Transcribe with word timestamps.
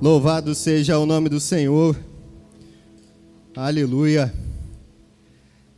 Louvado 0.00 0.54
seja 0.54 0.98
o 0.98 1.06
nome 1.06 1.30
do 1.30 1.40
Senhor. 1.40 1.98
Aleluia. 3.56 4.30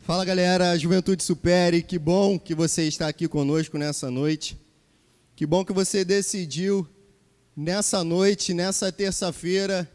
Fala 0.00 0.25
galera, 0.25 0.76
Juventude 0.76 1.22
Supere, 1.22 1.82
que 1.82 2.00
bom 2.00 2.36
que 2.36 2.52
você 2.52 2.82
está 2.88 3.06
aqui 3.06 3.28
conosco 3.28 3.78
nessa 3.78 4.10
noite. 4.10 4.58
Que 5.36 5.46
bom 5.46 5.64
que 5.64 5.72
você 5.72 6.04
decidiu 6.04 6.84
nessa 7.56 8.02
noite, 8.02 8.52
nessa 8.52 8.90
terça-feira, 8.90 9.88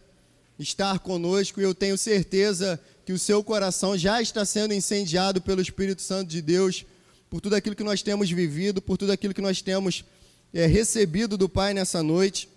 estar 0.57 0.99
conosco 0.99 1.59
e 1.59 1.65
eu 1.65 1.75
tenho 1.75 1.97
certeza 1.97 2.79
que 3.05 3.11
o 3.11 3.19
seu 3.19 3.43
coração 3.43 3.97
já 3.97 4.21
está 4.21 4.45
sendo 4.45 4.73
incendiado 4.73 5.41
pelo 5.41 5.61
Espírito 5.61 6.01
Santo 6.01 6.29
de 6.29 6.41
Deus, 6.41 6.85
por 7.29 7.41
tudo 7.41 7.55
aquilo 7.55 7.75
que 7.75 7.83
nós 7.83 8.01
temos 8.01 8.31
vivido, 8.31 8.81
por 8.81 8.97
tudo 8.97 9.11
aquilo 9.11 9.33
que 9.33 9.41
nós 9.41 9.61
temos 9.61 10.05
é, 10.53 10.65
recebido 10.65 11.37
do 11.37 11.49
Pai 11.49 11.73
nessa 11.73 12.01
noite. 12.01 12.52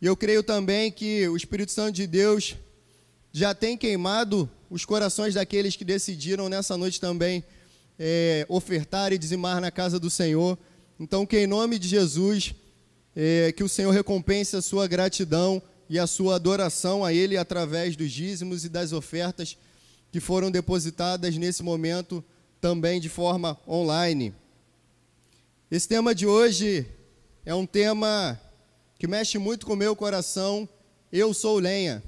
E 0.00 0.06
eu 0.06 0.16
creio 0.16 0.42
também 0.42 0.92
que 0.92 1.26
o 1.28 1.36
Espírito 1.36 1.72
Santo 1.72 1.94
de 1.94 2.06
Deus 2.06 2.54
já 3.32 3.54
tem 3.54 3.78
queimado 3.78 4.48
os 4.70 4.84
corações 4.84 5.34
daqueles 5.34 5.74
que 5.74 5.84
decidiram 5.84 6.48
nessa 6.48 6.76
noite 6.76 7.00
também 7.00 7.42
é, 7.98 8.44
ofertar 8.48 9.12
e 9.12 9.18
dizimar 9.18 9.60
na 9.60 9.70
casa 9.70 9.98
do 9.98 10.10
Senhor. 10.10 10.58
Então, 11.00 11.24
que 11.24 11.38
em 11.38 11.46
nome 11.46 11.78
de 11.78 11.88
Jesus, 11.88 12.54
é, 13.14 13.52
que 13.52 13.64
o 13.64 13.68
Senhor 13.68 13.90
recompense 13.90 14.54
a 14.54 14.60
sua 14.60 14.86
gratidão 14.86 15.62
e 15.88 15.98
a 15.98 16.06
sua 16.06 16.34
adoração 16.34 17.04
a 17.04 17.12
Ele 17.12 17.36
através 17.36 17.96
dos 17.96 18.12
dízimos 18.12 18.64
e 18.64 18.68
das 18.68 18.92
ofertas 18.92 19.56
que 20.12 20.20
foram 20.20 20.50
depositadas 20.50 21.36
nesse 21.36 21.62
momento 21.62 22.22
também 22.60 23.00
de 23.00 23.08
forma 23.08 23.58
online. 23.66 24.34
Esse 25.70 25.88
tema 25.88 26.14
de 26.14 26.26
hoje 26.26 26.86
é 27.44 27.54
um 27.54 27.66
tema 27.66 28.38
que 28.98 29.06
mexe 29.06 29.38
muito 29.38 29.66
com 29.66 29.74
o 29.74 29.76
meu 29.76 29.94
coração. 29.94 30.68
Eu 31.12 31.34
sou 31.34 31.58
lenha. 31.58 32.02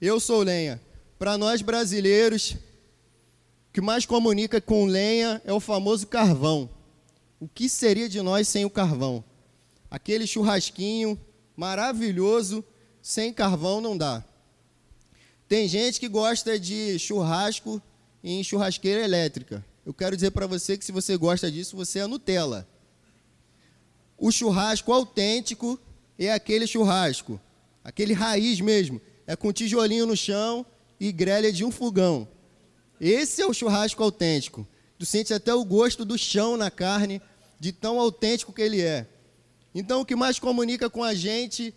Eu 0.00 0.20
sou 0.20 0.42
lenha. 0.42 0.80
Para 1.18 1.36
nós 1.36 1.62
brasileiros, 1.62 2.52
o 2.52 3.72
que 3.72 3.80
mais 3.80 4.06
comunica 4.06 4.60
com 4.60 4.86
lenha 4.86 5.42
é 5.44 5.52
o 5.52 5.60
famoso 5.60 6.06
carvão. 6.06 6.70
O 7.40 7.48
que 7.48 7.68
seria 7.68 8.08
de 8.08 8.20
nós 8.22 8.48
sem 8.48 8.64
o 8.64 8.70
carvão? 8.70 9.24
Aquele 9.90 10.26
churrasquinho 10.26 11.18
maravilhoso, 11.56 12.64
sem 13.02 13.32
carvão 13.32 13.80
não 13.80 13.96
dá. 13.96 14.24
Tem 15.48 15.66
gente 15.66 15.98
que 15.98 16.08
gosta 16.08 16.58
de 16.58 16.98
churrasco 16.98 17.82
em 18.22 18.44
churrasqueira 18.44 19.02
elétrica. 19.02 19.64
Eu 19.84 19.94
quero 19.94 20.14
dizer 20.14 20.30
para 20.30 20.46
você 20.46 20.76
que 20.76 20.84
se 20.84 20.92
você 20.92 21.16
gosta 21.16 21.50
disso, 21.50 21.76
você 21.76 22.00
é 22.00 22.06
Nutella. 22.06 22.68
O 24.16 24.30
churrasco 24.30 24.92
autêntico 24.92 25.80
é 26.26 26.32
aquele 26.32 26.66
churrasco, 26.66 27.40
aquele 27.84 28.12
raiz 28.12 28.60
mesmo, 28.60 29.00
é 29.26 29.36
com 29.36 29.52
tijolinho 29.52 30.06
no 30.06 30.16
chão 30.16 30.66
e 30.98 31.12
grelha 31.12 31.52
de 31.52 31.64
um 31.64 31.70
fogão. 31.70 32.26
Esse 33.00 33.42
é 33.42 33.46
o 33.46 33.54
churrasco 33.54 34.02
autêntico. 34.02 34.66
Tu 34.98 35.06
sente 35.06 35.32
até 35.32 35.54
o 35.54 35.64
gosto 35.64 36.04
do 36.04 36.18
chão 36.18 36.56
na 36.56 36.70
carne, 36.70 37.22
de 37.60 37.72
tão 37.72 38.00
autêntico 38.00 38.52
que 38.52 38.62
ele 38.62 38.80
é. 38.80 39.06
Então, 39.74 40.00
o 40.00 40.04
que 40.04 40.16
mais 40.16 40.38
comunica 40.38 40.90
com 40.90 41.04
a 41.04 41.14
gente 41.14 41.72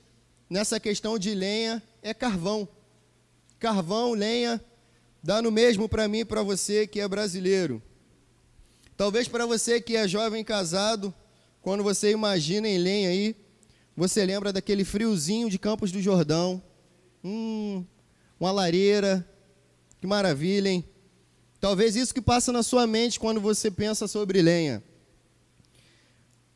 nessa 0.50 0.80
questão 0.80 1.20
de 1.20 1.36
lenha 1.36 1.84
é 2.02 2.14
carvão. 2.14 2.68
Carvão, 3.60 4.14
lenha, 4.14 4.60
dá 5.22 5.42
no 5.42 5.52
mesmo 5.52 5.88
para 5.88 6.08
mim 6.08 6.20
e 6.20 6.26
para 6.26 6.42
você 6.42 6.88
que 6.88 7.00
é 7.00 7.08
brasileiro. 7.08 7.82
Talvez 8.98 9.28
para 9.28 9.46
você 9.46 9.80
que 9.80 9.96
é 9.96 10.08
jovem 10.08 10.44
casado, 10.44 11.14
quando 11.62 11.84
você 11.84 12.12
imagina 12.12 12.68
em 12.68 12.78
lenha 12.78 13.10
aí, 13.10 13.36
você 13.96 14.26
lembra 14.26 14.54
daquele 14.54 14.86
friozinho 14.86 15.50
de 15.50 15.60
Campos 15.60 15.92
do 15.92 16.02
Jordão? 16.02 16.62
Hum, 17.24 17.86
uma 18.40 18.52
lareira, 18.52 19.28
que 20.00 20.08
maravilha, 20.08 20.70
hein? 20.70 20.84
Talvez 21.60 21.96
isso 21.96 22.14
que 22.14 22.22
passa 22.22 22.52
na 22.52 22.64
sua 22.64 22.88
mente 22.88 23.20
quando 23.20 23.40
você 23.40 23.70
pensa 23.70 24.08
sobre 24.08 24.42
lenha. 24.42 24.84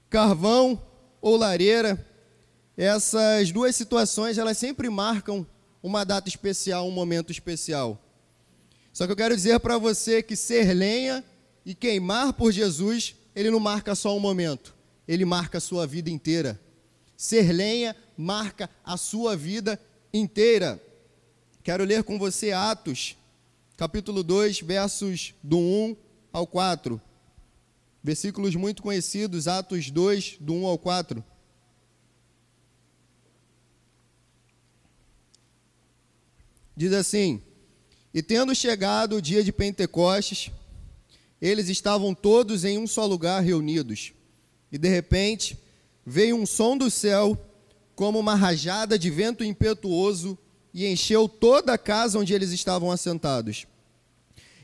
Carvão 0.10 0.82
ou 1.22 1.38
lareira, 1.38 2.04
essas 2.76 3.52
duas 3.52 3.76
situações, 3.76 4.38
elas 4.38 4.58
sempre 4.58 4.90
marcam 4.90 5.46
uma 5.84 6.04
data 6.04 6.28
especial, 6.28 6.88
um 6.88 6.92
momento 6.92 7.32
especial. 7.32 8.02
Só 8.92 9.06
que 9.06 9.12
eu 9.12 9.16
quero 9.16 9.36
dizer 9.36 9.60
para 9.60 9.78
você 9.78 10.24
que 10.24 10.36
ser 10.36 10.74
lenha 10.74 11.24
e 11.66 11.76
queimar 11.76 12.34
por 12.34 12.52
Jesus, 12.52 13.16
ele 13.36 13.52
não 13.52 13.60
marca 13.60 13.94
só 13.94 14.16
um 14.16 14.20
momento, 14.20 14.74
ele 15.08 15.26
marca 15.26 15.60
a 15.60 15.62
sua 15.62 15.86
vida 15.86 16.10
inteira. 16.10 16.60
Ser 17.16 17.52
lenha 17.52 17.96
marca 18.18 18.70
a 18.84 18.98
sua 18.98 19.36
vida 19.36 19.80
inteira. 20.14 20.82
Quero 21.64 21.84
ler 21.84 22.04
com 22.04 22.20
você 22.20 22.52
Atos, 22.52 23.18
capítulo 23.78 24.24
2, 24.24 24.62
versos 24.62 25.34
do 25.42 25.58
1 25.58 25.96
ao 26.32 26.46
4. 26.46 27.02
Versículos 28.04 28.56
muito 28.56 28.84
conhecidos, 28.84 29.48
Atos 29.48 29.90
2, 29.90 30.38
do 30.40 30.54
1 30.54 30.66
ao 30.66 30.78
4. 30.78 31.24
Diz 36.76 36.92
assim: 36.94 37.42
E 38.14 38.22
tendo 38.22 38.54
chegado 38.54 39.16
o 39.16 39.22
dia 39.22 39.44
de 39.44 39.52
Pentecostes, 39.52 40.52
eles 41.42 41.70
estavam 41.70 42.14
todos 42.14 42.66
em 42.66 42.78
um 42.78 42.86
só 42.86 43.06
lugar 43.06 43.42
reunidos. 43.42 44.14
E 44.72 44.78
de 44.78 44.90
repente, 44.90 45.58
veio 46.06 46.36
um 46.36 46.46
som 46.46 46.78
do 46.78 46.92
céu, 46.92 47.38
como 47.96 48.20
uma 48.20 48.36
rajada 48.36 49.00
de 49.00 49.10
vento 49.10 49.44
impetuoso, 49.44 50.38
e 50.74 50.86
encheu 50.86 51.28
toda 51.28 51.74
a 51.74 51.78
casa 51.78 52.20
onde 52.20 52.34
eles 52.34 52.52
estavam 52.52 52.92
assentados. 52.92 53.66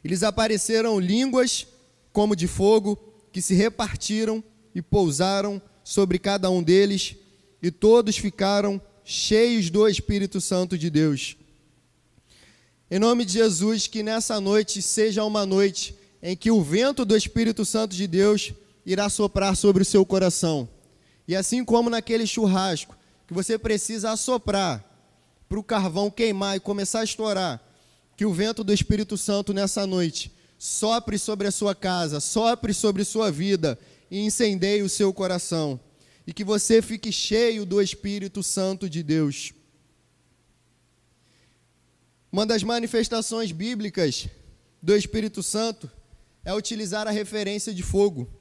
Eles 0.03 0.23
apareceram 0.23 0.99
línguas 0.99 1.65
como 2.11 2.35
de 2.35 2.47
fogo, 2.47 2.97
que 3.31 3.41
se 3.41 3.55
repartiram 3.55 4.43
e 4.75 4.81
pousaram 4.81 5.61
sobre 5.83 6.19
cada 6.19 6.49
um 6.49 6.61
deles, 6.61 7.15
e 7.63 7.71
todos 7.71 8.17
ficaram 8.17 8.81
cheios 9.05 9.69
do 9.69 9.87
Espírito 9.87 10.41
Santo 10.41 10.77
de 10.77 10.89
Deus. 10.89 11.37
Em 12.89 12.99
nome 12.99 13.23
de 13.23 13.33
Jesus, 13.33 13.87
que 13.87 14.03
nessa 14.03 14.41
noite 14.41 14.81
seja 14.81 15.23
uma 15.23 15.45
noite 15.45 15.95
em 16.21 16.35
que 16.35 16.51
o 16.51 16.61
vento 16.61 17.05
do 17.05 17.15
Espírito 17.15 17.63
Santo 17.63 17.95
de 17.95 18.05
Deus 18.05 18.53
irá 18.85 19.07
soprar 19.07 19.55
sobre 19.55 19.81
o 19.81 19.85
seu 19.85 20.05
coração 20.05 20.67
e 21.31 21.35
assim 21.35 21.63
como 21.63 21.89
naquele 21.89 22.27
churrasco, 22.27 22.93
que 23.25 23.33
você 23.33 23.57
precisa 23.57 24.11
assoprar 24.11 24.83
para 25.47 25.57
o 25.57 25.63
carvão 25.63 26.11
queimar 26.11 26.57
e 26.57 26.59
começar 26.59 26.99
a 26.99 27.03
estourar, 27.05 27.65
que 28.17 28.25
o 28.25 28.33
vento 28.33 28.65
do 28.65 28.73
Espírito 28.73 29.17
Santo 29.17 29.53
nessa 29.53 29.87
noite 29.87 30.29
sopre 30.59 31.17
sobre 31.17 31.47
a 31.47 31.51
sua 31.51 31.73
casa, 31.73 32.19
sopre 32.19 32.73
sobre 32.73 33.05
sua 33.05 33.31
vida 33.31 33.79
e 34.11 34.19
incendeie 34.19 34.81
o 34.81 34.89
seu 34.89 35.13
coração. 35.13 35.79
E 36.27 36.33
que 36.33 36.43
você 36.43 36.81
fique 36.81 37.13
cheio 37.13 37.65
do 37.65 37.81
Espírito 37.81 38.43
Santo 38.43 38.89
de 38.89 39.01
Deus. 39.01 39.53
Uma 42.29 42.45
das 42.45 42.61
manifestações 42.61 43.53
bíblicas 43.53 44.27
do 44.81 44.93
Espírito 44.93 45.41
Santo 45.41 45.89
é 46.43 46.53
utilizar 46.53 47.07
a 47.07 47.11
referência 47.11 47.73
de 47.73 47.83
fogo. 47.83 48.40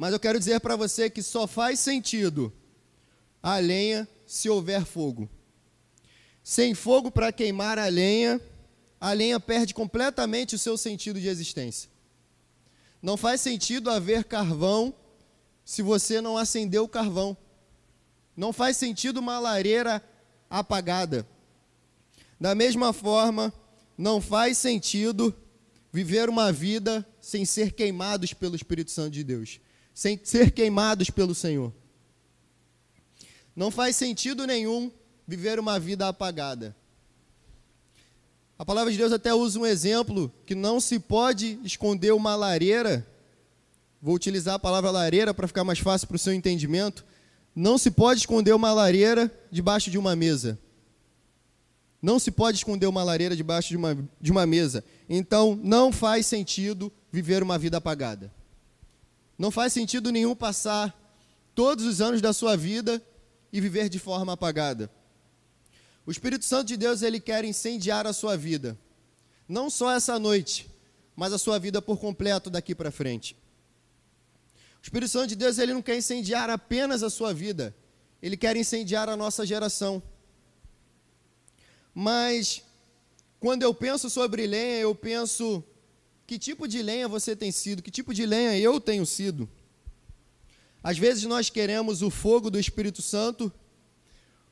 Mas 0.00 0.14
eu 0.14 0.18
quero 0.18 0.38
dizer 0.38 0.60
para 0.60 0.76
você 0.76 1.10
que 1.10 1.22
só 1.22 1.46
faz 1.46 1.78
sentido 1.78 2.50
a 3.42 3.58
lenha 3.58 4.08
se 4.26 4.48
houver 4.48 4.86
fogo. 4.86 5.28
Sem 6.42 6.72
fogo 6.74 7.10
para 7.10 7.30
queimar 7.30 7.78
a 7.78 7.86
lenha, 7.86 8.40
a 8.98 9.12
lenha 9.12 9.38
perde 9.38 9.74
completamente 9.74 10.54
o 10.54 10.58
seu 10.58 10.78
sentido 10.78 11.20
de 11.20 11.28
existência. 11.28 11.90
Não 13.02 13.14
faz 13.14 13.42
sentido 13.42 13.90
haver 13.90 14.24
carvão 14.24 14.94
se 15.66 15.82
você 15.82 16.22
não 16.22 16.38
acender 16.38 16.80
o 16.80 16.88
carvão. 16.88 17.36
Não 18.34 18.54
faz 18.54 18.78
sentido 18.78 19.18
uma 19.18 19.38
lareira 19.38 20.02
apagada. 20.48 21.28
Da 22.40 22.54
mesma 22.54 22.94
forma, 22.94 23.52
não 23.98 24.18
faz 24.18 24.56
sentido 24.56 25.36
viver 25.92 26.30
uma 26.30 26.50
vida 26.50 27.06
sem 27.20 27.44
ser 27.44 27.72
queimados 27.72 28.32
pelo 28.32 28.56
Espírito 28.56 28.90
Santo 28.90 29.10
de 29.10 29.22
Deus 29.22 29.60
sem 30.00 30.18
ser 30.24 30.50
queimados 30.50 31.10
pelo 31.10 31.34
Senhor. 31.34 31.70
Não 33.54 33.70
faz 33.70 33.96
sentido 33.96 34.46
nenhum 34.46 34.90
viver 35.26 35.60
uma 35.60 35.78
vida 35.78 36.08
apagada. 36.08 36.74
A 38.58 38.64
palavra 38.64 38.90
de 38.90 38.96
Deus 38.96 39.12
até 39.12 39.34
usa 39.34 39.58
um 39.58 39.66
exemplo 39.66 40.32
que 40.46 40.54
não 40.54 40.80
se 40.80 40.98
pode 40.98 41.60
esconder 41.62 42.12
uma 42.12 42.34
lareira. 42.34 43.06
Vou 44.00 44.14
utilizar 44.14 44.54
a 44.54 44.58
palavra 44.58 44.90
lareira 44.90 45.34
para 45.34 45.46
ficar 45.46 45.64
mais 45.64 45.80
fácil 45.80 46.08
para 46.08 46.16
o 46.16 46.18
seu 46.18 46.32
entendimento. 46.32 47.04
Não 47.54 47.76
se 47.76 47.90
pode 47.90 48.20
esconder 48.20 48.54
uma 48.54 48.72
lareira 48.72 49.30
debaixo 49.52 49.90
de 49.90 49.98
uma 49.98 50.16
mesa. 50.16 50.58
Não 52.00 52.18
se 52.18 52.30
pode 52.30 52.56
esconder 52.56 52.86
uma 52.86 53.04
lareira 53.04 53.36
debaixo 53.36 53.68
de 53.68 53.76
uma, 53.76 54.08
de 54.18 54.32
uma 54.32 54.46
mesa. 54.46 54.82
Então, 55.10 55.60
não 55.62 55.92
faz 55.92 56.24
sentido 56.24 56.90
viver 57.12 57.42
uma 57.42 57.58
vida 57.58 57.76
apagada. 57.76 58.39
Não 59.40 59.50
faz 59.50 59.72
sentido 59.72 60.12
nenhum 60.12 60.36
passar 60.36 60.94
todos 61.54 61.86
os 61.86 62.02
anos 62.02 62.20
da 62.20 62.30
sua 62.30 62.58
vida 62.58 63.02
e 63.50 63.58
viver 63.58 63.88
de 63.88 63.98
forma 63.98 64.34
apagada. 64.34 64.90
O 66.04 66.10
Espírito 66.10 66.44
Santo 66.44 66.66
de 66.66 66.76
Deus, 66.76 67.00
ele 67.00 67.18
quer 67.18 67.42
incendiar 67.42 68.06
a 68.06 68.12
sua 68.12 68.36
vida. 68.36 68.78
Não 69.48 69.70
só 69.70 69.92
essa 69.92 70.18
noite, 70.18 70.70
mas 71.16 71.32
a 71.32 71.38
sua 71.38 71.58
vida 71.58 71.80
por 71.80 71.98
completo 71.98 72.50
daqui 72.50 72.74
para 72.74 72.90
frente. 72.90 73.34
O 74.78 74.82
Espírito 74.82 75.10
Santo 75.10 75.28
de 75.28 75.36
Deus, 75.36 75.56
ele 75.56 75.72
não 75.72 75.80
quer 75.80 75.96
incendiar 75.96 76.50
apenas 76.50 77.02
a 77.02 77.08
sua 77.08 77.32
vida, 77.32 77.74
ele 78.20 78.36
quer 78.36 78.58
incendiar 78.58 79.08
a 79.08 79.16
nossa 79.16 79.46
geração. 79.46 80.02
Mas 81.94 82.62
quando 83.38 83.62
eu 83.62 83.72
penso 83.72 84.10
sobre 84.10 84.46
lenha, 84.46 84.80
eu 84.80 84.94
penso 84.94 85.64
que 86.30 86.38
tipo 86.38 86.68
de 86.68 86.80
lenha 86.80 87.08
você 87.08 87.34
tem 87.34 87.50
sido, 87.50 87.82
que 87.82 87.90
tipo 87.90 88.14
de 88.14 88.24
lenha 88.24 88.56
eu 88.56 88.80
tenho 88.80 89.04
sido. 89.04 89.48
Às 90.80 90.96
vezes 90.96 91.24
nós 91.24 91.50
queremos 91.50 92.02
o 92.02 92.08
fogo 92.08 92.48
do 92.48 92.56
Espírito 92.56 93.02
Santo, 93.02 93.52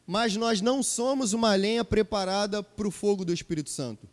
mas 0.04 0.34
nós 0.34 0.60
não 0.60 0.82
somos 0.82 1.32
uma 1.32 1.54
lenha 1.54 1.84
preparada 1.84 2.64
para 2.64 2.88
o 2.88 2.90
fogo 2.90 3.24
do 3.24 3.32
Espírito 3.32 3.70
Santo. 3.70 4.08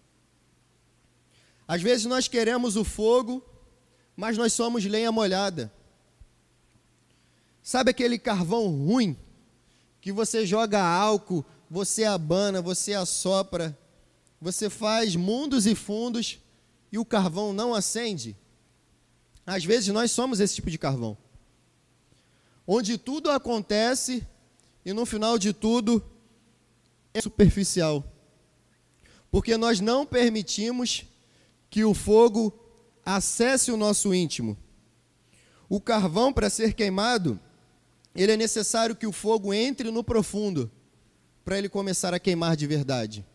Às 1.67 1.81
vezes 1.81 2.06
nós 2.06 2.27
queremos 2.27 2.75
o 2.75 2.83
fogo, 2.83 3.44
mas 4.15 4.38
nós 4.38 4.53
somos 4.53 4.85
lenha 4.85 5.12
molhada. 5.12 5.73
Sabe 7.63 7.89
aquele 7.89 8.19
carvão 8.19 8.67
ruim 8.67 9.17
que 10.00 10.12
você 10.12 10.45
joga 10.45 10.83
álcool, 10.83 11.44
você 11.67 12.03
abana, 12.03 12.62
você 12.62 12.94
assopra, 12.94 13.75
você 14.39 14.69
faz 14.69 15.15
mundos 15.15 15.65
e 15.65 15.73
fundos 15.73 16.44
e 16.95 16.97
o 16.97 17.03
carvão 17.03 17.51
não 17.51 17.74
acende? 17.74 18.38
Às 19.45 19.65
vezes 19.65 19.89
nós 19.89 20.12
somos 20.12 20.39
esse 20.39 20.56
tipo 20.56 20.71
de 20.71 20.77
carvão. 20.77 21.18
Onde 22.65 22.97
tudo 22.97 23.30
acontece 23.30 24.25
e 24.86 24.94
no 24.94 25.06
final 25.06 25.38
de 25.38 25.51
tudo 25.51 26.01
é 27.13 27.19
superficial. 27.19 28.01
Porque 29.30 29.57
nós 29.57 29.81
não 29.81 30.06
permitimos 30.06 31.03
que 31.69 31.83
o 31.83 31.94
fogo 31.94 32.57
acesse 33.06 33.74
o 33.74 33.77
nosso 33.77 34.13
íntimo. 34.13 34.57
O 35.68 35.81
carvão, 35.81 36.31
para 36.31 36.50
ser 36.50 36.74
queimado, 36.74 37.38
ele 38.15 38.31
é 38.31 38.38
necessário 38.38 38.95
que 38.95 39.06
o 39.06 39.12
fogo 39.12 39.53
entre 39.53 39.91
no 39.91 40.01
profundo 40.01 40.71
para 41.44 41.57
ele 41.57 41.68
começar 41.68 42.13
a 42.13 42.19
queimar 42.19 42.56
de 42.56 42.65
verdade. 42.65 43.25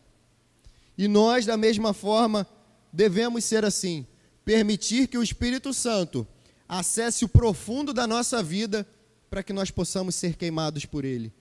E 0.97 1.07
nós, 1.07 1.45
da 1.45 1.55
mesma 1.55 1.93
forma, 1.93 2.47
devemos 2.91 3.45
ser 3.45 3.63
assim, 3.63 4.05
permitir 4.43 5.07
que 5.07 5.17
o 5.17 5.23
Espírito 5.23 5.73
Santo 5.73 6.27
acesse 6.67 7.25
o 7.25 7.29
profundo 7.29 7.93
da 7.93 8.07
nossa 8.07 8.41
vida 8.41 8.87
para 9.29 9.43
que 9.43 9.53
nós 9.53 9.71
possamos 9.71 10.15
ser 10.15 10.35
queimados 10.35 10.85
por 10.85 11.05
ele. 11.05 11.33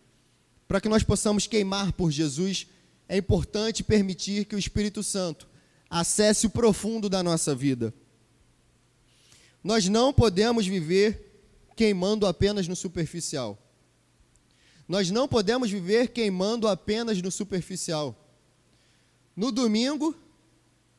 Para 0.68 0.80
que 0.80 0.88
nós 0.88 1.02
possamos 1.02 1.46
queimar 1.46 1.92
por 1.92 2.10
Jesus, 2.10 2.66
é 3.08 3.16
importante 3.16 3.82
permitir 3.82 4.44
que 4.44 4.54
o 4.54 4.58
Espírito 4.58 5.02
Santo 5.02 5.48
acesse 5.88 6.46
o 6.46 6.50
profundo 6.50 7.08
da 7.08 7.22
nossa 7.22 7.54
vida. 7.54 7.92
Nós 9.62 9.88
não 9.88 10.12
podemos 10.12 10.66
viver 10.66 11.42
queimando 11.76 12.26
apenas 12.26 12.68
no 12.68 12.76
superficial. 12.76 13.58
Nós 14.86 15.10
não 15.10 15.26
podemos 15.26 15.70
viver 15.70 16.08
queimando 16.08 16.68
apenas 16.68 17.20
no 17.20 17.30
superficial. 17.30 18.16
No 19.36 19.50
domingo, 19.50 20.16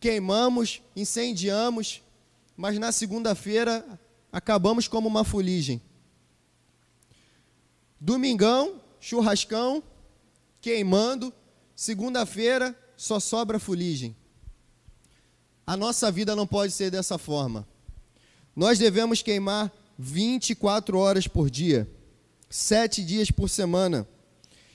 queimamos, 0.01 0.81
incendiamos, 0.95 2.01
mas 2.57 2.79
na 2.79 2.91
segunda-feira 2.91 3.85
acabamos 4.31 4.87
como 4.87 5.07
uma 5.07 5.23
fuligem. 5.23 5.79
Domingão, 7.99 8.81
churrascão, 8.99 9.83
queimando, 10.59 11.31
segunda-feira 11.75 12.75
só 12.97 13.19
sobra 13.19 13.59
fuligem. 13.59 14.15
A 15.67 15.77
nossa 15.77 16.11
vida 16.11 16.35
não 16.35 16.47
pode 16.47 16.73
ser 16.73 16.89
dessa 16.89 17.19
forma. 17.19 17.67
Nós 18.55 18.79
devemos 18.79 19.21
queimar 19.21 19.71
24 19.99 20.97
horas 20.97 21.27
por 21.27 21.47
dia, 21.47 21.87
sete 22.49 23.05
dias 23.05 23.29
por 23.29 23.47
semana. 23.47 24.07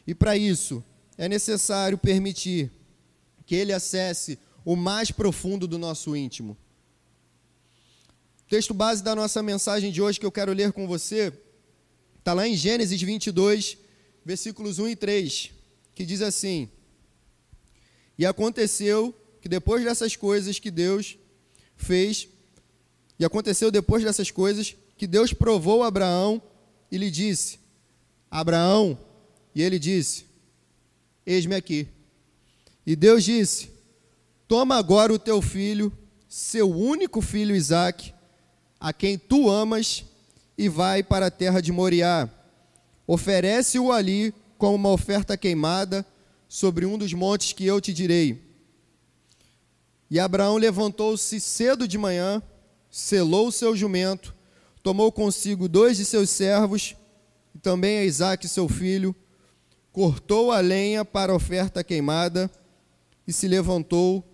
E 0.07 0.15
para 0.15 0.37
isso, 0.37 0.85
é 1.19 1.29
necessário 1.29 1.99
permitir 1.99 2.71
que 3.45 3.57
ele 3.57 3.73
acesse 3.73 4.39
o 4.67 4.75
mais 4.75 5.13
profundo 5.13 5.69
do 5.69 5.79
nosso 5.79 6.17
íntimo. 6.17 6.57
O 8.45 8.49
texto 8.51 8.75
base 8.75 9.01
da 9.01 9.15
nossa 9.15 9.41
mensagem 9.41 9.93
de 9.93 10.03
hoje 10.03 10.19
que 10.19 10.27
eu 10.27 10.33
quero 10.33 10.53
ler 10.53 10.73
com 10.73 10.89
você 10.89 11.33
está 12.19 12.33
lá 12.33 12.49
em 12.49 12.57
Gênesis 12.57 13.01
22, 13.01 13.79
versículos 14.25 14.81
1 14.81 14.89
e 14.89 14.97
3, 14.97 15.53
que 15.95 16.05
diz 16.05 16.21
assim: 16.21 16.69
E 18.19 18.27
aconteceu 18.27 19.15
que 19.41 19.49
depois 19.49 19.85
dessas 19.85 20.17
coisas 20.17 20.59
que 20.59 20.73
Deus 20.73 21.17
fez, 21.77 22.27
e 23.21 23.25
aconteceu 23.25 23.71
depois 23.71 24.03
dessas 24.03 24.33
coisas 24.33 24.75
que 24.99 25.07
Deus 25.07 25.33
provou 25.33 25.85
Abraão 25.85 26.43
e 26.91 26.99
lhe 26.99 27.11
disse: 27.11 27.61
Abraão, 28.29 28.99
e 29.55 29.63
ele 29.63 29.79
disse: 29.79 30.27
Eis-me 31.25 31.55
aqui. 31.55 31.87
E 32.85 32.97
Deus 32.97 33.23
disse: 33.23 33.76
Toma 34.49 34.77
agora 34.77 35.13
o 35.13 35.19
teu 35.19 35.43
filho, 35.43 35.93
seu 36.29 36.71
único 36.71 37.21
filho 37.21 37.55
Isaque, 37.55 38.15
a 38.79 38.93
quem 38.93 39.19
tu 39.19 39.51
amas, 39.51 40.05
e 40.57 40.69
vai 40.69 41.03
para 41.03 41.27
a 41.27 41.31
terra 41.31 41.61
de 41.61 41.73
Moriá. 41.73 42.29
Oferece-o 43.07 43.93
ali 43.93 44.33
como 44.57 44.75
uma 44.75 44.91
oferta 44.91 45.37
queimada 45.37 46.07
sobre 46.49 46.87
um 46.87 46.97
dos 46.97 47.13
montes 47.13 47.53
que 47.53 47.67
eu 47.67 47.81
te 47.81 47.93
direi. 47.93 48.43
E 50.11 50.19
Abraão 50.19 50.57
levantou-se 50.57 51.41
cedo 51.41 51.87
de 51.87 51.99
manhã, 51.99 52.43
selou 52.91 53.49
o 53.49 53.53
seu 53.53 53.77
jumento 53.77 54.37
tomou 54.87 55.11
consigo 55.11 55.69
dois 55.69 55.97
de 55.97 56.05
seus 56.05 56.31
servos, 56.31 56.95
e 57.53 57.59
também 57.59 57.99
a 57.99 58.05
Isaque, 58.05 58.47
seu 58.47 58.69
filho, 58.69 59.13
cortou 59.91 60.53
a 60.53 60.61
lenha 60.61 61.05
para 61.05 61.33
a 61.33 61.35
oferta 61.35 61.83
queimada, 61.83 62.49
e 63.27 63.33
se 63.33 63.49
levantou 63.49 64.25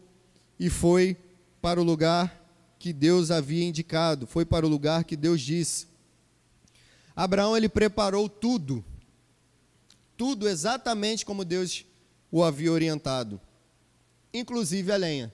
e 0.58 0.70
foi 0.70 1.16
para 1.60 1.80
o 1.80 1.84
lugar 1.84 2.40
que 2.78 2.92
Deus 2.92 3.30
havia 3.30 3.64
indicado, 3.64 4.26
foi 4.26 4.44
para 4.44 4.66
o 4.66 4.68
lugar 4.68 5.04
que 5.04 5.16
Deus 5.16 5.40
disse. 5.40 5.86
Abraão 7.14 7.56
ele 7.56 7.68
preparou 7.68 8.28
tudo, 8.28 8.84
tudo 10.16 10.48
exatamente 10.48 11.24
como 11.24 11.44
Deus 11.44 11.84
o 12.30 12.42
havia 12.42 12.72
orientado, 12.72 13.40
inclusive 14.32 14.90
a 14.90 14.96
lenha. 14.96 15.32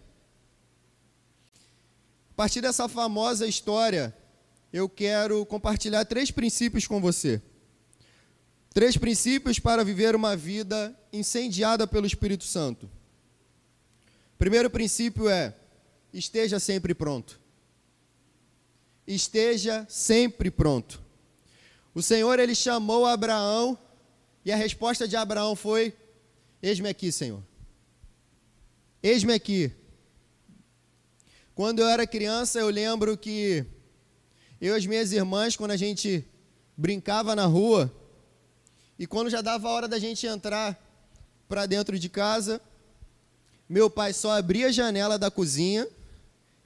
A 2.33 2.35
partir 2.35 2.61
dessa 2.61 2.89
famosa 2.89 3.47
história 3.47 4.15
eu 4.73 4.89
quero 4.89 5.47
compartilhar 5.47 6.05
três 6.05 6.31
princípios 6.31 6.87
com 6.87 7.01
você. 7.01 7.41
Três 8.75 8.97
princípios 8.97 9.59
para 9.59 9.83
viver 9.83 10.15
uma 10.15 10.37
vida 10.37 10.95
incendiada 11.13 11.87
pelo 11.87 12.07
Espírito 12.07 12.45
Santo. 12.45 12.89
Primeiro 14.39 14.71
princípio 14.71 15.29
é: 15.29 15.55
esteja 16.13 16.61
sempre 16.61 16.95
pronto. 16.95 17.41
Esteja 19.07 19.85
sempre 19.89 20.51
pronto. 20.51 21.03
O 21.95 22.01
Senhor 22.01 22.39
ele 22.39 22.55
chamou 22.55 23.05
Abraão 23.05 23.77
e 24.45 24.53
a 24.53 24.57
resposta 24.57 25.09
de 25.09 25.17
Abraão 25.17 25.57
foi: 25.57 25.93
Eis-me 26.63 26.89
aqui, 26.89 27.11
Senhor. 27.11 27.43
Eis-me 29.03 29.33
aqui. 29.33 29.73
Quando 31.55 31.81
eu 31.81 31.89
era 31.89 32.07
criança, 32.07 32.61
eu 32.61 32.69
lembro 32.69 33.19
que 33.19 33.67
eu 34.61 34.75
e 34.75 34.79
as 34.79 34.87
minhas 34.87 35.13
irmãs, 35.13 35.57
quando 35.57 35.73
a 35.73 35.77
gente 35.77 36.25
brincava 36.77 37.35
na 37.35 37.47
rua, 37.47 37.93
e 38.97 39.07
quando 39.07 39.31
já 39.31 39.41
dava 39.41 39.69
a 39.69 39.73
hora 39.73 39.89
da 39.89 39.99
gente 39.99 40.27
entrar 40.27 40.81
para 41.49 41.67
dentro 41.67 41.99
de 41.99 42.09
casa, 42.09 42.61
meu 43.69 43.91
pai 43.91 44.13
só 44.13 44.31
abria 44.33 44.69
a 44.69 44.73
janela 44.73 45.19
da 45.19 45.31
cozinha 45.31 45.87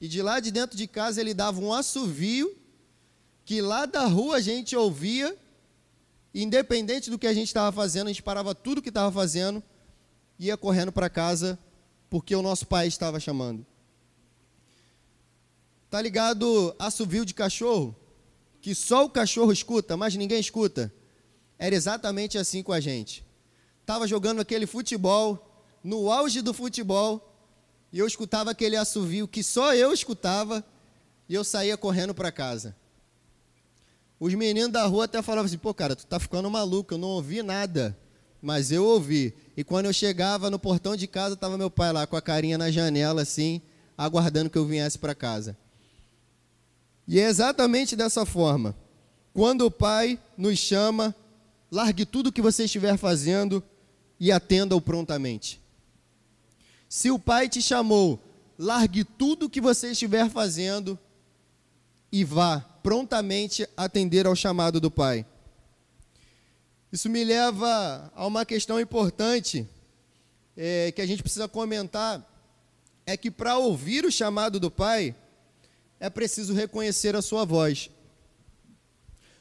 e 0.01 0.07
de 0.07 0.23
lá 0.23 0.39
de 0.39 0.51
dentro 0.51 0.77
de 0.77 0.87
casa 0.87 1.21
ele 1.21 1.35
dava 1.35 1.61
um 1.61 1.73
assovio 1.73 2.57
que 3.45 3.61
lá 3.61 3.87
da 3.87 4.07
rua 4.07 4.37
a 4.37 4.41
gente 4.41 4.77
ouvia, 4.77 5.37
independente 6.35 7.11
do 7.11 7.19
que 7.19 7.27
a 7.27 7.35
gente 7.35 7.49
estava 7.49 7.73
fazendo, 7.73 8.07
a 8.07 8.11
gente 8.11 8.23
parava 8.23 8.55
tudo 8.55 8.81
que 8.81 8.89
estava 8.89 9.11
fazendo 9.11 9.63
e 10.39 10.47
ia 10.47 10.57
correndo 10.57 10.93
para 10.93 11.11
casa 11.11 11.59
porque 12.09 12.35
o 12.35 12.43
nosso 12.43 12.67
pai 12.67 12.87
estava 12.87 13.19
chamando. 13.19 13.67
Tá 15.91 16.01
ligado 16.01 16.75
assovio 16.79 17.25
de 17.25 17.35
cachorro? 17.35 17.95
Que 18.61 18.75
só 18.75 19.05
o 19.05 19.11
cachorro 19.11 19.53
escuta, 19.53 19.97
mas 19.97 20.15
ninguém 20.15 20.39
escuta. 20.41 20.93
Era 21.59 21.75
exatamente 21.75 22.39
assim 22.39 22.63
com 22.63 22.73
a 22.73 22.81
gente. 22.81 23.25
Tava 23.85 24.07
jogando 24.07 24.41
aquele 24.41 24.67
futebol, 24.67 25.52
no 25.83 26.11
auge 26.11 26.41
do 26.41 26.55
futebol, 26.55 27.33
e 27.93 27.99
eu 27.99 28.07
escutava 28.07 28.51
aquele 28.51 28.77
assovio 28.77 29.29
que 29.29 29.43
só 29.43 29.75
eu 29.75 29.93
escutava, 29.93 30.65
e 31.29 31.35
eu 31.35 31.45
saía 31.45 31.77
correndo 31.77 32.15
para 32.15 32.33
casa. 32.33 32.77
Os 34.21 34.35
meninos 34.35 34.71
da 34.71 34.85
rua 34.85 35.07
até 35.07 35.21
falavam 35.23 35.47
assim: 35.47 35.59
pô, 35.59 35.73
cara, 35.75 35.97
tu 35.97 36.07
tá 36.07 36.21
ficando 36.21 36.51
maluco, 36.51 36.95
eu 36.95 36.99
não 36.99 37.09
ouvi 37.09 37.43
nada. 37.43 37.97
Mas 38.41 38.73
eu 38.73 38.85
ouvi. 38.85 39.35
E 39.57 39.63
quando 39.63 39.87
eu 39.87 39.93
chegava 39.93 40.51
no 40.51 40.59
portão 40.59 40.97
de 40.97 41.07
casa, 41.07 41.35
estava 41.35 41.57
meu 41.57 41.71
pai 41.71 41.93
lá 41.93 42.07
com 42.07 42.17
a 42.17 42.21
carinha 42.21 42.59
na 42.59 42.71
janela, 42.71 43.23
assim, 43.23 43.63
aguardando 43.97 44.51
que 44.51 44.59
eu 44.59 44.67
viesse 44.67 44.99
para 44.99 45.15
casa. 45.15 45.57
E 47.07 47.21
é 47.21 47.29
exatamente 47.29 47.95
dessa 47.95 48.27
forma. 48.27 48.77
Quando 49.33 49.65
o 49.65 49.71
pai 49.71 50.19
nos 50.37 50.59
chama, 50.59 51.15
largue 51.71 52.05
tudo 52.05 52.27
o 52.29 52.33
que 52.33 52.43
você 52.43 52.65
estiver 52.65 52.97
fazendo 52.97 53.63
e 54.19 54.31
atenda-o 54.33 54.81
prontamente. 54.81 55.62
Se 56.95 57.11
o 57.11 57.19
pai 57.19 57.49
te 57.49 57.63
chamou, 57.63 58.23
largue 58.59 59.03
tudo 59.03 59.47
o 59.47 59.49
que 59.49 59.63
você 59.63 59.93
estiver 59.93 60.29
fazendo 60.29 60.99
e 62.13 62.23
vá 62.23 62.61
prontamente 62.83 63.67
atender 63.75 64.27
ao 64.27 64.37
chamado 64.37 64.79
do 64.79 64.91
Pai. 64.91 65.25
Isso 66.93 67.09
me 67.09 67.25
leva 67.25 68.13
a 68.15 68.27
uma 68.27 68.45
questão 68.45 68.79
importante 68.79 69.67
é, 70.55 70.93
que 70.93 71.01
a 71.01 71.07
gente 71.07 71.23
precisa 71.23 71.49
comentar: 71.49 72.23
é 73.07 73.17
que 73.17 73.31
para 73.31 73.57
ouvir 73.57 74.05
o 74.05 74.13
chamado 74.13 74.61
do 74.61 74.71
Pai, 74.71 75.17
é 75.99 76.11
preciso 76.11 76.53
reconhecer 76.53 77.17
a 77.17 77.23
sua 77.23 77.47
voz. 77.47 77.89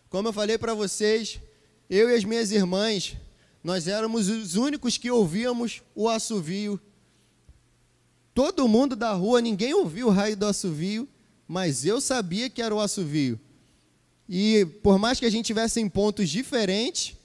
Como 0.09 0.29
eu 0.29 0.31
falei 0.31 0.57
para 0.57 0.73
vocês, 0.73 1.41
eu 1.89 2.09
e 2.09 2.15
as 2.15 2.23
minhas 2.23 2.49
irmãs, 2.53 3.17
nós 3.61 3.89
éramos 3.89 4.29
os 4.29 4.55
únicos 4.55 4.97
que 4.97 5.11
ouvíamos 5.11 5.81
o 5.93 6.07
assovio. 6.07 6.79
Todo 8.33 8.67
mundo 8.67 8.95
da 8.95 9.13
rua, 9.13 9.41
ninguém 9.41 9.73
ouviu 9.73 10.07
o 10.07 10.11
raio 10.11 10.37
do 10.37 10.45
assovio 10.45 11.07
mas 11.51 11.83
eu 11.83 11.99
sabia 11.99 12.49
que 12.49 12.61
era 12.61 12.73
o 12.73 12.79
assovio. 12.79 13.37
E 14.29 14.65
por 14.81 14.97
mais 14.97 15.19
que 15.19 15.25
a 15.25 15.29
gente 15.29 15.47
tivesse 15.47 15.81
em 15.81 15.89
pontos 15.89 16.29
diferentes, 16.29 17.17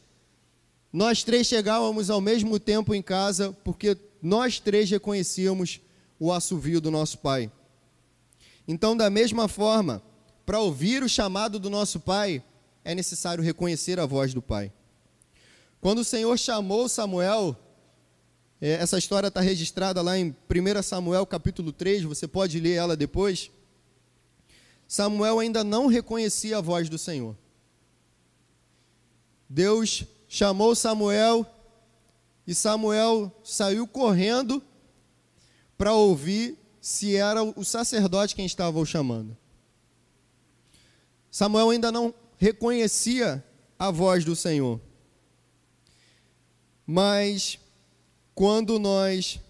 nós 0.92 1.22
três 1.22 1.46
chegávamos 1.46 2.10
ao 2.10 2.20
mesmo 2.20 2.58
tempo 2.58 2.92
em 2.92 3.00
casa, 3.00 3.56
porque 3.62 3.96
nós 4.20 4.58
três 4.58 4.90
reconhecíamos 4.90 5.80
o 6.18 6.32
assovio 6.32 6.80
do 6.80 6.90
nosso 6.90 7.18
Pai. 7.18 7.52
Então, 8.66 8.96
da 8.96 9.08
mesma 9.08 9.46
forma, 9.46 10.02
para 10.44 10.58
ouvir 10.58 11.04
o 11.04 11.08
chamado 11.08 11.60
do 11.60 11.70
nosso 11.70 12.00
Pai, 12.00 12.42
é 12.84 12.96
necessário 12.96 13.44
reconhecer 13.44 14.00
a 14.00 14.06
voz 14.06 14.34
do 14.34 14.42
Pai. 14.42 14.72
Quando 15.80 16.00
o 16.00 16.04
Senhor 16.04 16.36
chamou 16.36 16.88
Samuel, 16.88 17.56
essa 18.60 18.98
história 18.98 19.28
está 19.28 19.40
registrada 19.40 20.00
lá 20.00 20.16
em 20.18 20.34
1 20.48 20.82
Samuel 20.82 21.26
capítulo 21.26 21.72
3, 21.72 22.04
você 22.04 22.26
pode 22.26 22.58
ler 22.58 22.74
ela 22.74 22.96
depois. 22.96 23.50
Samuel 24.88 25.40
ainda 25.40 25.62
não 25.62 25.86
reconhecia 25.86 26.58
a 26.58 26.60
voz 26.60 26.88
do 26.88 26.96
Senhor. 26.96 27.36
Deus 29.48 30.04
chamou 30.28 30.74
Samuel 30.74 31.46
e 32.46 32.54
Samuel 32.54 33.32
saiu 33.44 33.86
correndo 33.86 34.62
para 35.76 35.92
ouvir 35.92 36.58
se 36.80 37.16
era 37.16 37.42
o 37.42 37.64
sacerdote 37.64 38.34
quem 38.34 38.46
estava 38.46 38.78
o 38.78 38.86
chamando. 38.86 39.36
Samuel 41.30 41.70
ainda 41.70 41.92
não 41.92 42.14
reconhecia 42.38 43.44
a 43.78 43.90
voz 43.90 44.24
do 44.24 44.34
Senhor. 44.34 44.80
Mas 46.86 47.58
quando 48.36 48.78
nós 48.78 49.40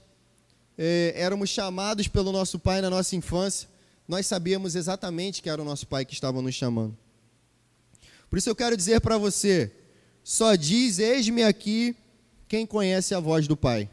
é, 0.79 1.13
éramos 1.17 1.51
chamados 1.51 2.07
pelo 2.07 2.31
nosso 2.31 2.57
pai 2.57 2.81
na 2.81 2.89
nossa 2.89 3.17
infância, 3.17 3.69
nós 4.07 4.27
sabíamos 4.27 4.77
exatamente 4.77 5.43
que 5.43 5.51
era 5.51 5.61
o 5.61 5.65
nosso 5.65 5.89
Pai 5.89 6.05
que 6.05 6.15
estava 6.15 6.41
nos 6.41 6.55
chamando. 6.55 6.97
Por 8.31 8.39
isso 8.39 8.49
eu 8.49 8.55
quero 8.55 8.77
dizer 8.77 9.01
para 9.01 9.19
você: 9.19 9.73
só 10.23 10.55
diz, 10.55 11.01
eis-me 11.01 11.43
aqui, 11.43 11.97
quem 12.47 12.65
conhece 12.65 13.13
a 13.13 13.19
voz 13.19 13.49
do 13.49 13.57
Pai. 13.57 13.91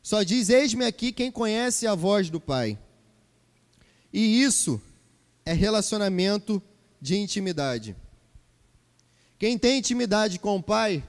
Só 0.00 0.22
diz, 0.22 0.48
eis-me 0.48 0.84
aqui, 0.84 1.10
quem 1.10 1.32
conhece 1.32 1.88
a 1.88 1.96
voz 1.96 2.30
do 2.30 2.40
Pai. 2.40 2.78
E 4.12 4.40
isso 4.40 4.80
é 5.44 5.52
relacionamento 5.52 6.62
de 7.00 7.16
intimidade. 7.16 7.96
Quem 9.36 9.58
tem 9.58 9.78
intimidade 9.78 10.38
com 10.38 10.56
o 10.56 10.62
Pai, 10.62 11.02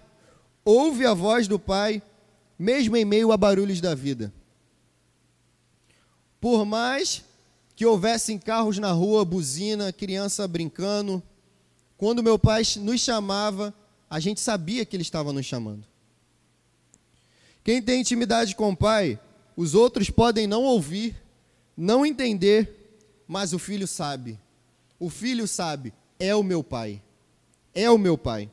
ouve 0.66 1.06
a 1.06 1.14
voz 1.14 1.48
do 1.48 1.60
Pai, 1.60 2.02
mesmo 2.62 2.96
em 2.96 3.03
meio 3.03 3.32
a 3.32 3.38
barulhos 3.38 3.82
da 3.82 3.96
vida. 3.96 4.32
Por 6.39 6.63
mais 6.63 7.24
que 7.75 7.88
houvessem 7.88 8.38
carros 8.38 8.77
na 8.77 8.91
rua, 8.91 9.25
buzina, 9.25 9.91
criança 9.91 10.48
brincando. 10.48 11.24
Quando 11.98 12.22
meu 12.22 12.38
pai 12.38 12.62
nos 12.77 13.01
chamava, 13.01 13.74
a 14.08 14.20
gente 14.20 14.39
sabia 14.39 14.86
que 14.86 14.96
ele 14.96 15.01
estava 15.01 15.34
nos 15.34 15.44
chamando. 15.44 15.84
Quem 17.63 17.82
tem 17.82 18.01
intimidade 18.01 18.56
com 18.56 18.70
o 18.70 18.77
pai, 18.77 19.20
os 19.58 19.74
outros 19.74 20.12
podem 20.12 20.46
não 20.46 20.62
ouvir, 20.62 21.15
não 21.75 22.06
entender, 22.06 23.01
mas 23.27 23.53
o 23.53 23.60
filho 23.60 23.88
sabe. 23.88 24.39
O 25.00 25.10
filho 25.10 25.48
sabe, 25.48 25.91
é 26.20 26.36
o 26.36 26.44
meu 26.44 26.63
pai. 26.63 27.01
É 27.74 27.89
o 27.89 27.98
meu 27.98 28.20
pai. 28.20 28.51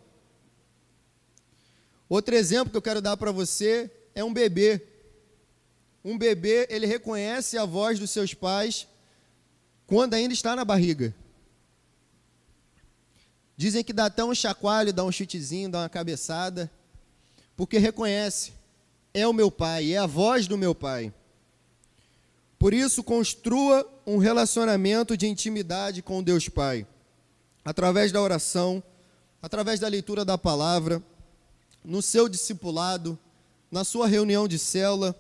Outro 2.09 2.35
exemplo 2.35 2.71
que 2.71 2.77
eu 2.79 2.83
quero 2.83 3.03
dar 3.03 3.15
para 3.19 3.31
você 3.31 3.91
é 4.19 4.25
um 4.25 4.33
bebê. 4.33 4.83
Um 6.05 6.19
bebê, 6.19 6.67
ele 6.71 6.87
reconhece 6.87 7.57
a 7.57 7.65
voz 7.65 8.01
dos 8.01 8.11
seus 8.11 8.35
pais 8.35 8.89
quando 9.87 10.15
ainda 10.15 10.35
está 10.35 10.57
na 10.57 10.65
barriga. 10.65 11.15
Dizem 13.57 13.85
que 13.85 13.93
dá 13.93 14.07
até 14.07 14.25
um 14.25 14.35
chacoalho, 14.35 14.93
dá 14.93 15.05
um 15.05 15.13
chutezinho, 15.13 15.71
dá 15.71 15.83
uma 15.83 15.89
cabeçada, 15.89 16.69
porque 17.57 17.79
reconhece, 17.79 18.53
é 19.15 19.25
o 19.25 19.33
meu 19.33 19.53
pai, 19.53 19.93
é 19.93 19.99
a 19.99 20.07
voz 20.07 20.49
do 20.49 20.59
meu 20.59 20.75
pai. 20.75 21.15
Por 22.59 22.75
isso, 22.75 23.05
construa 23.05 23.89
um 24.05 24.19
relacionamento 24.19 25.17
de 25.17 25.29
intimidade 25.29 26.03
com 26.03 26.25
Deus 26.25 26.49
Pai, 26.49 26.85
através 27.65 28.11
da 28.11 28.21
oração, 28.21 28.83
através 29.41 29.79
da 29.79 29.87
leitura 29.87 30.25
da 30.25 30.37
palavra, 30.37 31.01
no 31.85 32.03
seu 32.03 32.29
discipulado, 32.29 33.17
na 33.71 33.85
sua 33.85 34.07
reunião 34.07 34.49
de 34.49 34.59
célula, 34.59 35.15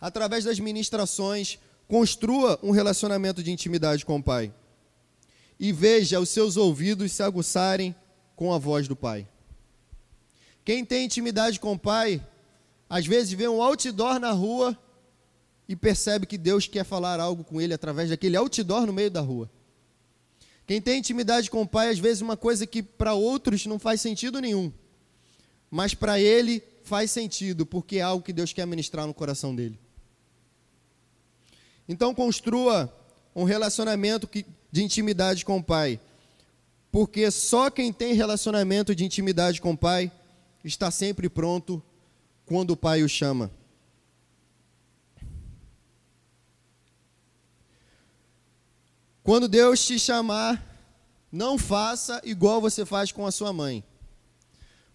através 0.00 0.44
das 0.44 0.58
ministrações, 0.58 1.58
Construa 1.92 2.58
um 2.62 2.70
relacionamento 2.70 3.42
de 3.42 3.50
intimidade 3.50 4.06
com 4.06 4.16
o 4.16 4.22
Pai. 4.22 4.50
E 5.60 5.72
veja 5.72 6.20
os 6.20 6.30
seus 6.30 6.56
ouvidos 6.56 7.12
se 7.12 7.22
aguçarem 7.22 7.94
com 8.34 8.50
a 8.50 8.56
voz 8.56 8.88
do 8.88 8.96
Pai. 8.96 9.28
Quem 10.64 10.86
tem 10.86 11.04
intimidade 11.04 11.60
com 11.60 11.74
o 11.74 11.78
Pai, 11.78 12.26
às 12.88 13.04
vezes 13.04 13.34
vê 13.34 13.46
um 13.46 13.60
outdoor 13.60 14.18
na 14.18 14.30
rua 14.30 14.74
e 15.68 15.76
percebe 15.76 16.24
que 16.24 16.38
Deus 16.38 16.66
quer 16.66 16.82
falar 16.82 17.20
algo 17.20 17.44
com 17.44 17.60
ele 17.60 17.74
através 17.74 18.08
daquele 18.08 18.38
outdoor 18.38 18.86
no 18.86 18.92
meio 18.94 19.10
da 19.10 19.20
rua. 19.20 19.50
Quem 20.66 20.80
tem 20.80 20.98
intimidade 20.98 21.50
com 21.50 21.60
o 21.60 21.68
Pai, 21.68 21.90
às 21.90 21.98
vezes 21.98 22.22
uma 22.22 22.38
coisa 22.38 22.66
que 22.66 22.82
para 22.82 23.12
outros 23.12 23.66
não 23.66 23.78
faz 23.78 24.00
sentido 24.00 24.40
nenhum, 24.40 24.72
mas 25.70 25.92
para 25.92 26.18
ele 26.18 26.64
faz 26.84 27.10
sentido, 27.10 27.64
porque 27.64 27.98
é 27.98 28.02
algo 28.02 28.24
que 28.24 28.32
Deus 28.32 28.52
quer 28.52 28.66
ministrar 28.66 29.06
no 29.06 29.14
coração 29.14 29.54
dele. 29.54 29.78
Então 31.88 32.14
construa 32.14 32.92
um 33.34 33.44
relacionamento 33.44 34.28
de 34.70 34.82
intimidade 34.82 35.44
com 35.44 35.58
o 35.58 35.62
Pai. 35.62 36.00
Porque 36.90 37.30
só 37.30 37.70
quem 37.70 37.92
tem 37.92 38.12
relacionamento 38.12 38.94
de 38.94 39.04
intimidade 39.04 39.60
com 39.60 39.72
o 39.72 39.76
Pai 39.76 40.12
está 40.62 40.90
sempre 40.90 41.28
pronto 41.28 41.82
quando 42.44 42.72
o 42.72 42.76
Pai 42.76 43.02
o 43.02 43.08
chama. 43.08 43.50
Quando 49.22 49.46
Deus 49.48 49.86
te 49.86 49.98
chamar, 49.98 50.62
não 51.30 51.56
faça 51.56 52.20
igual 52.24 52.60
você 52.60 52.84
faz 52.84 53.12
com 53.12 53.24
a 53.24 53.30
sua 53.30 53.52
mãe. 53.52 53.84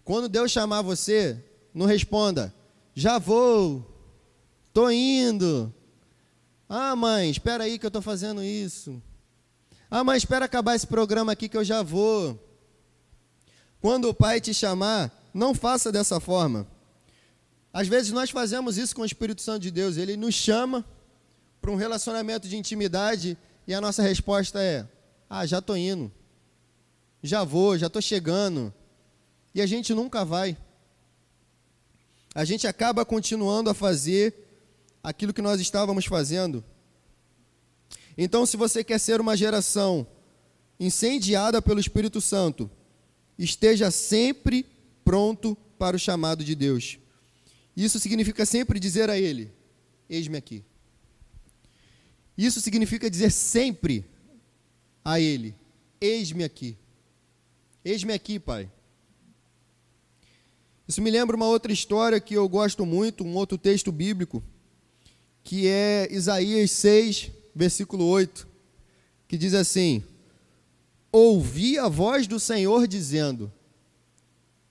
Quando 0.04 0.28
Deus 0.28 0.52
chamar 0.52 0.82
você, 0.82 1.42
não 1.74 1.86
responda: 1.86 2.54
já 2.94 3.18
vou, 3.18 3.84
tô 4.72 4.90
indo, 4.90 5.72
ah, 6.68 6.94
mãe, 6.94 7.30
espera 7.30 7.64
aí 7.64 7.78
que 7.78 7.86
eu 7.86 7.88
estou 7.88 8.02
fazendo 8.02 8.42
isso. 8.42 9.02
Ah, 9.90 10.04
mãe, 10.04 10.18
espera 10.18 10.44
acabar 10.44 10.74
esse 10.74 10.86
programa 10.86 11.32
aqui 11.32 11.48
que 11.48 11.56
eu 11.56 11.64
já 11.64 11.82
vou. 11.82 12.38
Quando 13.80 14.08
o 14.08 14.14
pai 14.14 14.38
te 14.38 14.52
chamar, 14.52 15.10
não 15.32 15.54
faça 15.54 15.90
dessa 15.90 16.20
forma. 16.20 16.66
Às 17.72 17.88
vezes 17.88 18.12
nós 18.12 18.28
fazemos 18.28 18.76
isso 18.76 18.94
com 18.94 19.00
o 19.00 19.06
Espírito 19.06 19.40
Santo 19.40 19.62
de 19.62 19.70
Deus. 19.70 19.96
Ele 19.96 20.14
nos 20.14 20.34
chama 20.34 20.84
para 21.60 21.70
um 21.70 21.76
relacionamento 21.76 22.46
de 22.46 22.56
intimidade 22.56 23.38
e 23.66 23.72
a 23.72 23.80
nossa 23.80 24.02
resposta 24.02 24.60
é: 24.60 24.86
Ah, 25.30 25.46
já 25.46 25.60
estou 25.60 25.76
indo. 25.76 26.12
Já 27.22 27.44
vou, 27.44 27.78
já 27.78 27.86
estou 27.86 28.02
chegando. 28.02 28.74
E 29.54 29.62
a 29.62 29.66
gente 29.66 29.94
nunca 29.94 30.22
vai. 30.22 30.54
A 32.38 32.44
gente 32.44 32.68
acaba 32.68 33.04
continuando 33.04 33.68
a 33.68 33.74
fazer 33.74 34.32
aquilo 35.02 35.34
que 35.34 35.42
nós 35.42 35.60
estávamos 35.60 36.06
fazendo. 36.06 36.64
Então, 38.16 38.46
se 38.46 38.56
você 38.56 38.84
quer 38.84 39.00
ser 39.00 39.20
uma 39.20 39.36
geração 39.36 40.06
incendiada 40.78 41.60
pelo 41.60 41.80
Espírito 41.80 42.20
Santo, 42.20 42.70
esteja 43.36 43.90
sempre 43.90 44.64
pronto 45.04 45.56
para 45.76 45.96
o 45.96 45.98
chamado 45.98 46.44
de 46.44 46.54
Deus. 46.54 47.00
Isso 47.76 47.98
significa 47.98 48.46
sempre 48.46 48.78
dizer 48.78 49.10
a 49.10 49.18
Ele: 49.18 49.50
Eis-me 50.08 50.36
aqui. 50.36 50.62
Isso 52.36 52.60
significa 52.60 53.10
dizer 53.10 53.32
sempre 53.32 54.06
a 55.04 55.18
Ele: 55.18 55.56
Eis-me 56.00 56.44
aqui. 56.44 56.78
Eis-me 57.84 58.12
aqui, 58.12 58.38
Pai. 58.38 58.70
Isso 60.88 61.02
me 61.02 61.10
lembra 61.10 61.36
uma 61.36 61.46
outra 61.46 61.70
história 61.70 62.18
que 62.18 62.32
eu 62.32 62.48
gosto 62.48 62.86
muito, 62.86 63.22
um 63.22 63.34
outro 63.36 63.58
texto 63.58 63.92
bíblico, 63.92 64.42
que 65.44 65.68
é 65.68 66.08
Isaías 66.10 66.70
6, 66.70 67.30
versículo 67.54 68.06
8, 68.06 68.48
que 69.28 69.36
diz 69.36 69.52
assim: 69.52 70.02
Ouvi 71.12 71.78
a 71.78 71.88
voz 71.88 72.26
do 72.26 72.40
Senhor 72.40 72.88
dizendo, 72.88 73.52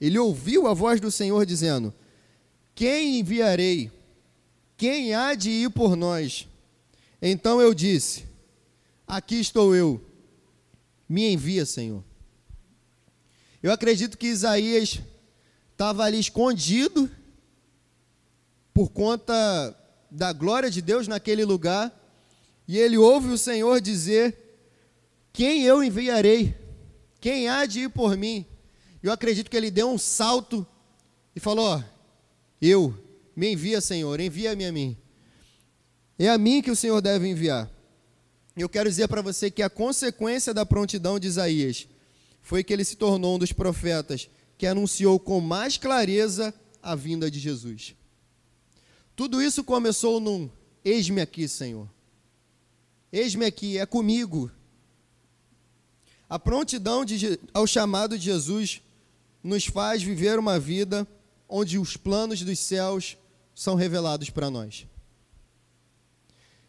ele 0.01 0.17
ouviu 0.17 0.65
a 0.65 0.73
voz 0.73 0.99
do 0.99 1.11
Senhor 1.11 1.45
dizendo: 1.45 1.93
Quem 2.73 3.19
enviarei? 3.19 3.91
Quem 4.75 5.13
há 5.13 5.35
de 5.35 5.51
ir 5.51 5.69
por 5.69 5.95
nós? 5.95 6.47
Então 7.21 7.61
eu 7.61 7.75
disse: 7.75 8.25
Aqui 9.07 9.39
estou 9.39 9.75
eu, 9.75 10.03
me 11.07 11.31
envia, 11.31 11.63
Senhor. 11.63 12.03
Eu 13.61 13.71
acredito 13.71 14.17
que 14.17 14.27
Isaías 14.27 14.99
estava 15.77 16.05
ali 16.05 16.19
escondido 16.19 17.07
por 18.73 18.89
conta 18.89 19.77
da 20.09 20.33
glória 20.33 20.71
de 20.71 20.81
Deus 20.81 21.07
naquele 21.07 21.45
lugar, 21.45 21.93
e 22.67 22.79
ele 22.79 22.97
ouve 22.97 23.29
o 23.29 23.37
Senhor 23.37 23.79
dizer: 23.79 24.35
Quem 25.31 25.61
eu 25.61 25.83
enviarei? 25.83 26.55
Quem 27.21 27.47
há 27.47 27.67
de 27.67 27.81
ir 27.81 27.89
por 27.89 28.17
mim? 28.17 28.43
Eu 29.03 29.11
acredito 29.11 29.51
que 29.51 29.55
ele 29.55 29.69
deu 29.69 29.87
um 29.87 29.99
salto 29.99 30.65
e 31.35 31.39
falou: 31.39 31.83
Eu, 32.59 32.97
me 33.35 33.53
envia, 33.53 33.79
Senhor, 33.79 34.19
envia-me 34.19 34.65
a 34.65 34.71
mim. 34.71 34.97
É 36.17 36.27
a 36.27 36.39
mim 36.39 36.63
que 36.63 36.71
o 36.71 36.75
Senhor 36.75 36.99
deve 37.01 37.27
enviar. 37.27 37.69
Eu 38.55 38.67
quero 38.67 38.89
dizer 38.89 39.07
para 39.07 39.21
você 39.21 39.51
que 39.51 39.61
a 39.61 39.69
consequência 39.69 40.55
da 40.55 40.65
prontidão 40.65 41.19
de 41.19 41.27
Isaías 41.27 41.87
foi 42.41 42.63
que 42.63 42.73
ele 42.73 42.83
se 42.83 42.95
tornou 42.95 43.35
um 43.35 43.39
dos 43.39 43.51
profetas 43.51 44.27
que 44.57 44.65
anunciou 44.65 45.19
com 45.19 45.39
mais 45.39 45.77
clareza 45.77 46.53
a 46.81 46.95
vinda 46.95 47.29
de 47.29 47.39
Jesus. 47.39 47.95
Tudo 49.15 49.41
isso 49.41 49.63
começou 49.63 50.19
num 50.19 50.49
Eis-me 50.83 51.19
aqui, 51.19 51.47
Senhor. 51.49 51.89
Eis-me 53.11 53.45
aqui, 53.45 53.77
é 53.77 53.85
comigo. 53.85 54.49
A 56.29 56.39
prontidão 56.39 57.03
de, 57.03 57.37
ao 57.53 57.67
chamado 57.67 58.17
de 58.17 58.23
Jesus 58.23 58.81
nos 59.43 59.65
faz 59.65 60.01
viver 60.01 60.39
uma 60.39 60.57
vida 60.59 61.05
onde 61.47 61.77
os 61.77 61.97
planos 61.97 62.41
dos 62.41 62.59
céus 62.59 63.17
são 63.53 63.75
revelados 63.75 64.29
para 64.29 64.49
nós. 64.49 64.87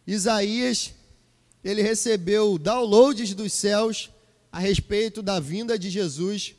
Isaías, 0.07 0.95
ele 1.63 1.83
recebeu 1.83 2.59
downloads 2.59 3.35
dos 3.35 3.53
céus 3.53 4.11
a 4.51 4.59
respeito 4.59 5.23
da 5.23 5.39
vinda 5.39 5.79
de 5.79 5.91
Jesus, 5.91 6.55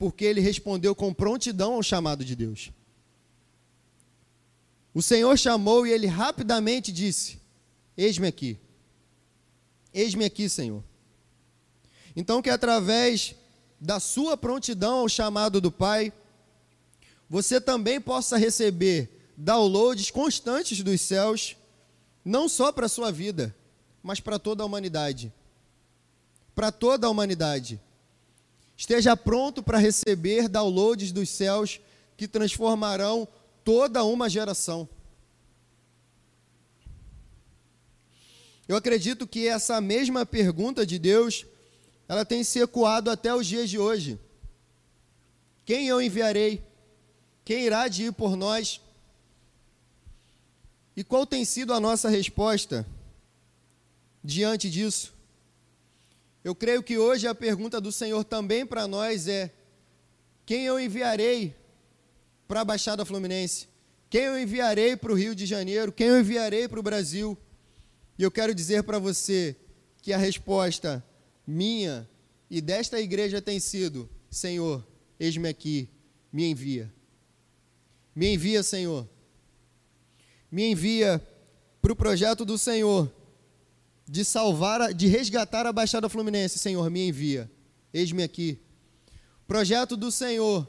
porque 0.00 0.24
ele 0.24 0.40
respondeu 0.40 0.94
com 0.94 1.12
prontidão 1.12 1.74
ao 1.74 1.82
chamado 1.82 2.24
de 2.24 2.34
Deus. 2.34 2.72
O 4.94 5.02
Senhor 5.02 5.38
chamou 5.38 5.86
e 5.86 5.92
ele 5.92 6.06
rapidamente 6.06 6.90
disse: 6.90 7.38
Eis-me 7.94 8.26
aqui. 8.26 8.58
Eis-me 9.92 10.24
aqui, 10.24 10.48
Senhor. 10.48 10.82
Então, 12.16 12.40
que 12.40 12.48
através 12.48 13.34
da 13.78 14.00
sua 14.00 14.36
prontidão 14.36 15.00
ao 15.00 15.08
chamado 15.08 15.60
do 15.60 15.70
Pai, 15.70 16.12
você 17.28 17.60
também 17.60 18.00
possa 18.00 18.38
receber 18.38 19.30
downloads 19.36 20.10
constantes 20.10 20.82
dos 20.82 20.98
céus, 21.02 21.54
não 22.24 22.48
só 22.48 22.72
para 22.72 22.86
a 22.86 22.88
sua 22.88 23.12
vida, 23.12 23.54
mas 24.02 24.18
para 24.18 24.38
toda 24.38 24.62
a 24.62 24.66
humanidade 24.66 25.32
para 26.60 26.70
toda 26.70 27.06
a 27.06 27.10
humanidade. 27.10 27.80
Esteja 28.80 29.14
pronto 29.14 29.62
para 29.62 29.76
receber 29.76 30.48
downloads 30.48 31.12
dos 31.12 31.28
céus 31.28 31.78
que 32.16 32.26
transformarão 32.26 33.28
toda 33.62 34.02
uma 34.04 34.26
geração. 34.26 34.88
Eu 38.66 38.74
acredito 38.74 39.26
que 39.26 39.46
essa 39.46 39.82
mesma 39.82 40.24
pergunta 40.24 40.86
de 40.86 40.98
Deus, 40.98 41.44
ela 42.08 42.24
tem 42.24 42.42
se 42.42 42.58
ecoado 42.58 43.10
até 43.10 43.34
os 43.34 43.46
dias 43.46 43.68
de 43.68 43.78
hoje. 43.78 44.18
Quem 45.66 45.86
eu 45.86 46.00
enviarei? 46.00 46.64
Quem 47.44 47.66
irá 47.66 47.86
de 47.86 48.04
ir 48.04 48.14
por 48.14 48.34
nós? 48.34 48.80
E 50.96 51.04
qual 51.04 51.26
tem 51.26 51.44
sido 51.44 51.74
a 51.74 51.80
nossa 51.80 52.08
resposta 52.08 52.86
diante 54.24 54.70
disso? 54.70 55.19
Eu 56.42 56.54
creio 56.54 56.82
que 56.82 56.96
hoje 56.96 57.26
a 57.26 57.34
pergunta 57.34 57.80
do 57.80 57.92
Senhor 57.92 58.24
também 58.24 58.64
para 58.64 58.88
nós 58.88 59.28
é: 59.28 59.52
quem 60.46 60.64
eu 60.64 60.80
enviarei 60.80 61.54
para 62.48 62.62
a 62.62 62.64
Baixada 62.64 63.04
Fluminense? 63.04 63.68
Quem 64.08 64.22
eu 64.22 64.40
enviarei 64.40 64.96
para 64.96 65.12
o 65.12 65.14
Rio 65.14 65.34
de 65.34 65.46
Janeiro? 65.46 65.92
Quem 65.92 66.08
eu 66.08 66.18
enviarei 66.18 66.66
para 66.66 66.80
o 66.80 66.82
Brasil? 66.82 67.36
E 68.18 68.22
eu 68.22 68.30
quero 68.30 68.54
dizer 68.54 68.82
para 68.82 68.98
você 68.98 69.54
que 70.02 70.12
a 70.12 70.18
resposta 70.18 71.04
minha 71.46 72.08
e 72.50 72.60
desta 72.60 72.98
igreja 72.98 73.42
tem 73.42 73.60
sido: 73.60 74.08
Senhor, 74.30 74.86
eis-me 75.18 75.48
aqui, 75.48 75.88
me 76.32 76.50
envia. 76.50 76.92
Me 78.14 78.34
envia, 78.34 78.62
Senhor. 78.62 79.06
Me 80.50 80.70
envia 80.70 81.24
para 81.80 81.92
o 81.92 81.96
projeto 81.96 82.44
do 82.44 82.58
Senhor 82.58 83.12
de 84.10 84.24
salvar, 84.24 84.92
de 84.92 85.06
resgatar 85.06 85.66
a 85.66 85.72
Baixada 85.72 86.08
Fluminense, 86.08 86.58
Senhor, 86.58 86.90
me 86.90 87.06
envia. 87.06 87.48
Eis-me 87.94 88.24
aqui. 88.24 88.58
Projeto 89.46 89.96
do 89.96 90.10
Senhor 90.10 90.68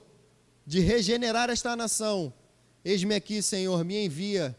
de 0.63 0.79
regenerar 0.79 1.49
esta 1.49 1.75
nação. 1.75 2.31
Eis-me 2.85 3.15
aqui, 3.15 3.41
Senhor, 3.41 3.83
me 3.83 4.05
envia. 4.05 4.55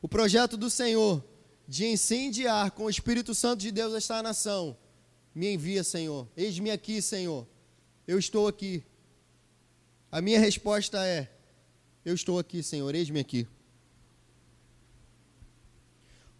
O 0.00 0.08
projeto 0.08 0.56
do 0.56 0.70
Senhor 0.70 1.22
de 1.66 1.84
incendiar 1.84 2.70
com 2.70 2.84
o 2.84 2.90
Espírito 2.90 3.34
Santo 3.34 3.60
de 3.60 3.70
Deus 3.70 3.92
esta 3.92 4.22
nação. 4.22 4.74
Me 5.34 5.52
envia, 5.52 5.84
Senhor. 5.84 6.26
Eis-me 6.34 6.70
aqui, 6.70 7.02
Senhor. 7.02 7.46
Eu 8.06 8.18
estou 8.18 8.48
aqui. 8.48 8.82
A 10.10 10.22
minha 10.22 10.40
resposta 10.40 11.04
é: 11.04 11.30
Eu 12.06 12.14
estou 12.14 12.38
aqui, 12.38 12.62
Senhor. 12.62 12.94
Eis-me 12.94 13.20
aqui. 13.20 13.46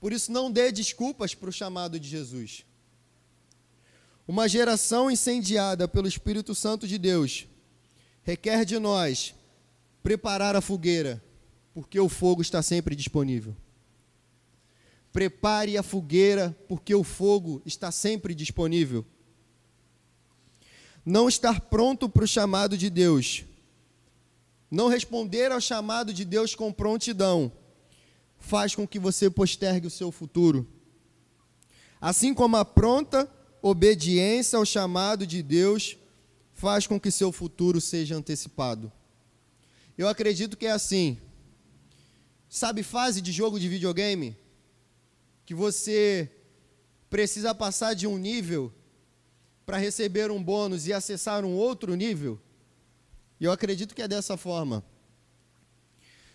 Por 0.00 0.12
isso, 0.12 0.30
não 0.30 0.50
dê 0.50 0.70
desculpas 0.70 1.34
para 1.34 1.48
o 1.48 1.52
chamado 1.52 1.98
de 1.98 2.08
Jesus. 2.08 2.64
Uma 4.26 4.48
geração 4.48 5.10
incendiada 5.10 5.88
pelo 5.88 6.06
Espírito 6.06 6.54
Santo 6.54 6.86
de 6.86 6.98
Deus 6.98 7.46
requer 8.22 8.64
de 8.64 8.78
nós 8.78 9.34
preparar 10.02 10.54
a 10.54 10.60
fogueira, 10.60 11.22
porque 11.72 11.98
o 11.98 12.08
fogo 12.08 12.42
está 12.42 12.62
sempre 12.62 12.94
disponível. 12.94 13.56
Prepare 15.12 15.78
a 15.78 15.82
fogueira, 15.82 16.56
porque 16.68 16.94
o 16.94 17.02
fogo 17.02 17.62
está 17.64 17.90
sempre 17.90 18.34
disponível. 18.34 19.04
Não 21.04 21.26
estar 21.26 21.62
pronto 21.62 22.06
para 22.06 22.24
o 22.24 22.28
chamado 22.28 22.76
de 22.76 22.90
Deus, 22.90 23.44
não 24.70 24.88
responder 24.88 25.50
ao 25.50 25.60
chamado 25.60 26.12
de 26.12 26.24
Deus 26.24 26.54
com 26.54 26.70
prontidão, 26.70 27.50
faz 28.38 28.74
com 28.74 28.86
que 28.86 28.98
você 28.98 29.28
postergue 29.28 29.86
o 29.86 29.90
seu 29.90 30.10
futuro. 30.10 30.66
Assim 32.00 32.32
como 32.32 32.56
a 32.56 32.64
pronta 32.64 33.30
obediência 33.60 34.56
ao 34.56 34.64
chamado 34.64 35.26
de 35.26 35.42
Deus 35.42 35.96
faz 36.54 36.86
com 36.86 36.98
que 36.98 37.10
seu 37.10 37.30
futuro 37.32 37.80
seja 37.80 38.16
antecipado. 38.16 38.90
Eu 39.96 40.08
acredito 40.08 40.56
que 40.56 40.66
é 40.66 40.70
assim. 40.70 41.18
Sabe 42.48 42.82
fase 42.82 43.20
de 43.20 43.32
jogo 43.32 43.58
de 43.58 43.68
videogame? 43.68 44.36
Que 45.44 45.54
você 45.54 46.30
precisa 47.10 47.54
passar 47.54 47.94
de 47.94 48.06
um 48.06 48.16
nível 48.16 48.72
para 49.66 49.76
receber 49.76 50.30
um 50.30 50.42
bônus 50.42 50.86
e 50.86 50.92
acessar 50.92 51.44
um 51.44 51.54
outro 51.54 51.94
nível? 51.94 52.40
Eu 53.40 53.52
acredito 53.52 53.94
que 53.94 54.02
é 54.02 54.08
dessa 54.08 54.36
forma. 54.36 54.84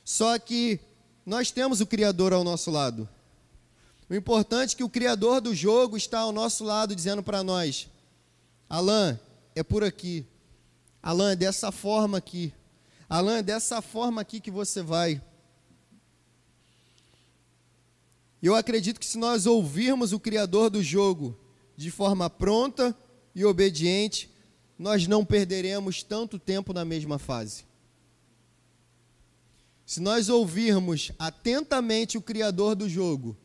Só 0.04 0.38
que 0.38 0.80
nós 1.26 1.52
temos 1.52 1.82
o 1.82 1.86
Criador 1.86 2.34
ao 2.34 2.44
nosso 2.44 2.70
lado. 2.70 3.08
O 4.10 4.16
importante 4.16 4.74
é 4.74 4.78
que 4.78 4.84
o 4.84 4.90
Criador 4.90 5.42
do 5.42 5.56
jogo 5.56 5.96
está 5.96 6.20
ao 6.20 6.32
nosso 6.32 6.64
lado, 6.64 6.96
dizendo 6.96 7.24
para 7.24 7.44
nós: 7.44 7.88
Alan, 8.70 9.20
é 9.56 9.64
por 9.64 9.84
aqui. 9.84 10.26
Alan, 11.02 11.32
é 11.32 11.36
dessa 11.36 11.72
forma 11.72 12.18
aqui. 12.18 12.54
Alan, 13.10 13.38
é 13.38 13.44
dessa 13.44 13.82
forma 13.82 14.22
aqui 14.22 14.40
que 14.40 14.52
você 14.52 14.82
vai. 14.82 15.22
Eu 18.42 18.56
acredito 18.56 19.00
que 19.00 19.06
se 19.06 19.18
nós 19.18 19.46
ouvirmos 19.46 20.12
o 20.12 20.20
Criador 20.20 20.70
do 20.70 20.84
jogo 20.84 21.38
de 21.78 21.90
forma 21.90 22.30
pronta 22.30 22.96
e 23.34 23.46
obediente, 23.46 24.30
nós 24.78 25.08
não 25.08 25.24
perderemos 25.24 26.04
tanto 26.04 26.38
tempo 26.38 26.74
na 26.74 26.84
mesma 26.84 27.18
fase. 27.18 27.66
Se 29.86 30.00
nós 30.00 30.30
ouvirmos 30.30 31.12
atentamente 31.20 32.18
o 32.18 32.22
criador 32.22 32.76
do 32.76 32.88
jogo, 32.88 33.38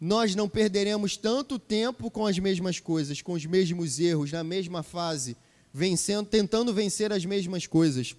nós 0.00 0.34
não 0.34 0.48
perderemos 0.48 1.16
tanto 1.16 1.58
tempo 1.58 2.10
com 2.10 2.26
as 2.26 2.38
mesmas 2.38 2.80
coisas, 2.80 3.22
com 3.22 3.32
os 3.32 3.44
mesmos 3.44 3.98
erros, 3.98 4.32
na 4.32 4.44
mesma 4.44 4.82
fase, 4.82 5.36
vencendo, 5.72 6.26
tentando 6.26 6.72
vencer 6.72 7.12
as 7.12 7.24
mesmas 7.24 7.66
coisas. 7.66 8.14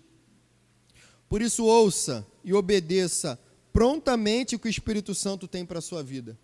Por 1.29 1.41
isso, 1.41 1.65
ouça 1.65 2.25
e 2.43 2.53
obedeça 2.53 3.39
prontamente 3.73 4.55
o 4.55 4.59
que 4.59 4.67
o 4.67 4.69
Espírito 4.69 5.13
Santo 5.13 5.47
tem 5.47 5.65
para 5.65 5.79
a 5.79 5.81
sua 5.81 6.01
vida. 6.01 6.37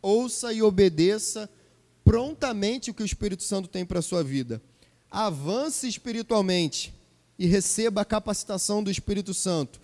Ouça 0.00 0.52
e 0.52 0.62
obedeça 0.62 1.50
prontamente 2.04 2.90
o 2.90 2.94
que 2.94 3.02
o 3.02 3.06
Espírito 3.06 3.42
Santo 3.42 3.68
tem 3.68 3.84
para 3.84 3.98
a 3.98 4.02
sua 4.02 4.22
vida. 4.22 4.62
Avance 5.10 5.86
espiritualmente 5.86 6.94
e 7.40 7.46
receba 7.46 8.02
a 8.02 8.04
capacitação 8.04 8.84
do 8.84 8.90
Espírito 8.90 9.32
Santo 9.32 9.80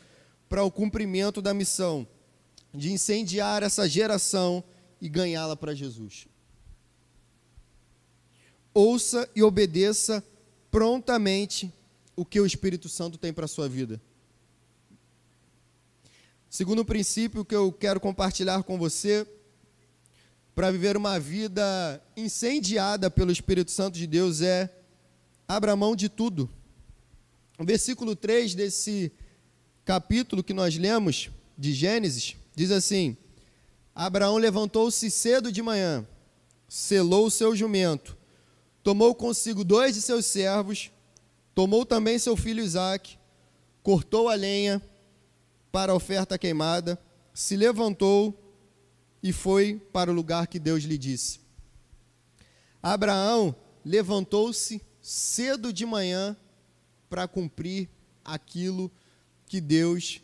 para 0.46 0.62
o 0.62 0.70
cumprimento 0.70 1.40
da 1.40 1.54
missão 1.54 2.06
de 2.72 2.92
incendiar 2.92 3.62
essa 3.62 3.88
geração 3.88 4.62
e 5.00 5.08
ganhá-la 5.08 5.56
para 5.56 5.74
Jesus. 5.74 6.26
Ouça 8.74 9.26
e 9.34 9.42
obedeça 9.42 10.22
prontamente 10.70 11.72
o 12.14 12.26
que 12.26 12.38
o 12.38 12.44
Espírito 12.44 12.90
Santo 12.90 13.16
tem 13.16 13.32
para 13.32 13.46
a 13.46 13.48
sua 13.48 13.70
vida. 13.70 13.98
Segundo 16.50 16.84
princípio 16.84 17.42
que 17.42 17.54
eu 17.54 17.72
quero 17.72 17.98
compartilhar 17.98 18.62
com 18.64 18.76
você, 18.76 19.26
para 20.54 20.70
viver 20.70 20.94
uma 20.94 21.18
vida 21.18 22.02
incendiada 22.14 23.10
pelo 23.10 23.32
Espírito 23.32 23.70
Santo 23.70 23.94
de 23.94 24.06
Deus 24.06 24.42
é 24.42 24.70
abra 25.48 25.74
mão 25.74 25.96
de 25.96 26.10
tudo. 26.10 26.50
O 27.58 27.64
versículo 27.64 28.14
3 28.14 28.54
desse 28.54 29.10
capítulo 29.84 30.44
que 30.44 30.52
nós 30.52 30.76
lemos, 30.76 31.30
de 31.56 31.72
Gênesis, 31.72 32.36
diz 32.54 32.70
assim: 32.70 33.16
Abraão 33.94 34.36
levantou-se 34.36 35.10
cedo 35.10 35.50
de 35.50 35.62
manhã, 35.62 36.06
selou 36.68 37.26
o 37.26 37.30
seu 37.30 37.56
jumento, 37.56 38.16
tomou 38.82 39.14
consigo 39.14 39.64
dois 39.64 39.94
de 39.94 40.02
seus 40.02 40.26
servos, 40.26 40.90
tomou 41.54 41.86
também 41.86 42.18
seu 42.18 42.36
filho 42.36 42.62
Isaque, 42.62 43.16
cortou 43.82 44.28
a 44.28 44.34
lenha 44.34 44.82
para 45.72 45.92
a 45.92 45.94
oferta 45.94 46.36
queimada, 46.36 47.00
se 47.32 47.56
levantou 47.56 48.38
e 49.22 49.32
foi 49.32 49.80
para 49.92 50.10
o 50.10 50.14
lugar 50.14 50.46
que 50.46 50.58
Deus 50.58 50.84
lhe 50.84 50.98
disse. 50.98 51.40
Abraão 52.82 53.56
levantou-se 53.82 54.82
cedo 55.00 55.72
de 55.72 55.86
manhã 55.86 56.36
para 57.08 57.28
cumprir 57.28 57.88
aquilo 58.24 58.90
que 59.46 59.60
Deus 59.60 60.20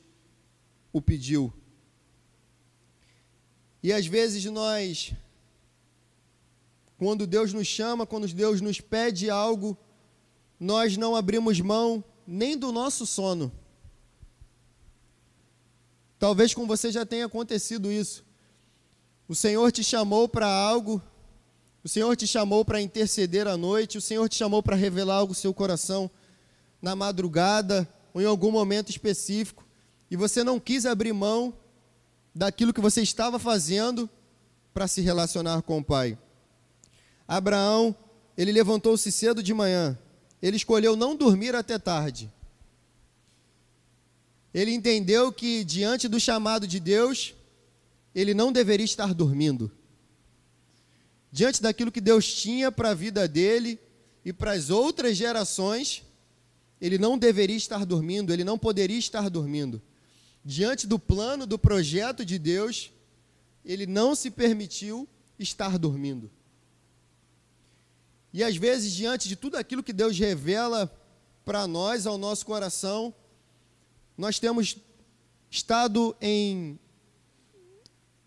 o 0.93 1.01
pediu. 1.01 1.53
E 3.83 3.93
às 3.93 4.07
vezes 4.07 4.45
nós, 4.45 5.13
quando 6.99 7.27
Deus 7.27 7.53
nos 7.53 7.67
chama, 7.67 8.07
quando 8.07 8.27
Deus 8.29 8.61
nos 8.61 8.81
pede 8.81 9.29
algo, 9.29 9.77
nós 10.59 10.97
não 10.97 11.17
abrimos 11.17 11.61
mão 11.61 12.05
nem 12.27 12.57
do 12.57 12.71
nosso 12.71 13.05
sono. 13.05 13.51
Talvez 16.19 16.55
com 16.55 16.67
você 16.69 16.93
já 16.93 17.05
tenha 17.05 17.27
acontecido 17.27 17.91
isso. 17.91 18.25
O 19.27 19.35
Senhor 19.35 19.73
te 19.73 19.83
chamou 19.83 20.29
para 20.29 20.47
algo, 20.47 21.03
o 21.83 21.89
Senhor 21.89 22.15
te 22.17 22.29
chamou 22.29 22.65
para 22.65 22.81
interceder 22.81 23.49
à 23.49 23.57
noite, 23.57 23.99
o 23.99 24.01
Senhor 24.01 24.29
te 24.29 24.37
chamou 24.37 24.63
para 24.63 24.77
revelar 24.77 25.17
algo 25.17 25.33
no 25.33 25.35
seu 25.35 25.53
coração 25.53 26.09
na 26.83 26.97
madrugada 26.97 27.89
ou 28.13 28.21
em 28.21 28.27
algum 28.27 28.51
momento 28.51 28.91
específico, 28.91 29.65
e 30.11 30.17
você 30.17 30.45
não 30.45 30.61
quis 30.61 30.85
abrir 30.85 31.13
mão 31.13 31.55
daquilo 32.35 32.73
que 32.73 32.81
você 32.81 33.01
estava 33.01 33.39
fazendo 33.39 34.11
para 34.75 34.89
se 34.89 35.01
relacionar 35.01 35.63
com 35.63 35.79
o 35.79 35.85
Pai. 35.85 36.19
Abraão, 37.27 37.97
ele 38.37 38.53
levantou-se 38.53 39.11
cedo 39.13 39.43
de 39.43 39.55
manhã, 39.55 39.99
ele 40.43 40.57
escolheu 40.57 40.97
não 40.97 41.17
dormir 41.17 41.55
até 41.55 41.79
tarde. 41.79 42.31
Ele 44.53 44.73
entendeu 44.73 45.33
que 45.33 45.65
diante 45.65 46.09
do 46.09 46.21
chamado 46.21 46.67
de 46.67 46.79
Deus, 46.79 47.35
ele 48.15 48.35
não 48.35 48.53
deveria 48.53 48.85
estar 48.85 49.15
dormindo. 49.15 49.71
Diante 51.31 51.63
daquilo 51.63 51.91
que 51.91 52.01
Deus 52.01 52.31
tinha 52.35 52.71
para 52.71 52.91
a 52.91 52.95
vida 52.95 53.27
dele 53.27 53.79
e 54.23 54.33
para 54.33 54.53
as 54.53 54.69
outras 54.69 55.17
gerações, 55.17 56.03
ele 56.83 56.99
não 56.99 57.17
deveria 57.17 57.57
estar 57.57 57.87
dormindo, 57.87 58.31
ele 58.31 58.45
não 58.45 58.59
poderia 58.59 58.99
estar 58.99 59.31
dormindo 59.31 59.81
diante 60.45 60.87
do 60.87 60.99
plano, 60.99 61.47
do 61.47 61.59
projeto 61.59 62.25
de 62.25 62.39
Deus, 62.39 62.91
ele 63.65 63.87
não 63.87 64.15
se 64.15 64.31
permitiu 64.31 65.09
estar 65.39 65.79
dormindo. 65.79 66.31
E 68.33 68.43
às 68.43 68.57
vezes, 68.57 68.93
diante 68.93 69.29
de 69.29 69.37
tudo 69.37 69.57
aquilo 69.57 69.83
que 69.83 69.93
Deus 69.93 70.19
revela 70.19 70.91
para 71.45 71.67
nós, 71.67 72.07
ao 72.07 72.17
nosso 72.17 72.47
coração, 72.47 73.15
nós 74.17 74.39
temos 74.39 74.77
estado 75.51 76.17
em 76.21 76.79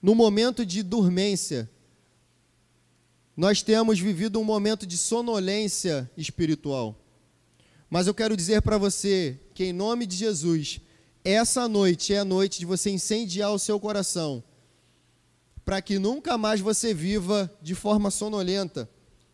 no 0.01 0.13
momento 0.13 0.63
de 0.63 0.83
dormência. 0.83 1.69
Nós 3.35 3.63
temos 3.63 3.99
vivido 3.99 4.39
um 4.39 4.43
momento 4.43 4.85
de 4.85 4.97
sonolência 4.97 6.09
espiritual. 6.15 6.95
Mas 7.95 8.07
eu 8.07 8.13
quero 8.13 8.35
dizer 8.35 8.61
para 8.61 8.77
você 8.77 9.39
que 9.53 9.63
em 9.63 9.71
nome 9.71 10.05
de 10.05 10.17
Jesus, 10.17 10.81
essa 11.23 11.65
noite 11.65 12.13
é 12.13 12.19
a 12.19 12.25
noite 12.25 12.59
de 12.59 12.65
você 12.65 12.89
incendiar 12.89 13.53
o 13.53 13.57
seu 13.57 13.79
coração, 13.79 14.43
para 15.63 15.81
que 15.81 15.97
nunca 15.97 16.37
mais 16.37 16.59
você 16.59 16.93
viva 16.93 17.49
de 17.61 17.73
forma 17.73 18.11
sonolenta, 18.11 18.89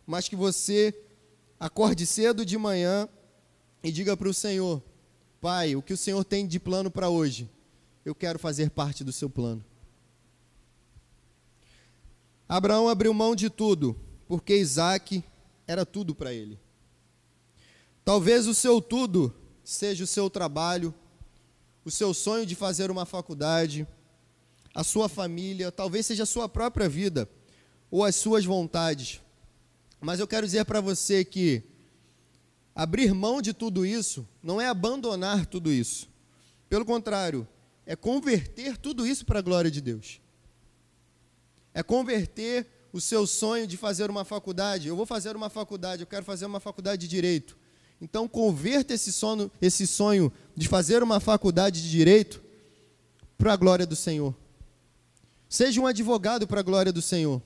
mas 0.06 0.28
que 0.28 0.36
você 0.36 0.94
acorde 1.58 2.06
cedo 2.06 2.46
de 2.46 2.56
manhã 2.56 3.08
e 3.82 3.90
diga 3.90 4.16
para 4.16 4.28
o 4.28 4.32
Senhor: 4.32 4.80
Pai, 5.40 5.74
o 5.74 5.82
que 5.82 5.94
o 5.94 5.96
Senhor 5.96 6.22
tem 6.22 6.46
de 6.46 6.60
plano 6.60 6.88
para 6.88 7.08
hoje? 7.08 7.50
Eu 8.04 8.14
quero 8.14 8.38
fazer 8.38 8.70
parte 8.70 9.02
do 9.02 9.10
seu 9.10 9.28
plano. 9.28 9.64
Abraão 12.48 12.88
abriu 12.88 13.12
mão 13.12 13.34
de 13.34 13.50
tudo, 13.50 13.98
porque 14.28 14.56
Isaac 14.56 15.24
era 15.66 15.84
tudo 15.84 16.14
para 16.14 16.32
ele. 16.32 16.60
Talvez 18.04 18.46
o 18.46 18.54
seu 18.54 18.80
tudo 18.80 19.34
seja 19.62 20.04
o 20.04 20.06
seu 20.06 20.28
trabalho, 20.28 20.94
o 21.84 21.90
seu 21.90 22.12
sonho 22.12 22.44
de 22.44 22.54
fazer 22.54 22.90
uma 22.90 23.06
faculdade, 23.06 23.86
a 24.74 24.82
sua 24.82 25.08
família, 25.08 25.70
talvez 25.70 26.06
seja 26.06 26.24
a 26.24 26.26
sua 26.26 26.48
própria 26.48 26.88
vida 26.88 27.28
ou 27.90 28.04
as 28.04 28.16
suas 28.16 28.44
vontades. 28.44 29.20
Mas 30.00 30.18
eu 30.18 30.26
quero 30.26 30.46
dizer 30.46 30.64
para 30.64 30.80
você 30.80 31.24
que 31.24 31.62
abrir 32.74 33.14
mão 33.14 33.40
de 33.40 33.52
tudo 33.52 33.86
isso 33.86 34.26
não 34.42 34.60
é 34.60 34.66
abandonar 34.66 35.46
tudo 35.46 35.70
isso. 35.70 36.08
Pelo 36.68 36.84
contrário, 36.84 37.46
é 37.86 37.94
converter 37.94 38.76
tudo 38.76 39.06
isso 39.06 39.24
para 39.24 39.38
a 39.38 39.42
glória 39.42 39.70
de 39.70 39.80
Deus. 39.80 40.20
É 41.74 41.82
converter 41.82 42.66
o 42.92 43.00
seu 43.00 43.26
sonho 43.26 43.66
de 43.66 43.76
fazer 43.76 44.10
uma 44.10 44.24
faculdade. 44.24 44.88
Eu 44.88 44.96
vou 44.96 45.06
fazer 45.06 45.36
uma 45.36 45.48
faculdade, 45.48 46.02
eu 46.02 46.06
quero 46.06 46.24
fazer 46.24 46.46
uma 46.46 46.60
faculdade 46.60 47.02
de 47.02 47.08
direito. 47.08 47.56
Então, 48.02 48.26
converta 48.26 48.92
esse 48.92 49.12
sonho, 49.12 49.48
esse 49.60 49.86
sonho 49.86 50.32
de 50.56 50.66
fazer 50.66 51.04
uma 51.04 51.20
faculdade 51.20 51.80
de 51.80 51.88
direito 51.88 52.42
para 53.38 53.52
a 53.52 53.56
glória 53.56 53.86
do 53.86 53.94
Senhor. 53.94 54.34
Seja 55.48 55.80
um 55.80 55.86
advogado 55.86 56.44
para 56.44 56.58
a 56.58 56.64
glória 56.64 56.92
do 56.92 57.00
Senhor. 57.00 57.40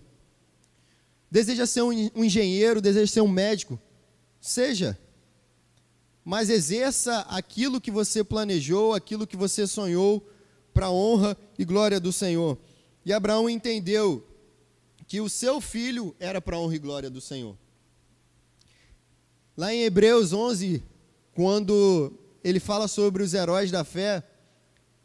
Deseja 1.31 1.66
ser 1.66 1.83
um 1.83 1.92
engenheiro, 1.92 2.81
deseja 2.81 3.12
ser 3.12 3.21
um 3.21 3.29
médico. 3.29 3.79
Seja. 4.40 4.99
Mas 6.25 6.49
exerça 6.49 7.19
aquilo 7.29 7.79
que 7.79 7.90
você 7.90 8.25
planejou, 8.25 8.95
aquilo 8.95 9.27
que 9.27 9.37
você 9.37 9.66
sonhou, 9.66 10.27
para 10.73 10.87
a 10.87 10.90
honra 10.90 11.37
e 11.59 11.66
glória 11.66 12.01
do 12.01 12.14
Senhor. 12.14 12.57
E 13.05 13.12
Abraão 13.12 13.51
entendeu 13.51 14.27
que 15.07 15.21
o 15.21 15.29
seu 15.29 15.61
filho 15.61 16.16
era 16.19 16.40
para 16.40 16.57
a 16.57 16.61
honra 16.61 16.77
e 16.77 16.79
glória 16.79 17.11
do 17.11 17.21
Senhor. 17.21 17.59
Lá 19.57 19.73
em 19.73 19.85
Hebreus 19.85 20.35
11, 20.35 20.83
quando 21.33 22.12
ele 22.45 22.61
fala 22.61 22.87
sobre 22.87 23.23
os 23.23 23.33
heróis 23.33 23.71
da 23.71 23.85
fé, 23.85 24.23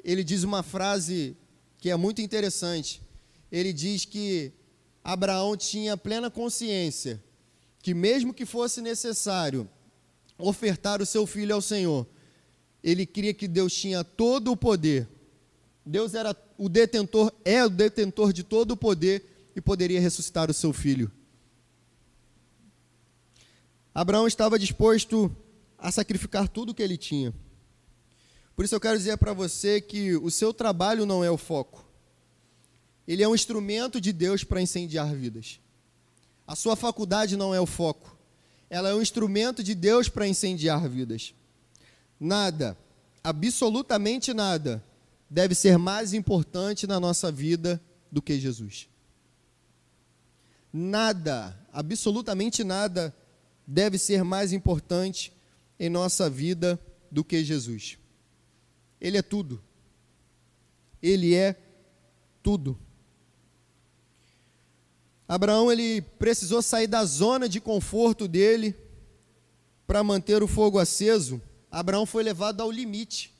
ele 0.04 0.26
diz 0.26 0.44
uma 0.44 0.62
frase 0.62 1.38
que 1.78 1.90
é 1.90 1.96
muito 1.96 2.22
interessante. 2.22 3.02
Ele 3.50 3.72
diz 3.72 4.04
que 4.04 4.52
Abraão 5.02 5.56
tinha 5.56 5.96
plena 5.96 6.30
consciência 6.30 7.24
que, 7.82 7.94
mesmo 7.94 8.34
que 8.34 8.46
fosse 8.46 8.82
necessário 8.82 9.70
ofertar 10.38 11.02
o 11.02 11.06
seu 11.06 11.26
filho 11.26 11.56
ao 11.56 11.62
Senhor, 11.62 12.06
ele 12.84 13.06
cria 13.06 13.34
que 13.34 13.48
Deus 13.48 13.74
tinha 13.74 14.04
todo 14.04 14.52
o 14.52 14.58
poder. 14.58 15.08
Deus 15.86 16.14
era 16.14 16.36
o 16.58 16.68
detentor, 16.68 17.32
é 17.46 17.64
o 17.64 17.70
detentor 17.70 18.34
de 18.34 18.44
todo 18.44 18.72
o 18.72 18.78
poder 18.78 19.52
e 19.56 19.62
poderia 19.62 20.02
ressuscitar 20.02 20.52
o 20.52 20.54
seu 20.54 20.74
filho. 20.74 21.10
Abraão 23.94 24.28
estava 24.28 24.58
disposto 24.58 25.36
a 25.78 25.92
sacrificar 25.92 26.48
tudo 26.48 26.72
o 26.72 26.74
que 26.74 26.82
ele 26.82 26.98
tinha. 26.98 27.34
Por 28.56 28.66
isso 28.66 28.76
eu 28.76 28.80
quero 28.80 28.98
dizer 28.98 29.18
para 29.18 29.34
você 29.34 29.82
que 29.82 30.16
o 30.16 30.30
seu 30.30 30.54
trabalho 30.54 31.06
não 31.06 31.24
é 31.24 31.32
o 31.32 31.38
foco. 31.38 31.86
Ele 33.08 33.24
é 33.24 33.28
um 33.28 33.36
instrumento 33.36 34.00
de 34.00 34.14
Deus 34.14 34.44
para 34.44 34.62
incendiar 34.62 35.14
vidas. 35.14 35.60
A 36.48 36.56
sua 36.56 36.76
faculdade 36.76 37.36
não 37.36 37.54
é 37.54 37.60
o 37.60 37.66
foco. 37.66 38.18
Ela 38.70 38.90
é 38.90 38.96
um 38.96 39.02
instrumento 39.02 39.64
de 39.64 39.76
Deus 39.76 40.08
para 40.08 40.28
incendiar 40.28 40.88
vidas. 40.88 41.34
Nada, 42.20 42.78
absolutamente 43.24 44.34
nada, 44.34 44.84
deve 45.30 45.56
ser 45.56 45.78
mais 45.78 46.14
importante 46.14 46.86
na 46.86 47.00
nossa 47.00 47.32
vida 47.32 47.82
do 48.12 48.22
que 48.22 48.40
Jesus. 48.40 48.88
Nada, 50.72 51.58
absolutamente 51.74 52.64
nada, 52.64 53.14
deve 53.66 53.98
ser 53.98 54.24
mais 54.24 54.54
importante 54.54 55.34
em 55.80 55.90
nossa 55.90 56.30
vida 56.30 56.80
do 57.12 57.24
que 57.24 57.44
Jesus. 57.44 57.98
Ele 59.00 59.18
é 59.18 59.22
tudo. 59.22 59.62
Ele 61.02 61.34
é 61.34 61.56
tudo. 62.44 62.78
Abraão 65.28 65.72
ele 65.72 66.02
precisou 66.02 66.62
sair 66.62 66.88
da 66.88 67.06
zona 67.06 67.48
de 67.48 67.62
conforto 67.62 68.28
dele 68.28 68.76
para 69.88 70.04
manter 70.04 70.44
o 70.44 70.48
fogo 70.48 70.78
aceso. 70.78 71.42
Abraão 71.72 72.06
foi 72.06 72.22
levado 72.22 72.62
ao 72.62 72.70
limite. 72.70 73.34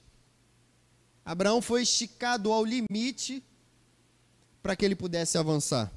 Abraão 1.24 1.62
foi 1.62 1.84
esticado 1.84 2.52
ao 2.52 2.66
limite 2.66 3.44
para 4.64 4.76
que 4.76 4.86
ele 4.86 4.96
pudesse 4.96 5.38
avançar. 5.38 5.92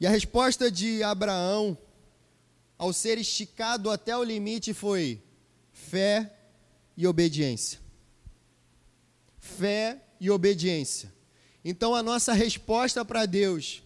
E 0.00 0.06
a 0.06 0.10
resposta 0.10 0.70
de 0.70 1.02
Abraão 1.02 1.76
ao 2.80 2.94
ser 2.94 3.18
esticado 3.18 3.90
até 3.90 4.16
o 4.16 4.24
limite 4.24 4.72
foi 4.72 5.22
fé 5.70 6.34
e 6.96 7.06
obediência. 7.06 7.78
Fé 9.38 10.02
e 10.18 10.30
obediência. 10.30 11.12
Então, 11.62 11.94
a 11.94 12.02
nossa 12.02 12.32
resposta 12.32 13.04
para 13.04 13.26
Deus, 13.26 13.82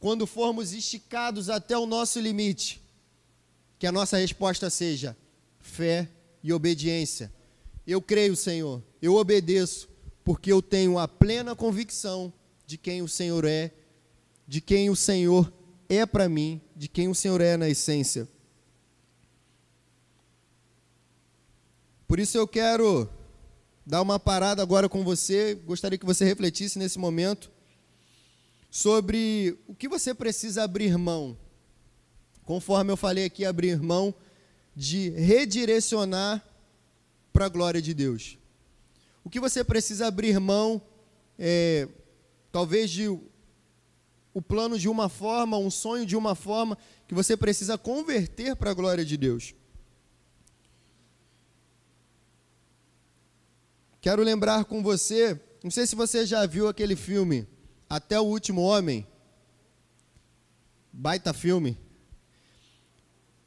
quando 0.00 0.26
formos 0.26 0.72
esticados 0.72 1.50
até 1.50 1.76
o 1.76 1.84
nosso 1.84 2.18
limite, 2.18 2.80
que 3.78 3.86
a 3.86 3.92
nossa 3.92 4.16
resposta 4.16 4.70
seja 4.70 5.14
fé 5.60 6.08
e 6.42 6.54
obediência. 6.54 7.30
Eu 7.86 8.00
creio, 8.00 8.34
Senhor, 8.34 8.82
eu 9.02 9.14
obedeço, 9.14 9.90
porque 10.24 10.50
eu 10.50 10.62
tenho 10.62 10.98
a 10.98 11.06
plena 11.06 11.54
convicção 11.54 12.32
de 12.66 12.78
quem 12.78 13.02
o 13.02 13.08
Senhor 13.08 13.44
é, 13.44 13.72
de 14.48 14.62
quem 14.62 14.88
o 14.88 14.96
Senhor 14.96 15.52
é 15.96 16.06
para 16.06 16.28
mim, 16.28 16.60
de 16.74 16.88
quem 16.88 17.08
o 17.08 17.14
Senhor 17.14 17.40
é 17.40 17.56
na 17.56 17.68
essência. 17.68 18.28
Por 22.06 22.18
isso 22.18 22.36
eu 22.36 22.46
quero 22.46 23.08
dar 23.86 24.02
uma 24.02 24.18
parada 24.18 24.62
agora 24.62 24.88
com 24.88 25.02
você. 25.02 25.54
Gostaria 25.54 25.98
que 25.98 26.06
você 26.06 26.24
refletisse 26.24 26.78
nesse 26.78 26.98
momento 26.98 27.50
sobre 28.70 29.58
o 29.66 29.74
que 29.74 29.88
você 29.88 30.14
precisa 30.14 30.62
abrir 30.62 30.96
mão. 30.96 31.36
Conforme 32.44 32.90
eu 32.90 32.96
falei 32.96 33.24
aqui, 33.24 33.44
abrir 33.44 33.80
mão 33.80 34.14
de 34.74 35.10
redirecionar 35.10 36.42
para 37.32 37.46
a 37.46 37.48
glória 37.48 37.80
de 37.80 37.94
Deus. 37.94 38.38
O 39.24 39.30
que 39.30 39.38
você 39.38 39.62
precisa 39.62 40.06
abrir 40.06 40.38
mão, 40.40 40.82
é, 41.38 41.88
talvez 42.50 42.90
de 42.90 43.08
o 44.34 44.40
plano 44.40 44.78
de 44.78 44.88
uma 44.88 45.08
forma, 45.08 45.58
um 45.58 45.70
sonho 45.70 46.06
de 46.06 46.16
uma 46.16 46.34
forma, 46.34 46.78
que 47.06 47.14
você 47.14 47.36
precisa 47.36 47.76
converter 47.76 48.56
para 48.56 48.70
a 48.70 48.74
glória 48.74 49.04
de 49.04 49.16
Deus. 49.16 49.54
Quero 54.00 54.22
lembrar 54.22 54.64
com 54.64 54.82
você, 54.82 55.40
não 55.62 55.70
sei 55.70 55.86
se 55.86 55.94
você 55.94 56.26
já 56.26 56.44
viu 56.44 56.66
aquele 56.66 56.96
filme 56.96 57.46
Até 57.88 58.18
o 58.18 58.24
Último 58.24 58.62
Homem. 58.62 59.06
Baita 60.92 61.32
filme. 61.32 61.78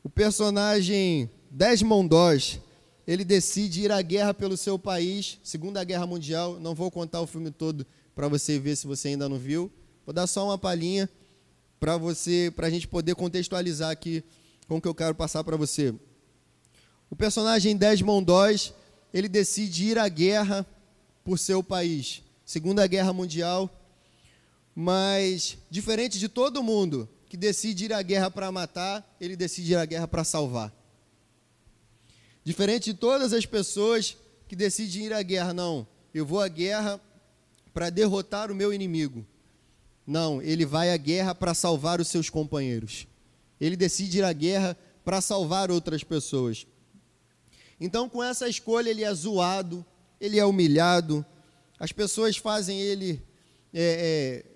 O 0.04 0.10
personagem 0.10 1.30
Desmond 1.50 2.10
Doss, 2.10 2.60
ele 3.08 3.26
decide 3.26 3.82
ir 3.82 3.92
à 3.92 4.02
guerra 4.02 4.34
pelo 4.34 4.56
seu 4.56 4.80
país, 4.80 5.40
Segunda 5.44 5.84
Guerra 5.84 6.06
Mundial. 6.06 6.60
Não 6.60 6.74
vou 6.74 6.90
contar 6.90 7.22
o 7.22 7.28
filme 7.28 7.52
todo 7.52 7.86
para 8.16 8.28
você 8.28 8.58
ver 8.58 8.76
se 8.76 8.88
você 8.88 9.10
ainda 9.10 9.28
não 9.28 9.38
viu. 9.38 9.72
Vou 10.06 10.14
dar 10.14 10.28
só 10.28 10.46
uma 10.46 10.58
palhinha 10.58 11.10
para 11.80 11.98
você, 11.98 12.52
para 12.56 12.68
a 12.68 12.70
gente 12.70 12.88
poder 12.88 13.16
contextualizar 13.16 13.90
aqui 13.90 14.24
com 14.68 14.78
o 14.78 14.82
que 14.82 14.88
eu 14.88 14.96
quero 14.96 15.16
passar 15.16 15.44
para 15.44 15.58
você. 15.58 15.94
O 17.10 17.16
personagem 17.16 17.76
Desmond 17.76 18.26
Doss, 18.26 18.74
ele 19.14 19.28
decide 19.28 19.86
ir 19.86 19.98
à 19.98 20.08
guerra 20.08 20.66
por 21.24 21.40
seu 21.40 21.64
país. 21.64 22.22
Segunda 22.46 22.86
Guerra 22.86 23.14
Mundial. 23.14 23.70
Mas, 24.76 25.58
diferente 25.70 26.20
de 26.20 26.28
todo 26.28 26.62
mundo 26.62 27.10
que 27.28 27.38
decide 27.38 27.86
ir 27.86 27.94
à 27.94 28.02
guerra 28.02 28.30
para 28.30 28.52
matar, 28.52 29.16
ele 29.20 29.36
decide 29.36 29.72
ir 29.72 29.76
à 29.78 29.86
guerra 29.86 30.08
para 30.08 30.24
salvar. 30.24 30.74
Diferente 32.44 32.94
de 32.94 33.00
todas 33.00 33.34
as 33.34 33.46
pessoas 33.46 34.16
que 34.48 34.56
decidem 34.56 35.06
ir 35.06 35.14
à 35.14 35.24
guerra, 35.24 35.54
não, 35.54 35.88
eu 36.14 36.26
vou 36.26 36.40
à 36.40 36.48
guerra 36.48 37.02
para 37.74 37.90
derrotar 37.90 38.52
o 38.52 38.56
meu 38.56 38.72
inimigo. 38.72 39.26
Não, 40.06 40.42
ele 40.42 40.66
vai 40.66 40.92
à 40.92 40.98
guerra 40.98 41.34
para 41.34 41.54
salvar 41.54 42.00
os 42.00 42.08
seus 42.08 42.30
companheiros. 42.30 43.08
Ele 43.60 43.76
decide 43.76 44.20
ir 44.20 44.24
à 44.24 44.32
guerra 44.34 44.78
para 45.04 45.22
salvar 45.22 45.72
outras 45.72 46.04
pessoas. 46.04 46.68
Então, 47.80 48.08
com 48.08 48.24
essa 48.24 48.48
escolha, 48.48 48.90
ele 48.90 49.04
é 49.04 49.14
zoado, 49.14 49.86
ele 50.20 50.40
é 50.40 50.46
humilhado, 50.46 51.26
as 51.80 51.92
pessoas 51.92 52.38
fazem 52.38 52.80
ele 52.80 53.22
é, 53.74 54.44
é, 54.44 54.56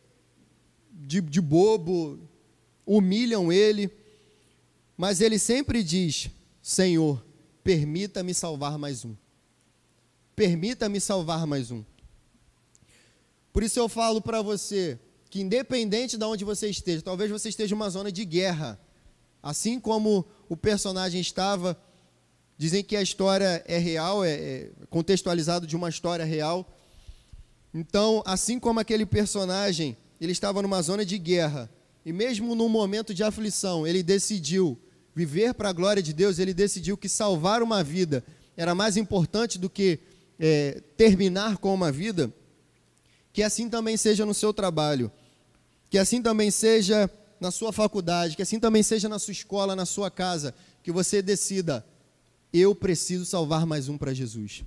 de, 0.92 1.20
de 1.22 1.42
bobo, 1.42 2.20
humilham 2.86 3.52
ele, 3.52 3.92
mas 4.96 5.20
ele 5.20 5.38
sempre 5.38 5.84
diz: 5.84 6.30
Senhor, 6.62 7.24
permita-me 7.64 8.34
salvar 8.34 8.78
mais 8.78 9.04
um. 9.04 9.16
Permita-me 10.36 11.00
salvar 11.00 11.46
mais 11.46 11.72
um. 11.72 11.84
Por 13.52 13.64
isso 13.64 13.80
eu 13.80 13.90
falo 13.90 14.22
para 14.22 14.42
você 14.42 14.98
que, 15.30 15.42
independente 15.42 16.18
de 16.18 16.26
onde 16.26 16.44
você 16.44 16.70
esteja, 16.70 17.02
talvez 17.02 17.30
você 17.30 17.50
esteja 17.50 17.74
em 17.74 17.78
uma 17.78 17.90
zona 17.90 18.12
de 18.12 18.26
guerra, 18.26 18.80
assim 19.42 19.80
como 19.80 20.26
o 20.48 20.58
personagem 20.58 21.22
estava 21.22 21.78
Dizem 22.60 22.84
que 22.84 22.98
a 22.98 23.02
história 23.02 23.64
é 23.66 23.78
real, 23.78 24.22
é, 24.22 24.32
é 24.34 24.70
contextualizado 24.90 25.66
de 25.66 25.78
uma 25.78 25.88
história 25.88 26.26
real. 26.26 26.70
Então, 27.74 28.22
assim 28.26 28.60
como 28.60 28.82
aquele 28.82 29.06
personagem, 29.06 29.96
ele 30.20 30.34
estava 30.34 30.62
numa 30.62 30.82
zona 30.82 31.06
de 31.06 31.18
guerra, 31.18 31.70
e 32.06 32.12
mesmo 32.12 32.54
num 32.56 32.68
momento 32.68 33.14
de 33.14 33.24
aflição, 33.24 33.88
ele 33.88 34.04
decidiu 34.04 34.78
viver 35.16 35.54
para 35.54 35.70
a 35.70 35.72
glória 35.72 36.04
de 36.04 36.12
Deus, 36.12 36.38
ele 36.38 36.54
decidiu 36.54 36.98
que 36.98 37.08
salvar 37.08 37.64
uma 37.64 37.82
vida 37.82 38.26
era 38.58 38.76
mais 38.76 38.98
importante 38.98 39.58
do 39.58 39.70
que 39.70 39.98
é, 40.38 40.82
terminar 40.98 41.60
com 41.60 41.74
uma 41.74 41.94
vida. 41.94 42.30
Que 43.32 43.42
assim 43.42 43.70
também 43.70 43.96
seja 43.96 44.26
no 44.26 44.34
seu 44.34 44.54
trabalho, 44.54 45.10
que 45.90 45.98
assim 45.98 46.22
também 46.22 46.52
seja 46.52 47.10
na 47.40 47.52
sua 47.52 47.72
faculdade, 47.72 48.36
que 48.36 48.42
assim 48.42 48.60
também 48.60 48.84
seja 48.84 49.08
na 49.10 49.18
sua 49.18 49.32
escola, 49.32 49.76
na 49.76 49.86
sua 49.86 50.12
casa, 50.12 50.54
que 50.84 50.92
você 50.92 51.22
decida 51.22 51.86
eu 52.52 52.74
preciso 52.74 53.26
salvar 53.26 53.66
mais 53.66 53.88
um 53.90 53.98
para 53.98 54.14
Jesus. 54.14 54.64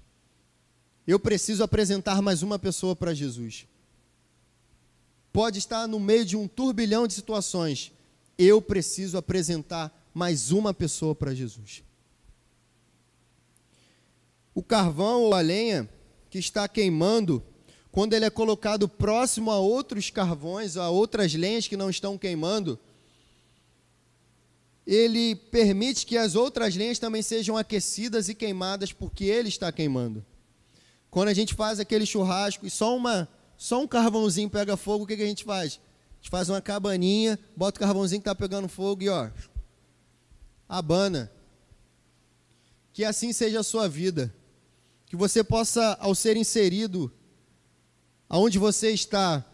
Eu 1.07 1.19
preciso 1.19 1.65
apresentar 1.65 2.23
mais 2.23 2.43
uma 2.43 2.59
pessoa 2.59 2.95
para 2.95 3.13
Jesus. 3.13 3.67
Pode 5.33 5.59
estar 5.59 5.89
no 5.89 5.99
meio 5.99 6.25
de 6.25 6.37
um 6.37 6.47
turbilhão 6.47 7.07
de 7.07 7.15
situações. 7.15 7.93
Eu 8.39 8.63
preciso 8.63 9.19
apresentar 9.19 9.93
mais 10.15 10.53
uma 10.53 10.73
pessoa 10.73 11.15
para 11.15 11.35
Jesus. 11.35 11.83
O 14.55 14.63
carvão 14.63 15.23
ou 15.23 15.35
a 15.35 15.41
lenha 15.41 15.89
que 16.31 16.39
está 16.39 16.69
queimando, 16.69 17.43
quando 17.93 18.15
ele 18.15 18.25
é 18.25 18.31
colocado 18.31 18.89
próximo 18.89 19.51
a 19.51 19.59
outros 19.59 20.09
carvões, 20.09 20.79
a 20.79 20.89
outras 20.89 21.35
lenhas 21.35 21.69
que 21.69 21.77
não 21.77 21.91
estão 21.91 22.17
queimando, 22.17 22.79
ele 24.87 25.37
permite 25.37 26.07
que 26.07 26.17
as 26.17 26.35
outras 26.35 26.75
lenhas 26.75 26.99
também 26.99 27.21
sejam 27.21 27.55
aquecidas 27.55 28.31
e 28.31 28.35
queimadas 28.35 28.93
porque 28.95 29.27
ele 29.27 29.51
está 29.51 29.71
queimando. 29.71 30.25
Quando 31.11 31.29
a 31.29 31.35
gente 31.35 31.55
faz 31.55 31.79
aquele 31.79 32.07
churrasco 32.07 32.67
e 32.67 32.71
só 32.71 32.97
uma 32.97 33.29
só 33.59 33.81
um 33.81 33.87
carvãozinho 33.87 34.49
pega 34.49 34.77
fogo, 34.77 35.05
o 35.05 35.07
que, 35.07 35.15
que 35.15 35.23
a 35.23 35.27
gente 35.27 35.45
faz? 35.45 35.79
A 36.15 36.17
gente 36.17 36.31
faz 36.31 36.49
uma 36.49 36.61
cabaninha, 36.61 37.39
bota 37.55 37.77
o 37.77 37.81
carvãozinho 37.81 38.21
que 38.21 38.29
está 38.29 38.35
pegando 38.35 38.69
fogo 38.69 39.03
e 39.03 39.09
ó, 39.11 39.31
abana. 40.67 41.31
Que 42.93 43.05
assim 43.05 43.33
seja 43.33 43.61
a 43.61 43.63
sua 43.63 43.87
vida. 43.89 44.35
Que 45.07 45.15
você 45.15 45.45
possa, 45.45 45.97
ao 46.01 46.15
ser 46.15 46.37
inserido 46.37 47.13
aonde 48.33 48.59
você 48.59 48.91
está, 48.91 49.45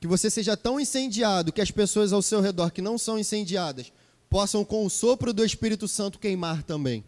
que 0.00 0.06
você 0.06 0.30
seja 0.30 0.56
tão 0.56 0.80
incendiado 0.80 1.52
que 1.52 1.60
as 1.60 1.70
pessoas 1.70 2.10
ao 2.10 2.22
seu 2.22 2.40
redor 2.40 2.70
que 2.70 2.80
não 2.80 2.96
são 2.96 3.18
incendiadas 3.18 3.92
possam, 4.30 4.64
com 4.64 4.86
o 4.86 4.88
sopro 4.88 5.30
do 5.30 5.44
Espírito 5.44 5.86
Santo, 5.86 6.18
queimar 6.18 6.62
também. 6.62 7.04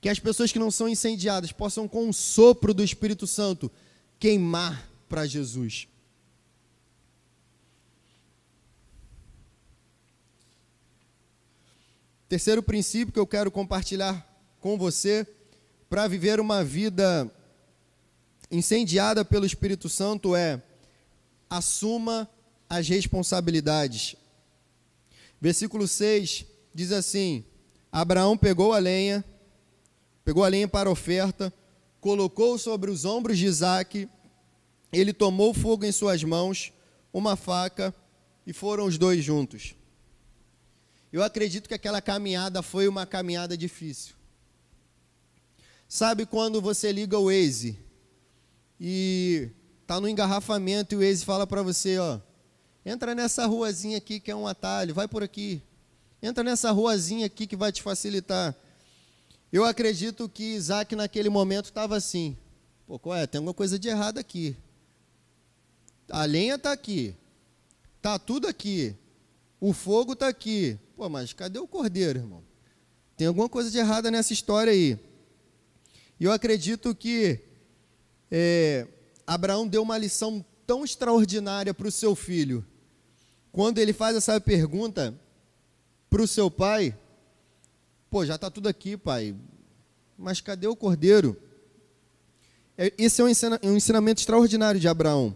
Que 0.00 0.08
as 0.08 0.18
pessoas 0.18 0.50
que 0.50 0.58
não 0.58 0.70
são 0.70 0.88
incendiadas 0.88 1.52
possam, 1.52 1.86
com 1.86 2.08
o 2.08 2.14
sopro 2.14 2.72
do 2.72 2.82
Espírito 2.82 3.26
Santo, 3.26 3.70
queimar 4.18 4.88
para 5.06 5.26
Jesus. 5.26 5.86
Terceiro 12.26 12.62
princípio 12.62 13.12
que 13.12 13.20
eu 13.20 13.26
quero 13.26 13.50
compartilhar 13.50 14.26
com 14.60 14.78
você 14.78 15.26
para 15.90 16.08
viver 16.08 16.40
uma 16.40 16.64
vida 16.64 17.30
incendiada 18.50 19.24
pelo 19.24 19.46
Espírito 19.46 19.88
Santo 19.88 20.34
é 20.34 20.60
assuma 21.48 22.28
as 22.68 22.88
responsabilidades. 22.88 24.16
Versículo 25.40 25.86
6 25.86 26.44
diz 26.74 26.92
assim: 26.92 27.44
Abraão 27.90 28.36
pegou 28.36 28.72
a 28.72 28.78
lenha, 28.78 29.24
pegou 30.24 30.44
a 30.44 30.48
lenha 30.48 30.68
para 30.68 30.90
oferta, 30.90 31.52
colocou 32.00 32.58
sobre 32.58 32.90
os 32.90 33.04
ombros 33.04 33.38
de 33.38 33.46
Isaac, 33.46 34.08
ele 34.92 35.12
tomou 35.12 35.54
fogo 35.54 35.84
em 35.84 35.92
suas 35.92 36.22
mãos, 36.24 36.72
uma 37.12 37.36
faca, 37.36 37.94
e 38.46 38.52
foram 38.52 38.84
os 38.84 38.98
dois 38.98 39.22
juntos. 39.22 39.74
Eu 41.12 41.22
acredito 41.22 41.68
que 41.68 41.74
aquela 41.74 42.00
caminhada 42.00 42.62
foi 42.62 42.86
uma 42.86 43.04
caminhada 43.04 43.56
difícil. 43.56 44.14
Sabe 45.88 46.24
quando 46.24 46.60
você 46.60 46.92
liga 46.92 47.18
o 47.18 47.24
Waze 47.24 47.89
e 48.80 49.50
tá 49.86 50.00
no 50.00 50.08
engarrafamento 50.08 50.94
e 50.94 50.96
o 50.96 51.00
Waze 51.00 51.24
fala 51.24 51.46
para 51.46 51.62
você, 51.62 51.98
ó, 51.98 52.18
entra 52.84 53.14
nessa 53.14 53.46
ruazinha 53.46 53.98
aqui 53.98 54.18
que 54.18 54.30
é 54.30 54.36
um 54.36 54.46
atalho, 54.46 54.94
vai 54.94 55.06
por 55.06 55.22
aqui. 55.22 55.62
Entra 56.22 56.42
nessa 56.42 56.70
ruazinha 56.70 57.26
aqui 57.26 57.46
que 57.46 57.56
vai 57.56 57.70
te 57.70 57.82
facilitar. 57.82 58.54
Eu 59.52 59.64
acredito 59.64 60.28
que 60.28 60.54
Isaac 60.54 60.94
naquele 60.96 61.28
momento 61.28 61.66
estava 61.66 61.96
assim, 61.96 62.36
pô, 62.86 62.98
qual 62.98 63.16
é? 63.16 63.26
Tem 63.26 63.38
alguma 63.38 63.54
coisa 63.54 63.78
de 63.78 63.88
errado 63.88 64.18
aqui. 64.18 64.56
A 66.08 66.24
lenha 66.24 66.54
está 66.54 66.72
aqui, 66.72 67.14
tá 68.00 68.18
tudo 68.18 68.48
aqui, 68.48 68.96
o 69.60 69.72
fogo 69.72 70.14
está 70.14 70.28
aqui, 70.28 70.78
Pô, 71.00 71.08
mas 71.08 71.32
cadê 71.32 71.58
o 71.58 71.66
cordeiro, 71.66 72.18
irmão? 72.18 72.42
Tem 73.16 73.26
alguma 73.26 73.48
coisa 73.48 73.70
de 73.70 73.78
errada 73.78 74.10
nessa 74.10 74.34
história 74.34 74.70
aí. 74.70 74.98
E 76.20 76.24
eu 76.24 76.30
acredito 76.30 76.94
que 76.94 77.40
é, 78.30 78.86
Abraão 79.26 79.66
deu 79.66 79.82
uma 79.82 79.98
lição 79.98 80.44
tão 80.66 80.84
extraordinária 80.84 81.74
para 81.74 81.88
o 81.88 81.92
seu 81.92 82.14
filho. 82.14 82.64
Quando 83.52 83.78
ele 83.78 83.92
faz 83.92 84.16
essa 84.16 84.40
pergunta 84.40 85.14
para 86.08 86.22
o 86.22 86.28
seu 86.28 86.50
pai, 86.50 86.96
pô, 88.08 88.24
já 88.24 88.36
está 88.36 88.50
tudo 88.50 88.68
aqui, 88.68 88.96
pai, 88.96 89.34
mas 90.16 90.40
cadê 90.40 90.66
o 90.66 90.76
cordeiro? 90.76 91.36
É, 92.76 92.92
esse 92.96 93.20
é 93.20 93.24
um 93.24 93.76
ensinamento 93.76 94.20
extraordinário 94.20 94.80
de 94.80 94.88
Abraão 94.88 95.34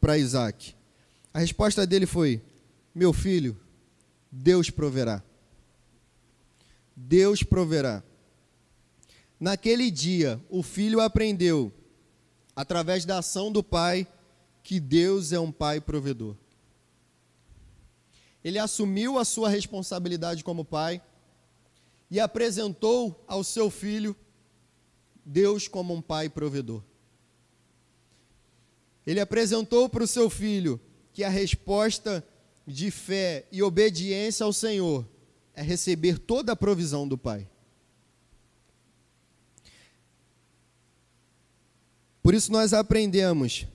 para 0.00 0.18
Isaac. 0.18 0.74
A 1.32 1.38
resposta 1.38 1.86
dele 1.86 2.06
foi: 2.06 2.42
Meu 2.94 3.12
filho, 3.12 3.58
Deus 4.30 4.70
proverá. 4.70 5.22
Deus 6.94 7.42
proverá. 7.42 8.02
Naquele 9.40 9.90
dia, 9.90 10.40
o 10.48 10.62
filho 10.62 11.00
aprendeu, 11.00 11.72
através 12.54 13.04
da 13.04 13.18
ação 13.18 13.50
do 13.50 13.62
pai, 13.62 14.06
que 14.62 14.80
Deus 14.80 15.32
é 15.32 15.38
um 15.40 15.52
pai 15.52 15.80
provedor. 15.80 16.36
Ele 18.42 18.58
assumiu 18.58 19.18
a 19.18 19.24
sua 19.24 19.48
responsabilidade 19.48 20.44
como 20.44 20.64
pai 20.64 21.02
e 22.10 22.20
apresentou 22.20 23.24
ao 23.26 23.42
seu 23.42 23.70
filho 23.70 24.14
Deus 25.24 25.66
como 25.66 25.94
um 25.94 26.02
pai 26.02 26.28
provedor. 26.28 26.82
Ele 29.06 29.20
apresentou 29.20 29.88
para 29.88 30.04
o 30.04 30.08
seu 30.08 30.28
filho 30.30 30.80
que 31.12 31.24
a 31.24 31.28
resposta 31.28 32.26
de 32.66 32.90
fé 32.90 33.46
e 33.52 33.62
obediência 33.62 34.44
ao 34.44 34.52
Senhor 34.52 35.06
é 35.54 35.62
receber 35.62 36.18
toda 36.18 36.52
a 36.52 36.56
provisão 36.56 37.06
do 37.06 37.16
Pai. 37.16 37.46
Por 42.24 42.32
isso 42.32 42.50
nós 42.50 42.72
aprendemos 42.72 43.66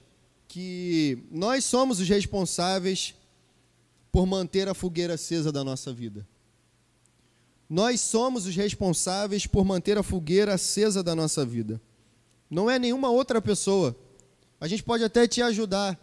que 0.47 1.23
nós 1.29 1.63
somos 1.63 1.99
os 1.99 2.09
responsáveis 2.09 3.13
por 4.11 4.25
manter 4.25 4.67
a 4.67 4.73
fogueira 4.73 5.13
acesa 5.13 5.51
da 5.51 5.63
nossa 5.63 5.93
vida. 5.93 6.27
Nós 7.69 8.01
somos 8.01 8.47
os 8.47 8.55
responsáveis 8.55 9.45
por 9.45 9.63
manter 9.63 9.99
a 9.99 10.03
fogueira 10.03 10.55
acesa 10.55 11.03
da 11.03 11.13
nossa 11.13 11.45
vida. 11.45 11.79
Não 12.49 12.67
é 12.67 12.79
nenhuma 12.79 13.11
outra 13.11 13.39
pessoa. 13.39 13.95
A 14.59 14.67
gente 14.67 14.81
pode 14.81 15.03
até 15.03 15.27
te 15.27 15.43
ajudar 15.43 15.95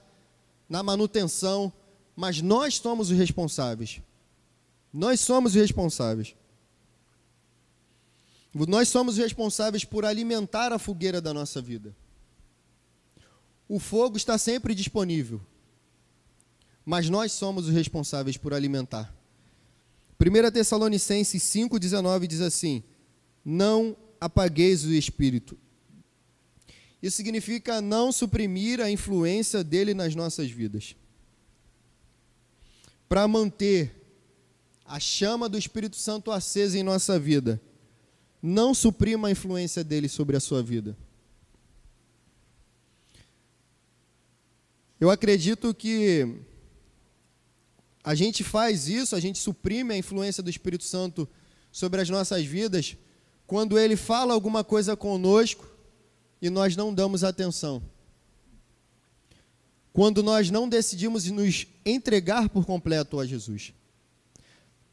na 0.68 0.84
manutenção, 0.84 1.72
mas 2.14 2.40
nós 2.40 2.76
somos 2.76 3.10
os 3.10 3.18
responsáveis. 3.18 4.00
Nós 4.92 5.18
somos 5.18 5.56
os 5.56 5.60
responsáveis. 5.60 6.36
Nós 8.54 8.88
somos 8.88 9.14
os 9.14 9.20
responsáveis 9.20 9.84
por 9.84 10.04
alimentar 10.04 10.72
a 10.72 10.78
fogueira 10.78 11.20
da 11.20 11.34
nossa 11.34 11.60
vida. 11.60 11.92
O 13.68 13.78
fogo 13.78 14.16
está 14.16 14.38
sempre 14.38 14.74
disponível, 14.74 15.40
mas 16.84 17.08
nós 17.08 17.32
somos 17.32 17.66
os 17.66 17.74
responsáveis 17.74 18.36
por 18.36 18.54
alimentar. 18.54 19.14
1 20.20 20.50
Tessalonicenses 20.50 21.42
5,19 21.42 22.26
diz 22.26 22.40
assim: 22.40 22.82
Não 23.44 23.96
apagueis 24.20 24.84
o 24.84 24.92
espírito. 24.92 25.58
Isso 27.02 27.16
significa 27.16 27.80
não 27.80 28.10
suprimir 28.10 28.80
a 28.80 28.90
influência 28.90 29.62
dele 29.62 29.94
nas 29.94 30.14
nossas 30.14 30.50
vidas 30.50 30.94
para 33.08 33.26
manter 33.26 33.92
a 34.84 35.00
chama 35.00 35.48
do 35.48 35.58
Espírito 35.58 35.96
Santo 35.96 36.30
acesa 36.30 36.78
em 36.78 36.82
nossa 36.82 37.18
vida, 37.18 37.60
não 38.42 38.74
suprima 38.74 39.28
a 39.28 39.30
influência 39.30 39.82
dele 39.82 40.08
sobre 40.08 40.36
a 40.36 40.40
sua 40.40 40.62
vida. 40.62 40.96
Eu 45.00 45.10
acredito 45.10 45.74
que 45.74 46.40
a 48.02 48.14
gente 48.14 48.42
faz 48.42 48.88
isso, 48.88 49.16
a 49.16 49.20
gente 49.20 49.38
suprime 49.38 49.94
a 49.94 49.98
influência 49.98 50.42
do 50.42 50.50
Espírito 50.50 50.84
Santo 50.84 51.28
sobre 51.70 52.00
as 52.00 52.08
nossas 52.08 52.44
vidas 52.44 52.96
quando 53.46 53.78
ele 53.78 53.96
fala 53.96 54.34
alguma 54.34 54.64
coisa 54.64 54.96
conosco 54.96 55.66
e 56.40 56.50
nós 56.50 56.76
não 56.76 56.92
damos 56.92 57.22
atenção 57.22 57.82
quando 59.96 60.22
nós 60.22 60.50
não 60.50 60.68
decidimos 60.68 61.24
nos 61.30 61.66
entregar 61.82 62.50
por 62.50 62.66
completo 62.66 63.18
a 63.18 63.24
Jesus. 63.24 63.72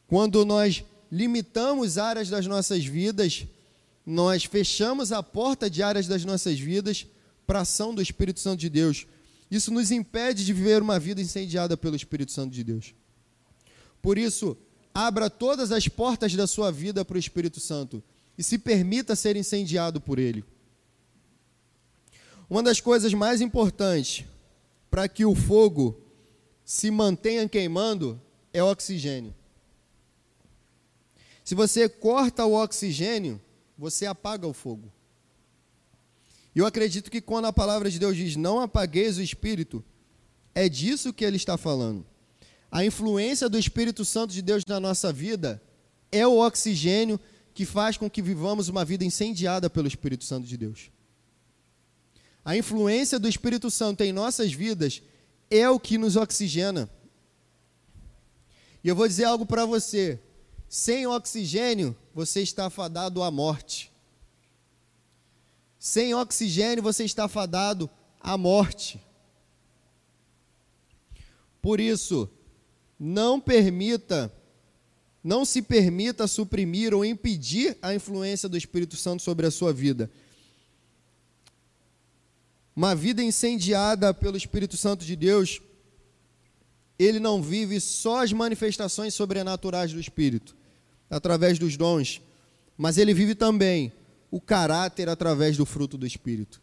Quando 0.08 0.46
nós 0.46 0.86
limitamos 1.12 1.98
áreas 1.98 2.30
das 2.30 2.48
nossas 2.48 2.86
vidas, 2.86 3.46
nós 4.06 4.46
fechamos 4.46 5.12
a 5.12 5.22
porta 5.22 5.70
de 5.70 5.84
áreas 5.84 6.08
das 6.08 6.24
nossas 6.24 6.58
vidas 6.58 7.06
para 7.46 7.60
a 7.60 7.62
ação 7.64 7.94
do 7.94 8.02
Espírito 8.02 8.40
Santo 8.40 8.62
de 8.62 8.70
Deus. 8.70 9.06
Isso 9.54 9.72
nos 9.72 9.92
impede 9.92 10.44
de 10.44 10.52
viver 10.52 10.82
uma 10.82 11.00
vida 11.00 11.22
incendiada 11.22 11.78
pelo 11.78 11.96
Espírito 11.96 12.32
Santo 12.32 12.52
de 12.52 12.64
Deus. 12.64 12.96
Por 14.02 14.18
isso, 14.18 14.58
abra 14.92 15.30
todas 15.30 15.72
as 15.72 15.88
portas 15.88 16.34
da 16.34 16.48
sua 16.48 16.72
vida 16.72 17.06
para 17.06 17.18
o 17.18 17.20
Espírito 17.20 17.60
Santo 17.60 18.02
e 18.36 18.42
se 18.42 18.58
permita 18.58 19.16
ser 19.16 19.36
incendiado 19.36 20.02
por 20.02 20.18
ele. 20.18 20.44
Uma 22.50 22.64
das 22.64 22.82
coisas 22.82 23.14
mais 23.14 23.42
importantes 23.42 24.26
para 24.90 25.08
que 25.08 25.24
o 25.24 25.36
fogo 25.36 26.02
se 26.66 26.90
mantenha 26.90 27.48
queimando 27.48 28.20
é 28.52 28.64
o 28.64 28.72
oxigênio. 28.72 29.36
Se 31.44 31.54
você 31.54 31.88
corta 31.88 32.44
o 32.44 32.54
oxigênio, 32.54 33.40
você 33.78 34.08
apaga 34.08 34.48
o 34.48 34.54
fogo. 34.54 34.92
E 36.56 36.60
eu 36.60 36.66
acredito 36.66 37.10
que 37.10 37.22
quando 37.22 37.46
a 37.46 37.54
palavra 37.54 37.90
de 37.90 38.00
Deus 38.00 38.16
diz 38.16 38.36
não 38.36 38.60
apagueis 38.60 39.18
o 39.18 39.22
espírito, 39.22 39.84
é 40.54 40.70
disso 40.70 41.14
que 41.14 41.26
ele 41.26 41.38
está 41.38 41.58
falando. 41.58 42.06
A 42.72 42.84
influência 42.84 43.48
do 43.48 43.58
Espírito 43.58 44.04
Santo 44.04 44.34
de 44.34 44.42
Deus 44.42 44.64
na 44.66 44.80
nossa 44.80 45.14
vida 45.14 45.62
é 46.12 46.26
o 46.26 46.40
oxigênio 46.40 47.20
que 47.54 47.66
faz 47.66 47.98
com 47.98 48.10
que 48.10 48.20
vivamos 48.20 48.68
uma 48.68 48.84
vida 48.84 49.06
incendiada 49.06 49.70
pelo 49.70 49.88
Espírito 49.88 50.24
Santo 50.24 50.48
de 50.48 50.58
Deus. 50.58 50.90
A 52.44 52.58
influência 52.58 53.20
do 53.20 53.30
Espírito 53.30 53.70
Santo 53.70 54.02
em 54.02 54.12
nossas 54.12 54.52
vidas 54.52 55.04
é 55.52 55.70
o 55.70 55.80
que 55.80 56.00
nos 56.00 56.16
oxigena. 56.16 56.90
E 58.84 58.88
eu 58.88 58.96
vou 58.96 59.08
dizer 59.08 59.26
algo 59.26 59.46
para 59.46 59.66
você: 59.66 60.20
sem 60.68 61.06
oxigênio, 61.06 61.96
você 62.12 62.42
está 62.42 62.72
fadado 62.72 63.22
à 63.22 63.30
morte. 63.30 63.93
Sem 65.86 66.14
oxigênio, 66.14 66.82
você 66.82 67.04
está 67.04 67.28
fadado 67.28 67.90
à 68.18 68.38
morte. 68.38 69.02
Por 71.62 71.78
isso, 71.78 72.30
não 72.98 73.38
permita 73.38 74.34
Não 75.22 75.44
se 75.44 75.62
permita 75.62 76.26
suprimir 76.26 76.94
ou 76.94 77.04
impedir 77.04 77.78
a 77.82 77.94
influência 77.94 78.48
do 78.48 78.58
Espírito 78.58 78.96
Santo 78.96 79.22
sobre 79.24 79.46
a 79.46 79.52
sua 79.52 79.74
vida. 79.74 80.10
Uma 82.74 82.96
vida 82.96 83.22
incendiada 83.22 84.14
pelo 84.14 84.38
Espírito 84.38 84.78
Santo 84.78 85.04
de 85.04 85.18
Deus, 85.18 85.62
ele 86.98 87.20
não 87.20 87.42
vive 87.42 87.82
só 87.82 88.24
as 88.24 88.32
manifestações 88.32 89.14
sobrenaturais 89.14 89.92
do 89.92 90.00
Espírito, 90.00 90.56
através 91.10 91.60
dos 91.60 91.76
dons, 91.76 92.22
mas 92.78 92.98
ele 92.98 93.14
vive 93.14 93.36
também 93.36 93.92
o 94.34 94.42
caráter 94.42 95.08
através 95.10 95.56
do 95.58 95.64
fruto 95.64 95.96
do 95.96 96.08
Espírito. 96.08 96.60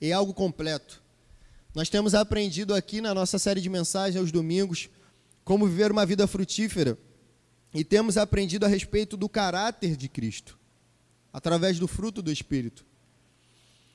É 0.00 0.12
algo 0.12 0.32
completo. 0.32 1.02
Nós 1.74 1.88
temos 1.88 2.14
aprendido 2.14 2.72
aqui 2.72 3.00
na 3.00 3.12
nossa 3.12 3.36
série 3.36 3.60
de 3.60 3.68
mensagens 3.68 4.14
aos 4.14 4.30
domingos 4.30 4.88
como 5.44 5.66
viver 5.66 5.90
uma 5.90 6.06
vida 6.06 6.28
frutífera 6.28 6.96
e 7.74 7.82
temos 7.82 8.16
aprendido 8.16 8.64
a 8.64 8.68
respeito 8.68 9.16
do 9.16 9.28
caráter 9.28 9.96
de 9.96 10.08
Cristo, 10.08 10.56
através 11.32 11.80
do 11.80 11.88
fruto 11.88 12.22
do 12.22 12.30
Espírito. 12.30 12.86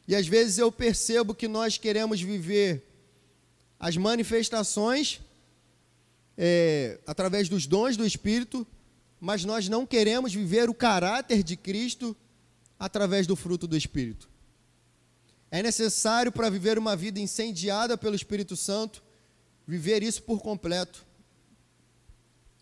E 0.06 0.14
às 0.14 0.28
vezes 0.28 0.58
eu 0.58 0.70
percebo 0.70 1.34
que 1.34 1.48
nós 1.48 1.78
queremos 1.78 2.20
viver 2.20 2.84
as 3.80 3.96
manifestações 3.96 5.22
é, 6.38 7.00
através 7.08 7.48
dos 7.48 7.66
dons 7.66 7.96
do 7.96 8.06
Espírito, 8.06 8.68
mas 9.22 9.46
nós 9.46 9.70
não 9.70 9.86
queremos 9.86 10.34
viver 10.34 10.70
o 10.70 10.74
caráter 10.74 11.42
de 11.42 11.56
Cristo 11.56 12.14
através 12.80 13.26
do 13.26 13.36
fruto 13.36 13.68
do 13.68 13.78
Espírito. 13.78 14.30
É 15.50 15.64
necessário 15.64 16.32
para 16.32 16.50
viver 16.50 16.78
uma 16.78 16.96
vida 16.96 17.20
incendiada 17.20 17.98
pelo 17.98 18.16
Espírito 18.16 18.56
Santo, 18.56 19.02
viver 19.68 20.04
isso 20.04 20.22
por 20.24 20.42
completo. 20.42 21.06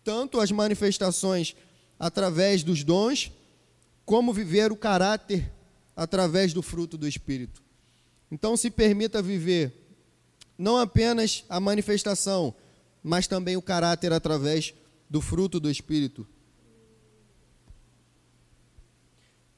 Tanto 0.04 0.40
as 0.40 0.52
manifestações 0.52 1.56
através 1.98 2.62
dos 2.62 2.84
dons, 2.84 3.32
como 4.04 4.32
viver 4.32 4.70
o 4.70 4.76
caráter 4.76 5.50
através 5.96 6.52
do 6.52 6.62
fruto 6.62 6.98
do 6.98 7.08
Espírito. 7.08 7.62
Então, 8.30 8.56
se 8.56 8.70
permita 8.70 9.22
viver 9.22 9.72
não 10.58 10.78
apenas 10.78 11.44
a 11.48 11.58
manifestação, 11.58 12.54
mas 13.02 13.26
também 13.26 13.56
o 13.56 13.62
caráter 13.62 14.12
através 14.12 14.74
do 15.10 15.20
fruto 15.20 15.58
do 15.58 15.70
Espírito. 15.70 16.26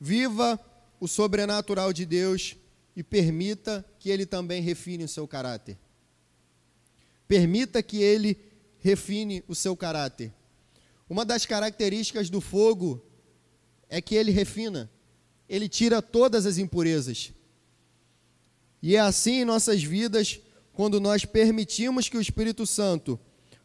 Viva 0.00 0.58
o 1.00 1.06
sobrenatural 1.06 1.92
de 1.92 2.04
Deus 2.04 2.56
e 2.94 3.02
permita 3.02 3.84
que 3.98 4.10
Ele 4.10 4.26
também 4.26 4.62
refine 4.62 5.04
o 5.04 5.08
seu 5.08 5.26
caráter. 5.26 5.78
Permita 7.28 7.82
que 7.82 7.98
Ele 7.98 8.38
refine 8.78 9.42
o 9.48 9.54
seu 9.54 9.76
caráter. 9.76 10.32
Uma 11.08 11.24
das 11.24 11.46
características 11.46 12.28
do 12.28 12.40
fogo 12.40 13.04
é 13.88 14.00
que 14.00 14.14
ele 14.14 14.32
refina, 14.32 14.90
ele 15.48 15.68
tira 15.68 16.02
todas 16.02 16.46
as 16.46 16.58
impurezas. 16.58 17.32
E 18.82 18.96
é 18.96 19.00
assim 19.00 19.40
em 19.40 19.44
nossas 19.44 19.82
vidas, 19.82 20.40
quando 20.72 21.00
nós 21.00 21.24
permitimos 21.24 22.08
que 22.08 22.16
o 22.16 22.20
Espírito 22.20 22.66
Santo 22.66 23.18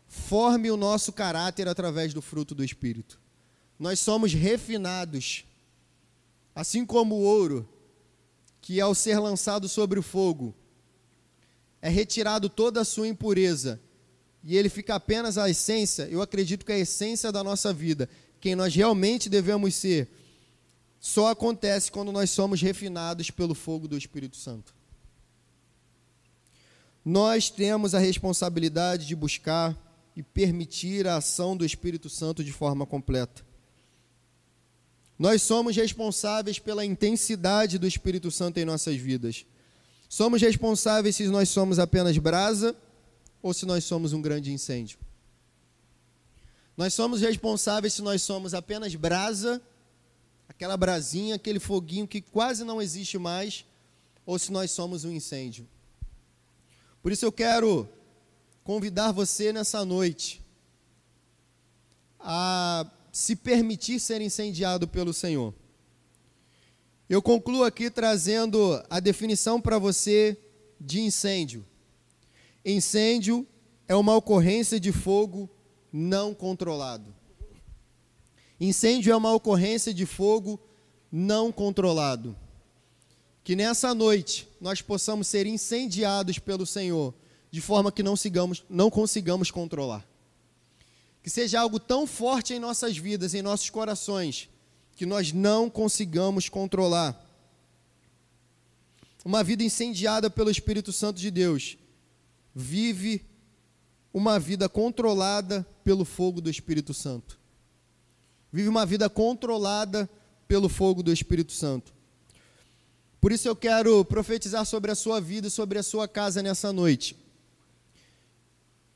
forme 0.08 0.72
o 0.72 0.78
nosso 0.78 1.12
caráter 1.12 1.68
através 1.68 2.14
do 2.14 2.22
fruto 2.22 2.54
do 2.54 2.64
Espírito. 2.64 3.20
Nós 3.78 4.00
somos 4.00 4.34
refinados, 4.34 5.46
assim 6.54 6.86
como 6.86 7.16
o 7.16 7.24
ouro, 7.24 7.68
que 8.62 8.80
ao 8.80 8.94
ser 8.94 9.20
lançado 9.20 9.68
sobre 9.68 10.00
o 10.00 10.04
fogo, 10.04 10.54
é 11.82 11.90
retirado 11.90 12.50
toda 12.50 12.82
a 12.82 12.86
sua 12.86 13.08
impureza 13.08 13.80
e 14.44 14.58
ele 14.58 14.70
fica 14.70 14.96
apenas 14.96 15.38
a 15.38 15.50
essência, 15.50 16.08
eu 16.10 16.22
acredito 16.22 16.66
que 16.66 16.72
a 16.72 16.78
essência 16.78 17.32
da 17.32 17.44
nossa 17.44 17.72
vida, 17.72 18.10
quem 18.40 18.56
nós 18.56 18.74
realmente 18.74 19.30
devemos 19.30 19.76
ser, 19.76 20.10
só 21.00 21.30
acontece 21.30 21.92
quando 21.92 22.12
nós 22.12 22.30
somos 22.30 22.62
refinados 22.62 23.30
pelo 23.30 23.54
fogo 23.54 23.88
do 23.88 23.98
Espírito 23.98 24.38
Santo. 24.38 24.74
Nós 27.04 27.50
temos 27.50 27.96
a 27.96 28.00
responsabilidade 28.00 29.08
de 29.08 29.16
buscar 29.16 29.78
e 30.16 30.22
permitir 30.22 31.08
a 31.08 31.18
ação 31.18 31.56
do 31.56 31.66
Espírito 31.66 32.10
Santo 32.10 32.44
de 32.44 32.52
forma 32.52 32.86
completa. 32.86 33.44
Nós 35.22 35.44
somos 35.44 35.76
responsáveis 35.76 36.58
pela 36.58 36.84
intensidade 36.84 37.78
do 37.78 37.86
Espírito 37.86 38.32
Santo 38.32 38.58
em 38.58 38.66
nossas 38.66 38.96
vidas. 38.96 39.46
Somos 40.10 40.42
responsáveis 40.42 41.16
se 41.16 41.28
nós 41.28 41.48
somos 41.48 41.78
apenas 41.78 42.18
brasa 42.18 42.76
ou 43.40 43.54
se 43.54 43.64
nós 43.68 43.84
somos 43.84 44.14
um 44.14 44.22
grande 44.22 44.52
incêndio. 44.52 44.98
Nós 46.76 46.96
somos 46.96 47.22
responsáveis 47.22 47.94
se 47.94 48.02
nós 48.02 48.24
somos 48.24 48.56
apenas 48.56 48.96
brasa, 48.96 49.62
aquela 50.50 50.76
brasinha, 50.76 51.36
aquele 51.36 51.60
foguinho 51.60 52.08
que 52.08 52.20
quase 52.20 52.64
não 52.64 52.82
existe 52.82 53.20
mais, 53.20 53.64
ou 54.26 54.40
se 54.40 54.52
nós 54.52 54.72
somos 54.72 55.06
um 55.06 55.12
incêndio. 55.12 55.68
Por 57.00 57.12
isso 57.12 57.24
eu 57.24 57.32
quero 57.32 57.88
convidar 58.64 59.12
você 59.12 59.54
nessa 59.54 59.86
noite 59.86 60.42
a 62.20 62.88
se 63.12 63.36
permitir 63.36 64.00
ser 64.00 64.22
incendiado 64.22 64.88
pelo 64.88 65.14
Senhor. 65.14 65.54
Eu 67.10 67.22
concluo 67.22 67.64
aqui 67.64 67.90
trazendo 67.90 68.82
a 68.90 69.00
definição 69.00 69.60
para 69.60 69.78
você 69.78 70.38
de 70.80 71.02
incêndio. 71.02 71.66
Incêndio 72.64 73.46
é 73.88 73.96
uma 73.96 74.16
ocorrência 74.16 74.80
de 74.80 74.92
fogo 74.92 75.50
não 75.92 76.34
controlado. 76.34 77.14
Incêndio 78.60 79.12
é 79.12 79.16
uma 79.16 79.34
ocorrência 79.34 79.94
de 79.94 80.06
fogo 80.06 80.60
não 81.12 81.52
controlado. 81.52 82.36
Que 83.44 83.56
nessa 83.56 83.94
noite 83.94 84.48
nós 84.62 84.82
possamos 84.82 85.28
ser 85.28 85.46
incendiados 85.46 86.40
pelo 86.40 86.66
Senhor, 86.66 87.14
de 87.50 87.60
forma 87.60 87.92
que 87.92 88.04
não, 88.04 88.16
sigamos, 88.16 88.64
não 88.70 88.90
consigamos 88.90 89.52
controlar. 89.52 90.08
Que 91.22 91.30
seja 91.30 91.60
algo 91.60 91.80
tão 91.80 92.08
forte 92.08 92.54
em 92.54 92.60
nossas 92.60 92.98
vidas, 92.98 93.34
em 93.34 93.42
nossos 93.42 93.70
corações, 93.70 94.50
que 94.96 95.06
nós 95.06 95.32
não 95.32 95.70
consigamos 95.70 96.50
controlar. 96.50 97.20
Uma 99.24 99.44
vida 99.44 99.64
incendiada 99.64 100.30
pelo 100.30 100.50
Espírito 100.50 100.92
Santo 100.92 101.20
de 101.20 101.30
Deus 101.30 101.78
vive 102.56 103.24
uma 104.14 104.40
vida 104.40 104.68
controlada 104.68 105.66
pelo 105.84 106.04
fogo 106.04 106.42
do 106.42 106.50
Espírito 106.50 106.94
Santo. 106.94 107.40
Vive 108.52 108.68
uma 108.68 108.86
vida 108.86 109.10
controlada 109.10 110.10
pelo 110.48 110.68
fogo 110.68 111.02
do 111.02 111.14
Espírito 111.14 111.54
Santo. 111.54 111.94
Por 113.22 113.32
isso 113.32 113.48
eu 113.48 113.56
quero 113.56 114.04
profetizar 114.04 114.66
sobre 114.66 114.92
a 114.92 114.96
sua 114.96 115.22
vida 115.22 115.48
e 115.48 115.52
sobre 115.52 115.78
a 115.78 115.84
sua 115.84 116.08
casa 116.08 116.42
nessa 116.42 116.74
noite. 116.74 117.16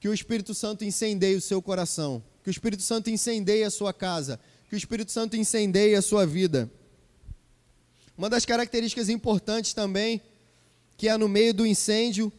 Que 0.05 0.09
o 0.09 0.13
Espírito 0.13 0.53
Santo 0.53 0.85
incendeie 0.85 1.35
o 1.35 1.41
seu 1.41 1.59
coração, 1.63 2.23
que 2.43 2.49
o 2.49 2.51
Espírito 2.51 2.83
Santo 2.83 3.09
incendeie 3.09 3.63
a 3.63 3.71
sua 3.71 3.91
casa, 3.91 4.39
que 4.69 4.75
o 4.75 4.77
Espírito 4.77 5.11
Santo 5.11 5.35
incendeie 5.35 5.95
a 5.95 6.01
sua 6.03 6.27
vida. 6.27 6.71
Uma 8.15 8.29
das 8.29 8.45
características 8.45 9.09
importantes 9.09 9.73
também, 9.73 10.21
que 10.95 11.09
é 11.09 11.17
no 11.17 11.27
meio 11.27 11.55
do 11.55 11.65
incêndio, 11.65 12.31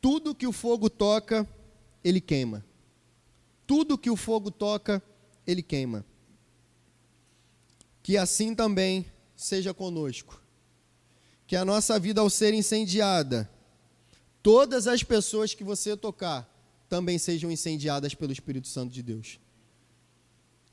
tudo 0.00 0.34
que 0.34 0.46
o 0.46 0.52
fogo 0.52 0.88
toca, 0.88 1.46
ele 2.02 2.18
queima. 2.18 2.64
Tudo 3.66 3.98
que 3.98 4.08
o 4.08 4.16
fogo 4.16 4.50
toca, 4.50 5.02
ele 5.46 5.62
queima. 5.62 6.02
Que 8.02 8.16
assim 8.16 8.54
também 8.54 9.04
seja 9.36 9.74
conosco. 9.74 10.40
Que 11.46 11.56
a 11.56 11.62
nossa 11.62 11.98
vida, 11.98 12.22
ao 12.22 12.30
ser 12.30 12.54
incendiada, 12.54 13.50
todas 14.42 14.86
as 14.86 15.02
pessoas 15.02 15.52
que 15.52 15.62
você 15.62 15.94
tocar 15.94 16.55
também 16.88 17.18
sejam 17.18 17.50
incendiadas 17.50 18.14
pelo 18.14 18.32
Espírito 18.32 18.68
Santo 18.68 18.92
de 18.92 19.02
Deus. 19.02 19.40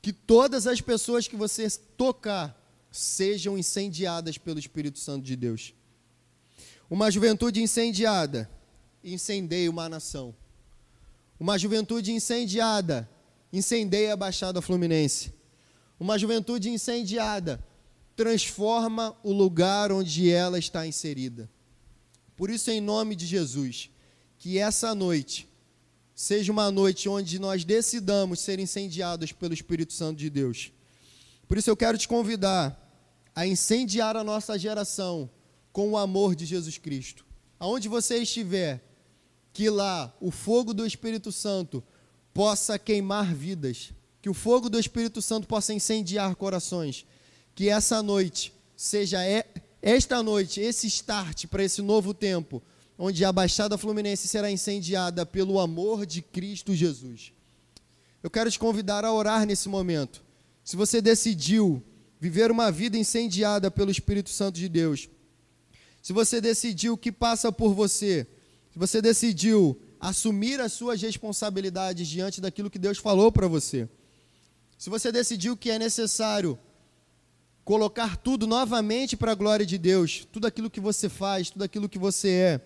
Que 0.00 0.12
todas 0.12 0.66
as 0.66 0.80
pessoas 0.80 1.26
que 1.26 1.36
você 1.36 1.68
tocar 1.96 2.60
sejam 2.90 3.58
incendiadas 3.58 4.38
pelo 4.38 4.58
Espírito 4.58 4.98
Santo 4.98 5.24
de 5.24 5.34
Deus. 5.34 5.74
Uma 6.88 7.10
juventude 7.10 7.60
incendiada 7.60 8.48
incendeia 9.02 9.70
uma 9.70 9.88
nação. 9.88 10.34
Uma 11.40 11.58
juventude 11.58 12.12
incendiada 12.12 13.08
incendeia 13.52 14.12
a 14.12 14.16
Baixada 14.16 14.62
Fluminense. 14.62 15.32
Uma 15.98 16.18
juventude 16.18 16.68
incendiada 16.68 17.64
transforma 18.16 19.16
o 19.22 19.32
lugar 19.32 19.90
onde 19.90 20.30
ela 20.30 20.58
está 20.58 20.86
inserida. 20.86 21.50
Por 22.36 22.50
isso, 22.50 22.70
em 22.70 22.80
nome 22.80 23.16
de 23.16 23.26
Jesus, 23.26 23.90
que 24.38 24.58
essa 24.58 24.94
noite 24.94 25.48
seja 26.14 26.52
uma 26.52 26.70
noite 26.70 27.08
onde 27.08 27.38
nós 27.38 27.64
decidamos 27.64 28.40
ser 28.40 28.58
incendiados 28.58 29.32
pelo 29.32 29.54
Espírito 29.54 29.92
Santo 29.92 30.18
de 30.18 30.30
Deus. 30.30 30.70
Por 31.48 31.58
isso, 31.58 31.68
eu 31.68 31.76
quero 31.76 31.98
te 31.98 32.06
convidar 32.06 32.80
a 33.34 33.46
incendiar 33.46 34.16
a 34.16 34.22
nossa 34.22 34.58
geração 34.58 35.28
com 35.72 35.90
o 35.90 35.98
amor 35.98 36.36
de 36.36 36.46
Jesus 36.46 36.78
Cristo. 36.78 37.26
Aonde 37.58 37.88
você 37.88 38.18
estiver, 38.18 38.82
que 39.52 39.68
lá 39.68 40.14
o 40.20 40.30
fogo 40.30 40.72
do 40.72 40.86
Espírito 40.86 41.32
Santo 41.32 41.82
possa 42.32 42.78
queimar 42.78 43.34
vidas, 43.34 43.92
que 44.22 44.30
o 44.30 44.34
fogo 44.34 44.68
do 44.68 44.78
Espírito 44.78 45.20
Santo 45.20 45.46
possa 45.46 45.74
incendiar 45.74 46.34
corações, 46.36 47.06
que 47.54 47.68
essa 47.68 48.02
noite 48.02 48.52
seja 48.76 49.20
esta 49.80 50.22
noite 50.22 50.60
esse 50.60 50.86
start 50.86 51.46
para 51.46 51.62
esse 51.62 51.82
novo 51.82 52.14
tempo, 52.14 52.62
onde 52.98 53.24
a 53.24 53.32
Baixada 53.32 53.76
Fluminense 53.76 54.28
será 54.28 54.50
incendiada 54.50 55.26
pelo 55.26 55.58
amor 55.58 56.06
de 56.06 56.22
Cristo 56.22 56.74
Jesus. 56.74 57.32
Eu 58.22 58.30
quero 58.30 58.50
te 58.50 58.58
convidar 58.58 59.04
a 59.04 59.12
orar 59.12 59.44
nesse 59.44 59.68
momento. 59.68 60.22
Se 60.64 60.76
você 60.76 61.02
decidiu 61.02 61.82
viver 62.18 62.50
uma 62.50 62.70
vida 62.70 62.96
incendiada 62.96 63.70
pelo 63.70 63.90
Espírito 63.90 64.30
Santo 64.30 64.58
de 64.58 64.68
Deus, 64.68 65.08
se 66.00 66.12
você 66.12 66.40
decidiu 66.40 66.96
que 66.96 67.12
passa 67.12 67.52
por 67.52 67.74
você, 67.74 68.26
se 68.72 68.78
você 68.78 69.02
decidiu 69.02 69.78
assumir 70.00 70.60
as 70.60 70.72
suas 70.72 71.00
responsabilidades 71.02 72.06
diante 72.08 72.40
daquilo 72.40 72.70
que 72.70 72.78
Deus 72.78 72.98
falou 72.98 73.30
para 73.30 73.48
você, 73.48 73.88
se 74.78 74.88
você 74.88 75.10
decidiu 75.10 75.56
que 75.56 75.70
é 75.70 75.78
necessário 75.78 76.58
colocar 77.64 78.16
tudo 78.16 78.46
novamente 78.46 79.16
para 79.16 79.32
a 79.32 79.34
glória 79.34 79.64
de 79.64 79.78
Deus, 79.78 80.26
tudo 80.30 80.46
aquilo 80.46 80.70
que 80.70 80.80
você 80.80 81.08
faz, 81.08 81.50
tudo 81.50 81.64
aquilo 81.64 81.88
que 81.88 81.98
você 81.98 82.28
é, 82.30 82.60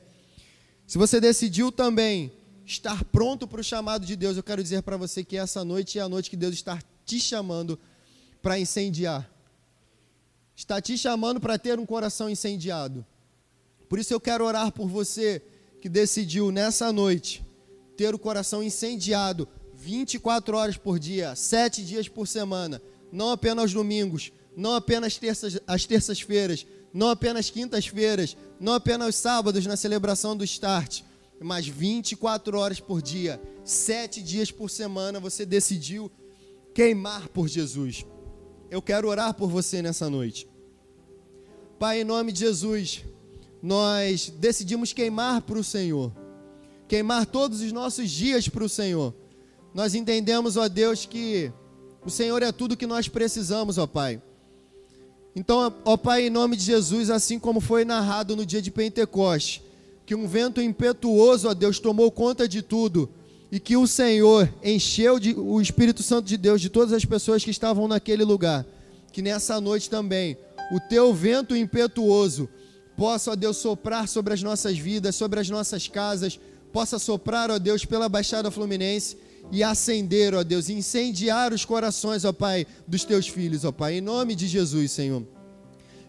se 0.89 0.97
você 0.97 1.21
decidiu 1.21 1.71
também 1.71 2.33
estar 2.65 3.05
pronto 3.05 3.47
para 3.47 3.61
o 3.61 3.65
chamado 3.65 4.07
de 4.07 4.17
Deus, 4.17 4.39
eu 4.39 4.43
quero 4.43 4.63
dizer 4.63 4.81
para 4.83 4.97
você 4.97 5.23
que 5.23 5.37
essa 5.37 5.63
noite 5.63 5.99
é 5.99 6.03
a 6.03 6.09
noite 6.09 6.31
que 6.31 6.37
Deus 6.37 6.55
está 6.55 6.79
te 7.05 7.21
chamando 7.21 7.79
para 8.41 8.59
incendiar. 8.59 9.31
Está 10.57 10.81
te 10.81 10.97
chamando 10.97 11.41
para 11.41 11.59
ter 11.59 11.79
um 11.79 11.85
coração 11.85 12.31
incendiado. 12.31 13.05
Por 13.87 13.99
isso 13.99 14.15
eu 14.15 14.19
quero 14.19 14.47
orar 14.47 14.73
por 14.73 14.89
você 14.89 15.43
que 15.83 15.91
decidiu 15.91 16.51
nessa 16.51 16.91
noite 16.91 17.45
ter 17.95 18.15
o 18.15 18.19
coração 18.19 18.63
incendiado 18.63 19.47
24 19.75 20.57
horas 20.57 20.79
por 20.79 20.99
dia, 20.99 21.37
7 21.37 21.85
dias 21.85 22.09
por 22.09 22.27
semana, 22.27 22.81
não 23.13 23.31
apenas 23.31 23.65
aos 23.65 23.73
domingos, 23.75 24.33
não 24.57 24.73
apenas 24.73 25.19
terças, 25.19 25.61
às 25.67 25.85
terças-feiras, 25.85 26.67
não 26.99 27.11
apenas 27.11 27.49
quintas-feiras, 27.49 28.37
não 28.59 28.73
apenas 28.73 29.15
sábados 29.15 29.65
na 29.65 29.77
celebração 29.77 30.37
do 30.37 30.43
Start, 30.43 31.03
mas 31.41 31.65
24 31.65 32.59
horas 32.59 32.81
por 32.81 33.01
dia, 33.01 33.41
7 33.65 34.21
dias 34.21 34.51
por 34.51 34.69
semana, 34.69 35.21
você 35.21 35.47
decidiu 35.47 36.11
queimar 36.75 37.29
por 37.29 37.47
Jesus. 37.47 38.05
Eu 38.69 38.83
quero 38.83 39.07
orar 39.07 39.33
por 39.33 39.49
você 39.49 39.81
nessa 39.81 40.11
noite. 40.11 40.49
Pai, 41.79 42.01
em 42.01 42.05
nome 42.05 42.33
de 42.33 42.41
Jesus, 42.41 43.05
nós 43.63 44.33
decidimos 44.37 44.93
queimar 44.93 45.43
para 45.43 45.61
o 45.61 45.63
Senhor, 45.63 46.13
queimar 46.89 47.27
todos 47.27 47.61
os 47.61 47.71
nossos 47.71 48.11
dias 48.11 48.49
para 48.49 48.65
o 48.65 48.69
Senhor. 48.69 49.15
Nós 49.73 49.95
entendemos, 49.95 50.57
ó 50.57 50.67
Deus, 50.69 51.07
que 51.07 51.53
o 52.05 52.11
Senhor 52.11 52.43
é 52.43 52.51
tudo 52.51 52.77
que 52.77 52.89
nós 52.89 53.07
precisamos, 53.07 53.79
ó 53.79 53.87
Pai. 53.87 54.21
Então, 55.39 55.73
ó 55.85 55.97
Pai, 55.97 56.27
em 56.27 56.31
nome 56.31 56.57
de 56.57 56.65
Jesus, 56.65 57.11
assim 57.11 57.39
como 57.39 57.61
foi 57.61 57.85
narrado 57.85 58.35
no 58.35 58.45
dia 58.45 58.61
de 58.61 58.73
Pentecoste, 58.73 59.63
que 60.05 60.13
um 60.13 60.27
vento 60.27 60.61
impetuoso, 60.61 61.49
ó 61.49 61.55
Deus, 61.55 61.79
tomou 61.79 62.11
conta 62.11 62.49
de 62.49 62.61
tudo 62.61 63.09
e 63.53 63.61
que 63.61 63.77
o 63.77 63.87
Senhor 63.87 64.53
encheu 64.65 65.17
de, 65.21 65.35
o 65.35 65.61
Espírito 65.61 66.03
Santo 66.03 66.27
de 66.27 66.37
Deus 66.37 66.61
de 66.61 66.69
todas 66.69 66.93
as 66.93 67.05
pessoas 67.05 67.45
que 67.45 67.53
estavam 67.53 67.87
naquele 67.87 68.25
lugar. 68.25 68.67
Que 69.13 69.23
nessa 69.23 69.61
noite 69.61 69.89
também 69.89 70.37
o 70.73 70.81
teu 70.81 71.15
vento 71.15 71.55
impetuoso 71.55 72.49
possa, 72.97 73.31
ó 73.31 73.37
Deus, 73.37 73.59
soprar 73.59 74.09
sobre 74.09 74.35
as 74.35 74.43
nossas 74.43 74.77
vidas, 74.77 75.15
sobre 75.15 75.39
as 75.39 75.49
nossas 75.49 75.87
casas, 75.87 76.41
possa 76.73 76.99
soprar, 76.99 77.49
ó 77.49 77.61
Deus, 77.61 77.85
pela 77.85 78.09
Baixada 78.09 78.51
Fluminense 78.51 79.17
e 79.51 79.63
acender, 79.63 80.35
ó 80.35 80.43
Deus, 80.43 80.69
incendiar 80.69 81.53
os 81.53 81.65
corações, 81.65 82.25
ó 82.25 82.33
Pai, 82.33 82.67
dos 82.87 83.05
teus 83.05 83.27
filhos, 83.27 83.65
ó 83.65 83.73
Pai, 83.73 83.99
em 83.99 84.01
nome 84.01 84.35
de 84.35 84.47
Jesus, 84.47 84.93
Senhor. 84.93 85.23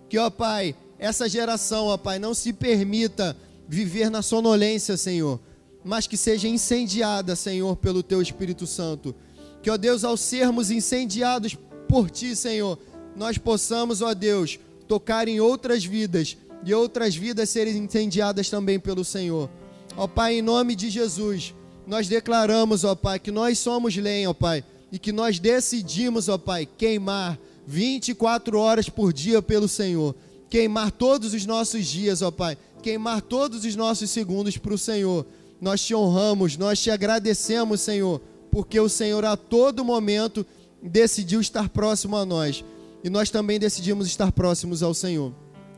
Que, 0.10 0.18
ó 0.18 0.30
Pai, 0.30 0.76
essa 0.98 1.30
geração, 1.30 1.88
ó 1.88 1.98
Pai, 1.98 2.20
não 2.20 2.34
se 2.34 2.52
permita 2.52 3.36
viver 3.68 4.10
na 4.10 4.22
sonolência, 4.22 4.98
Senhor, 4.98 5.40
mas 5.84 6.08
que 6.08 6.18
seja 6.18 6.48
incendiada, 6.48 7.36
Senhor, 7.36 7.76
pelo 7.78 8.04
teu 8.04 8.22
Espírito 8.22 8.68
Santo. 8.68 9.16
Que, 9.62 9.70
ó 9.70 9.78
Deus, 9.78 10.04
ao 10.04 10.18
sermos 10.18 10.72
incendiados 10.72 11.56
por 11.88 12.10
ti, 12.10 12.36
Senhor, 12.36 12.78
nós 13.16 13.38
possamos, 13.38 14.02
ó 14.02 14.14
Deus, 14.14 14.60
tocar 14.88 15.28
em 15.28 15.40
outras 15.40 15.86
vidas 15.86 16.36
e 16.66 16.74
outras 16.74 17.16
vidas 17.16 17.50
serem 17.50 17.78
incendiadas 17.78 18.50
também 18.50 18.80
pelo 18.80 19.06
Senhor. 19.06 19.50
Ó 19.96 20.08
Pai, 20.08 20.40
em 20.40 20.42
nome 20.42 20.76
de 20.76 20.90
Jesus, 20.90 21.54
nós 21.90 22.08
declaramos, 22.08 22.84
ó 22.84 22.94
Pai, 22.94 23.18
que 23.18 23.32
nós 23.32 23.58
somos 23.58 23.96
lenha, 23.98 24.30
ó 24.30 24.34
Pai, 24.34 24.64
e 24.92 25.00
que 25.00 25.12
nós 25.12 25.40
decidimos, 25.40 26.30
ó 26.30 26.38
Pai, 26.38 26.68
queimar 26.78 27.36
24 27.66 28.60
horas 28.60 28.88
por 28.88 29.12
dia 29.12 29.42
pelo 29.42 29.68
Senhor. 29.68 30.16
Queimar 30.52 30.92
todos 30.92 31.34
os 31.34 31.48
nossos 31.48 31.88
dias, 31.88 32.22
ó 32.22 32.30
Pai. 32.30 32.56
Queimar 32.84 33.24
todos 33.24 33.66
os 33.66 33.76
nossos 33.76 34.12
segundos 34.12 34.56
para 34.56 34.74
o 34.74 34.78
Senhor. 34.78 35.26
Nós 35.60 35.82
te 35.84 35.96
honramos, 35.96 36.58
nós 36.58 36.80
te 36.80 36.92
agradecemos, 36.92 37.82
Senhor, 37.82 38.22
porque 38.52 38.80
o 38.80 38.88
Senhor 38.88 39.26
a 39.26 39.36
todo 39.36 39.84
momento 39.84 40.46
decidiu 40.84 41.42
estar 41.42 41.70
próximo 41.70 42.16
a 42.16 42.24
nós. 42.24 42.64
E 43.04 43.10
nós 43.10 43.32
também 43.32 43.60
decidimos 43.60 44.06
estar 44.06 44.32
próximos 44.32 44.84
ao 44.84 44.94
Senhor. 44.94 45.34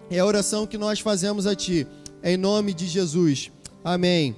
É 0.09 0.20
a 0.20 0.26
oração 0.26 0.68
que 0.68 0.78
nós 0.78 0.99
fazemos 0.99 1.47
a 1.47 1.55
Ti, 1.55 1.88
em 2.22 2.36
nome 2.36 2.74
de 2.74 2.86
Jesus. 2.86 3.49
Amém. 3.82 4.36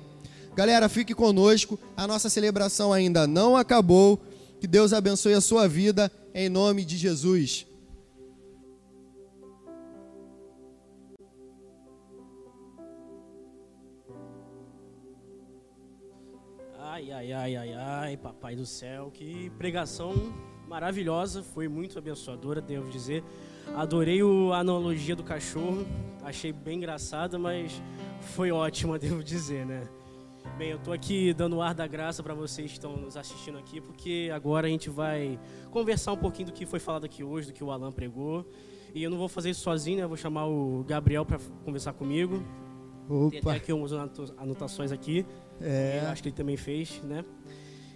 Galera, 0.55 0.87
fique 0.87 1.15
conosco. 1.15 1.79
A 1.97 2.05
nossa 2.05 2.29
celebração 2.29 2.93
ainda 2.93 3.25
não 3.25 3.57
acabou. 3.57 4.21
Que 4.59 4.67
Deus 4.67 4.93
abençoe 4.93 5.33
a 5.33 5.41
sua 5.41 5.67
vida 5.67 6.11
em 6.33 6.47
nome 6.47 6.85
de 6.85 6.95
Jesus. 6.95 7.65
Ai, 16.79 17.11
ai, 17.11 17.31
ai, 17.33 17.55
ai, 17.55 17.73
ai, 17.73 18.17
papai 18.17 18.55
do 18.55 18.65
céu, 18.65 19.11
que 19.11 19.49
pregação 19.57 20.13
maravilhosa, 20.67 21.41
foi 21.41 21.67
muito 21.67 21.97
abençoadora, 21.97 22.61
devo 22.61 22.89
dizer. 22.89 23.23
Adorei 23.75 24.21
a 24.21 24.57
analogia 24.57 25.15
do 25.15 25.23
cachorro, 25.23 25.85
achei 26.23 26.53
bem 26.53 26.77
engraçada, 26.77 27.39
mas 27.39 27.81
foi 28.35 28.51
ótima, 28.51 28.97
devo 28.99 29.23
dizer, 29.23 29.65
né? 29.65 29.83
Bem, 30.57 30.69
eu 30.69 30.77
estou 30.77 30.93
aqui 30.93 31.33
dando 31.33 31.55
o 31.57 31.61
ar 31.61 31.73
da 31.73 31.87
graça 31.87 32.21
para 32.21 32.33
vocês 32.35 32.71
que 32.71 32.77
estão 32.77 32.95
nos 32.95 33.17
assistindo 33.17 33.57
aqui, 33.57 33.81
porque 33.81 34.29
agora 34.33 34.67
a 34.67 34.69
gente 34.69 34.89
vai 34.89 35.39
conversar 35.71 36.13
um 36.13 36.17
pouquinho 36.17 36.47
do 36.47 36.53
que 36.53 36.65
foi 36.65 36.79
falado 36.79 37.05
aqui 37.05 37.23
hoje, 37.23 37.47
do 37.47 37.53
que 37.53 37.63
o 37.63 37.71
Alan 37.71 37.91
pregou. 37.91 38.45
E 38.93 39.01
eu 39.01 39.09
não 39.09 39.17
vou 39.17 39.27
fazer 39.27 39.49
isso 39.49 39.61
sozinho, 39.61 39.97
né? 39.97 40.03
Eu 40.03 40.07
vou 40.07 40.17
chamar 40.17 40.45
o 40.45 40.83
Gabriel 40.87 41.25
para 41.25 41.39
conversar 41.65 41.93
comigo. 41.93 42.43
Opa. 43.09 43.31
Tem 43.31 43.39
até 43.39 43.51
aqui 43.51 43.73
umas 43.73 43.91
anotações 44.37 44.91
aqui. 44.91 45.25
É. 45.59 46.01
Acho 46.07 46.21
que 46.21 46.29
ele 46.29 46.35
também 46.35 46.55
fez, 46.55 47.01
né? 47.03 47.25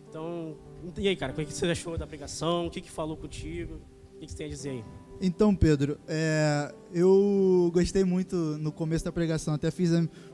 Então, 0.09 0.57
e 0.97 1.07
aí, 1.07 1.15
cara, 1.15 1.33
o 1.33 1.35
que 1.35 1.53
você 1.53 1.67
achou 1.67 1.95
da 1.95 2.07
pregação? 2.07 2.65
O 2.65 2.71
que, 2.71 2.81
que 2.81 2.89
falou 2.89 3.15
contigo? 3.15 3.79
O 4.15 4.19
que 4.19 4.27
você 4.27 4.37
tem 4.37 4.47
a 4.47 4.49
dizer 4.49 4.69
aí? 4.71 4.85
Então, 5.21 5.55
Pedro, 5.55 5.99
é, 6.07 6.73
eu 6.93 7.69
gostei 7.73 8.03
muito 8.03 8.35
no 8.35 8.71
começo 8.71 9.05
da 9.05 9.11
pregação, 9.11 9.53
até 9.53 9.69
fiz 9.69 9.91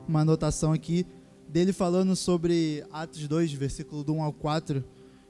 uma 0.07 0.21
anotação 0.21 0.73
aqui 0.73 1.05
dele 1.53 1.71
falando 1.71 2.15
sobre 2.15 2.83
Atos 2.91 3.27
2, 3.27 3.53
versículo 3.53 4.03
do 4.03 4.11
1 4.15 4.23
ao 4.23 4.33
4, 4.33 4.83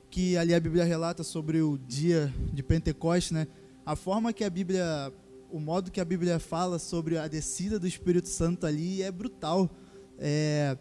que 0.10 0.38
ali 0.38 0.54
a 0.54 0.60
Bíblia 0.60 0.86
relata 0.86 1.22
sobre 1.22 1.62
o 1.62 1.78
dia 1.78 2.34
de 2.54 2.64
Pentecostes, 2.64 3.32
né? 3.32 3.46
A 3.86 3.94
forma 3.94 4.32
que 4.32 4.46
a 4.46 4.50
Bíblia, 4.50 5.12
o 5.52 5.60
modo 5.60 5.92
que 5.92 6.00
a 6.00 6.06
Bíblia 6.06 6.40
fala 6.40 6.80
sobre 6.80 7.18
a 7.18 7.28
descida 7.28 7.78
do 7.78 7.86
Espírito 7.86 8.30
Santo 8.30 8.66
ali 8.66 9.04
é 9.04 9.12
brutal. 9.12 9.70
É, 10.18 10.78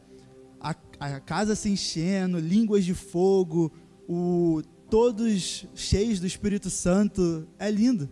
a, 0.60 0.76
a 1.00 1.18
casa 1.18 1.56
se 1.56 1.68
enchendo, 1.68 2.38
línguas 2.38 2.84
de 2.84 2.94
fogo, 2.94 3.72
o, 4.08 4.62
todos 4.88 5.66
cheios 5.74 6.20
do 6.20 6.26
Espírito 6.28 6.70
Santo, 6.70 7.48
é 7.58 7.68
lindo. 7.68 8.08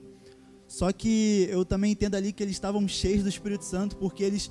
Só 0.66 0.90
que 0.90 1.46
eu 1.48 1.64
também 1.64 1.92
entendo 1.92 2.16
ali 2.16 2.32
que 2.32 2.42
eles 2.42 2.56
estavam 2.56 2.88
cheios 2.88 3.22
do 3.22 3.28
Espírito 3.28 3.64
Santo 3.64 3.96
porque 3.96 4.24
eles 4.24 4.50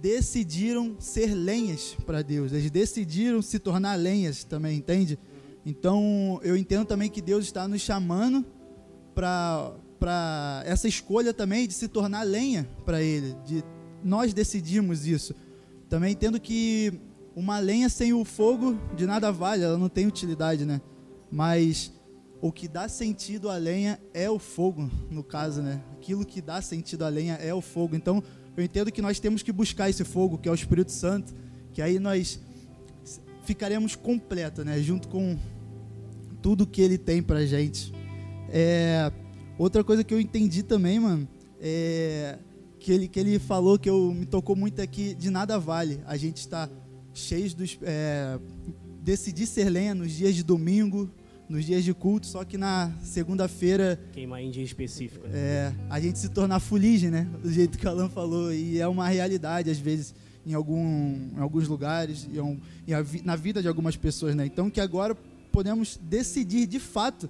decidiram 0.00 0.96
ser 0.98 1.34
lenhas 1.34 1.96
para 2.06 2.22
Deus. 2.22 2.52
Eles 2.52 2.70
decidiram 2.70 3.42
se 3.42 3.58
tornar 3.58 3.94
lenhas 3.96 4.44
também, 4.44 4.78
entende? 4.78 5.18
Então, 5.64 6.40
eu 6.42 6.56
entendo 6.56 6.86
também 6.86 7.10
que 7.10 7.20
Deus 7.20 7.44
está 7.44 7.66
nos 7.68 7.80
chamando 7.80 8.44
para 9.14 10.62
essa 10.64 10.88
escolha 10.88 11.34
também 11.34 11.66
de 11.66 11.74
se 11.74 11.88
tornar 11.88 12.22
lenha 12.22 12.68
para 12.84 13.02
Ele. 13.02 13.34
De, 13.44 13.64
nós 14.02 14.32
decidimos 14.32 15.06
isso. 15.06 15.34
Também 15.88 16.12
entendo 16.12 16.40
que 16.40 17.00
uma 17.34 17.58
lenha 17.58 17.88
sem 17.88 18.12
o 18.12 18.24
fogo 18.24 18.78
de 18.96 19.06
nada 19.06 19.30
vale, 19.30 19.64
ela 19.64 19.78
não 19.78 19.88
tem 19.88 20.06
utilidade, 20.06 20.64
né? 20.64 20.80
Mas 21.30 21.92
o 22.40 22.52
que 22.52 22.68
dá 22.68 22.88
sentido 22.88 23.50
à 23.50 23.56
lenha 23.56 24.00
é 24.14 24.30
o 24.30 24.38
fogo, 24.38 24.88
no 25.10 25.24
caso, 25.24 25.60
né? 25.60 25.82
Aquilo 25.92 26.24
que 26.24 26.40
dá 26.40 26.62
sentido 26.62 27.04
à 27.04 27.08
lenha 27.08 27.34
é 27.34 27.52
o 27.52 27.60
fogo. 27.60 27.96
Então, 27.96 28.22
eu 28.58 28.64
entendo 28.64 28.90
que 28.90 29.00
nós 29.00 29.20
temos 29.20 29.40
que 29.40 29.52
buscar 29.52 29.88
esse 29.88 30.02
fogo, 30.02 30.36
que 30.36 30.48
é 30.48 30.52
o 30.52 30.54
Espírito 30.54 30.90
Santo, 30.90 31.32
que 31.72 31.80
aí 31.80 32.00
nós 32.00 32.40
ficaremos 33.44 33.94
completos, 33.94 34.64
né? 34.64 34.80
Junto 34.80 35.06
com 35.06 35.38
tudo 36.42 36.66
que 36.66 36.82
ele 36.82 36.98
tem 36.98 37.22
pra 37.22 37.46
gente. 37.46 37.92
É, 38.48 39.12
outra 39.56 39.84
coisa 39.84 40.02
que 40.02 40.12
eu 40.12 40.20
entendi 40.20 40.64
também, 40.64 40.98
mano, 40.98 41.28
é 41.60 42.36
que 42.80 42.90
ele, 42.90 43.06
que 43.06 43.20
ele 43.20 43.38
falou 43.38 43.78
que 43.78 43.88
eu, 43.88 44.12
me 44.12 44.26
tocou 44.26 44.56
muito 44.56 44.82
aqui, 44.82 45.14
de 45.14 45.30
nada 45.30 45.56
vale 45.56 46.00
a 46.04 46.16
gente 46.16 46.38
estar 46.38 46.68
cheios 47.14 47.54
dos. 47.54 47.78
É, 47.82 48.40
decidir 49.00 49.46
ser 49.46 49.70
lenha 49.70 49.94
nos 49.94 50.10
dias 50.10 50.34
de 50.34 50.42
domingo, 50.42 51.08
nos 51.48 51.64
dias 51.64 51.82
de 51.82 51.94
culto, 51.94 52.26
só 52.26 52.44
que 52.44 52.58
na 52.58 52.92
segunda-feira. 53.02 53.98
Queimar 54.12 54.42
em 54.42 54.50
dia 54.50 54.62
específico. 54.62 55.26
Né? 55.26 55.32
É, 55.34 55.72
a 55.88 55.98
gente 55.98 56.18
se 56.18 56.28
tornar 56.28 56.60
fuligem, 56.60 57.10
né? 57.10 57.26
Do 57.42 57.50
jeito 57.50 57.78
que 57.78 57.86
o 57.86 57.88
Alan 57.88 58.08
falou. 58.08 58.52
E 58.52 58.78
é 58.78 58.86
uma 58.86 59.08
realidade, 59.08 59.70
às 59.70 59.78
vezes, 59.78 60.14
em, 60.46 60.54
algum, 60.54 61.16
em 61.36 61.40
alguns 61.40 61.66
lugares, 61.68 62.28
e, 62.32 62.40
um, 62.40 62.58
e 62.86 62.94
a, 62.94 63.04
na 63.24 63.36
vida 63.36 63.62
de 63.62 63.68
algumas 63.68 63.96
pessoas, 63.96 64.34
né? 64.34 64.46
Então 64.46 64.70
que 64.70 64.80
agora 64.80 65.16
podemos 65.52 65.98
decidir 66.02 66.66
de 66.66 66.78
fato 66.78 67.28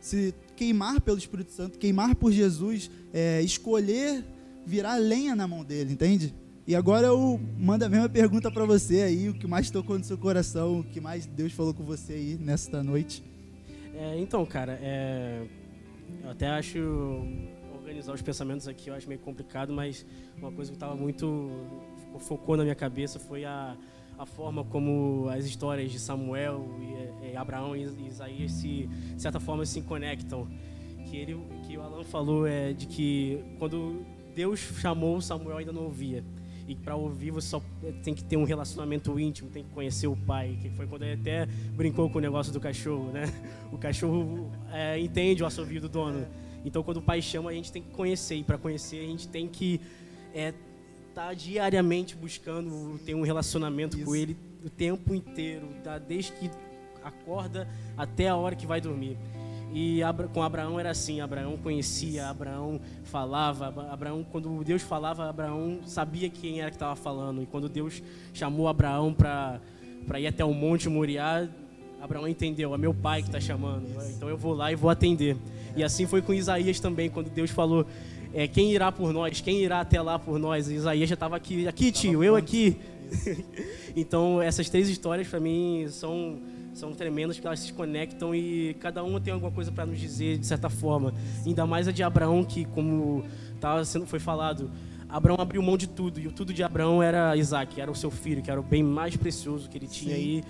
se 0.00 0.34
queimar 0.56 1.00
pelo 1.00 1.18
Espírito 1.18 1.52
Santo, 1.52 1.78
queimar 1.78 2.14
por 2.14 2.32
Jesus, 2.32 2.90
é, 3.12 3.42
escolher 3.42 4.24
virar 4.66 4.96
lenha 4.96 5.34
na 5.34 5.46
mão 5.46 5.64
dele, 5.64 5.92
entende? 5.92 6.34
E 6.66 6.74
agora 6.74 7.08
eu 7.08 7.40
mando 7.58 7.84
a 7.84 7.88
mesma 7.88 8.08
pergunta 8.08 8.50
para 8.50 8.64
você 8.64 9.02
aí, 9.02 9.28
o 9.28 9.34
que 9.34 9.46
mais 9.46 9.70
tocou 9.70 9.98
no 9.98 10.04
seu 10.04 10.16
coração, 10.16 10.80
o 10.80 10.84
que 10.84 11.00
mais 11.00 11.26
Deus 11.26 11.52
falou 11.52 11.74
com 11.74 11.82
você 11.82 12.12
aí 12.12 12.38
nesta 12.40 12.82
noite. 12.82 13.22
É, 13.94 14.18
então, 14.18 14.44
cara, 14.46 14.78
é, 14.80 15.46
eu 16.22 16.30
até 16.30 16.48
acho 16.48 16.78
organizar 17.74 18.12
os 18.14 18.22
pensamentos 18.22 18.68
aqui, 18.68 18.88
eu 18.88 18.94
acho 18.94 19.08
meio 19.08 19.20
complicado, 19.20 19.72
mas 19.72 20.06
uma 20.36 20.52
coisa 20.52 20.70
que 20.70 20.76
estava 20.76 20.94
muito 20.94 21.50
focou 22.20 22.56
na 22.56 22.62
minha 22.62 22.74
cabeça 22.74 23.18
foi 23.18 23.44
a, 23.44 23.76
a 24.18 24.26
forma 24.26 24.64
como 24.64 25.28
as 25.28 25.44
histórias 25.44 25.90
de 25.90 25.98
Samuel 25.98 26.68
e, 27.22 27.32
e 27.32 27.36
Abraão 27.36 27.74
e 27.74 27.84
Isaías 28.06 28.52
se 28.52 28.86
de 28.86 29.20
certa 29.20 29.40
forma 29.40 29.64
se 29.64 29.82
conectam. 29.82 30.46
Que 31.06 31.16
ele, 31.16 31.36
que 31.66 31.76
o 31.76 31.82
Alan 31.82 32.04
falou 32.04 32.46
é 32.46 32.72
de 32.72 32.86
que 32.86 33.42
quando 33.58 34.04
Deus 34.34 34.60
chamou 34.60 35.20
Samuel 35.20 35.56
ainda 35.56 35.72
não 35.72 35.84
ouvia. 35.84 36.22
E 36.70 36.76
para 36.76 36.94
ouvir 36.94 37.32
você 37.32 37.48
só 37.48 37.62
tem 38.04 38.14
que 38.14 38.22
ter 38.22 38.36
um 38.36 38.44
relacionamento 38.44 39.18
íntimo, 39.18 39.50
tem 39.50 39.64
que 39.64 39.70
conhecer 39.70 40.06
o 40.06 40.14
pai. 40.14 40.56
Que 40.62 40.70
foi 40.70 40.86
quando 40.86 41.02
ele 41.02 41.20
até 41.20 41.44
brincou 41.74 42.08
com 42.08 42.18
o 42.18 42.20
negócio 42.20 42.52
do 42.52 42.60
cachorro, 42.60 43.10
né? 43.10 43.24
O 43.72 43.78
cachorro 43.78 44.48
é, 44.72 44.96
entende 45.00 45.42
o 45.42 45.46
assovio 45.46 45.80
do 45.80 45.88
dono. 45.88 46.24
Então 46.64 46.80
quando 46.84 46.98
o 46.98 47.02
pai 47.02 47.20
chama 47.20 47.50
a 47.50 47.52
gente 47.52 47.72
tem 47.72 47.82
que 47.82 47.90
conhecer 47.90 48.36
e 48.36 48.44
para 48.44 48.56
conhecer 48.56 49.00
a 49.00 49.06
gente 49.06 49.26
tem 49.26 49.48
que 49.48 49.80
é, 50.32 50.54
tá 51.12 51.34
diariamente 51.34 52.14
buscando 52.14 53.00
ter 53.04 53.16
um 53.16 53.22
relacionamento 53.22 53.96
Isso. 53.96 54.06
com 54.06 54.14
ele 54.14 54.36
o 54.64 54.70
tempo 54.70 55.12
inteiro, 55.12 55.68
tá? 55.82 55.98
desde 55.98 56.30
que 56.32 56.48
acorda 57.02 57.66
até 57.96 58.28
a 58.28 58.36
hora 58.36 58.54
que 58.54 58.66
vai 58.66 58.80
dormir. 58.80 59.16
E 59.72 60.00
com 60.32 60.42
Abraão 60.42 60.80
era 60.80 60.90
assim, 60.90 61.20
Abraão 61.20 61.56
conhecia, 61.56 62.28
Abraão 62.28 62.80
falava, 63.04 63.68
Abraão 63.92 64.26
quando 64.30 64.64
Deus 64.64 64.82
falava, 64.82 65.28
Abraão 65.28 65.80
sabia 65.86 66.28
quem 66.28 66.60
era 66.60 66.70
que 66.70 66.76
estava 66.76 66.96
falando. 66.96 67.42
E 67.42 67.46
quando 67.46 67.68
Deus 67.68 68.02
chamou 68.34 68.66
Abraão 68.66 69.14
para 69.14 69.60
ir 70.18 70.26
até 70.26 70.44
o 70.44 70.52
Monte 70.52 70.88
Moriá, 70.88 71.48
Abraão 72.00 72.26
entendeu, 72.26 72.74
é 72.74 72.78
meu 72.78 72.94
pai 72.94 73.22
que 73.22 73.28
está 73.28 73.40
chamando. 73.40 73.86
Então 74.16 74.28
eu 74.28 74.36
vou 74.36 74.54
lá 74.54 74.72
e 74.72 74.74
vou 74.74 74.90
atender. 74.90 75.36
E 75.76 75.84
assim 75.84 76.06
foi 76.06 76.20
com 76.20 76.34
Isaías 76.34 76.80
também, 76.80 77.08
quando 77.08 77.30
Deus 77.30 77.50
falou, 77.50 77.86
é, 78.34 78.48
quem 78.48 78.72
irá 78.72 78.90
por 78.90 79.12
nós, 79.12 79.40
quem 79.40 79.58
irá 79.62 79.80
até 79.80 80.00
lá 80.00 80.18
por 80.18 80.38
nós. 80.38 80.68
E 80.68 80.74
Isaías 80.74 81.08
já 81.08 81.14
estava 81.14 81.36
aqui, 81.36 81.68
aqui 81.68 81.92
tio, 81.92 82.24
eu 82.24 82.34
aqui. 82.34 82.76
então 83.94 84.40
essas 84.40 84.68
três 84.68 84.88
histórias 84.88 85.28
para 85.28 85.40
mim 85.40 85.86
são 85.90 86.40
são 86.74 86.92
tremendas 86.92 87.36
porque 87.36 87.46
elas 87.46 87.60
se 87.60 87.72
conectam 87.72 88.34
e 88.34 88.74
cada 88.80 89.02
uma 89.02 89.20
tem 89.20 89.32
alguma 89.32 89.50
coisa 89.50 89.70
para 89.72 89.86
nos 89.86 89.98
dizer 89.98 90.38
de 90.38 90.46
certa 90.46 90.68
forma. 90.68 91.12
Ainda 91.44 91.66
mais 91.66 91.88
a 91.88 91.92
de 91.92 92.02
Abraão 92.02 92.44
que, 92.44 92.64
como 92.66 93.24
tava 93.60 93.84
sendo 93.84 94.06
foi 94.06 94.18
falado, 94.18 94.70
Abraão 95.08 95.36
abriu 95.40 95.62
mão 95.62 95.76
de 95.76 95.88
tudo 95.88 96.20
e 96.20 96.26
o 96.26 96.32
tudo 96.32 96.52
de 96.52 96.62
Abraão 96.62 97.02
era 97.02 97.36
Isaac, 97.36 97.80
era 97.80 97.90
o 97.90 97.94
seu 97.94 98.10
filho, 98.10 98.42
que 98.42 98.50
era 98.50 98.60
o 98.60 98.62
bem 98.62 98.82
mais 98.82 99.16
precioso 99.16 99.68
que 99.68 99.76
ele 99.76 99.88
tinha 99.88 100.14
Sim. 100.14 100.20
aí 100.20 100.44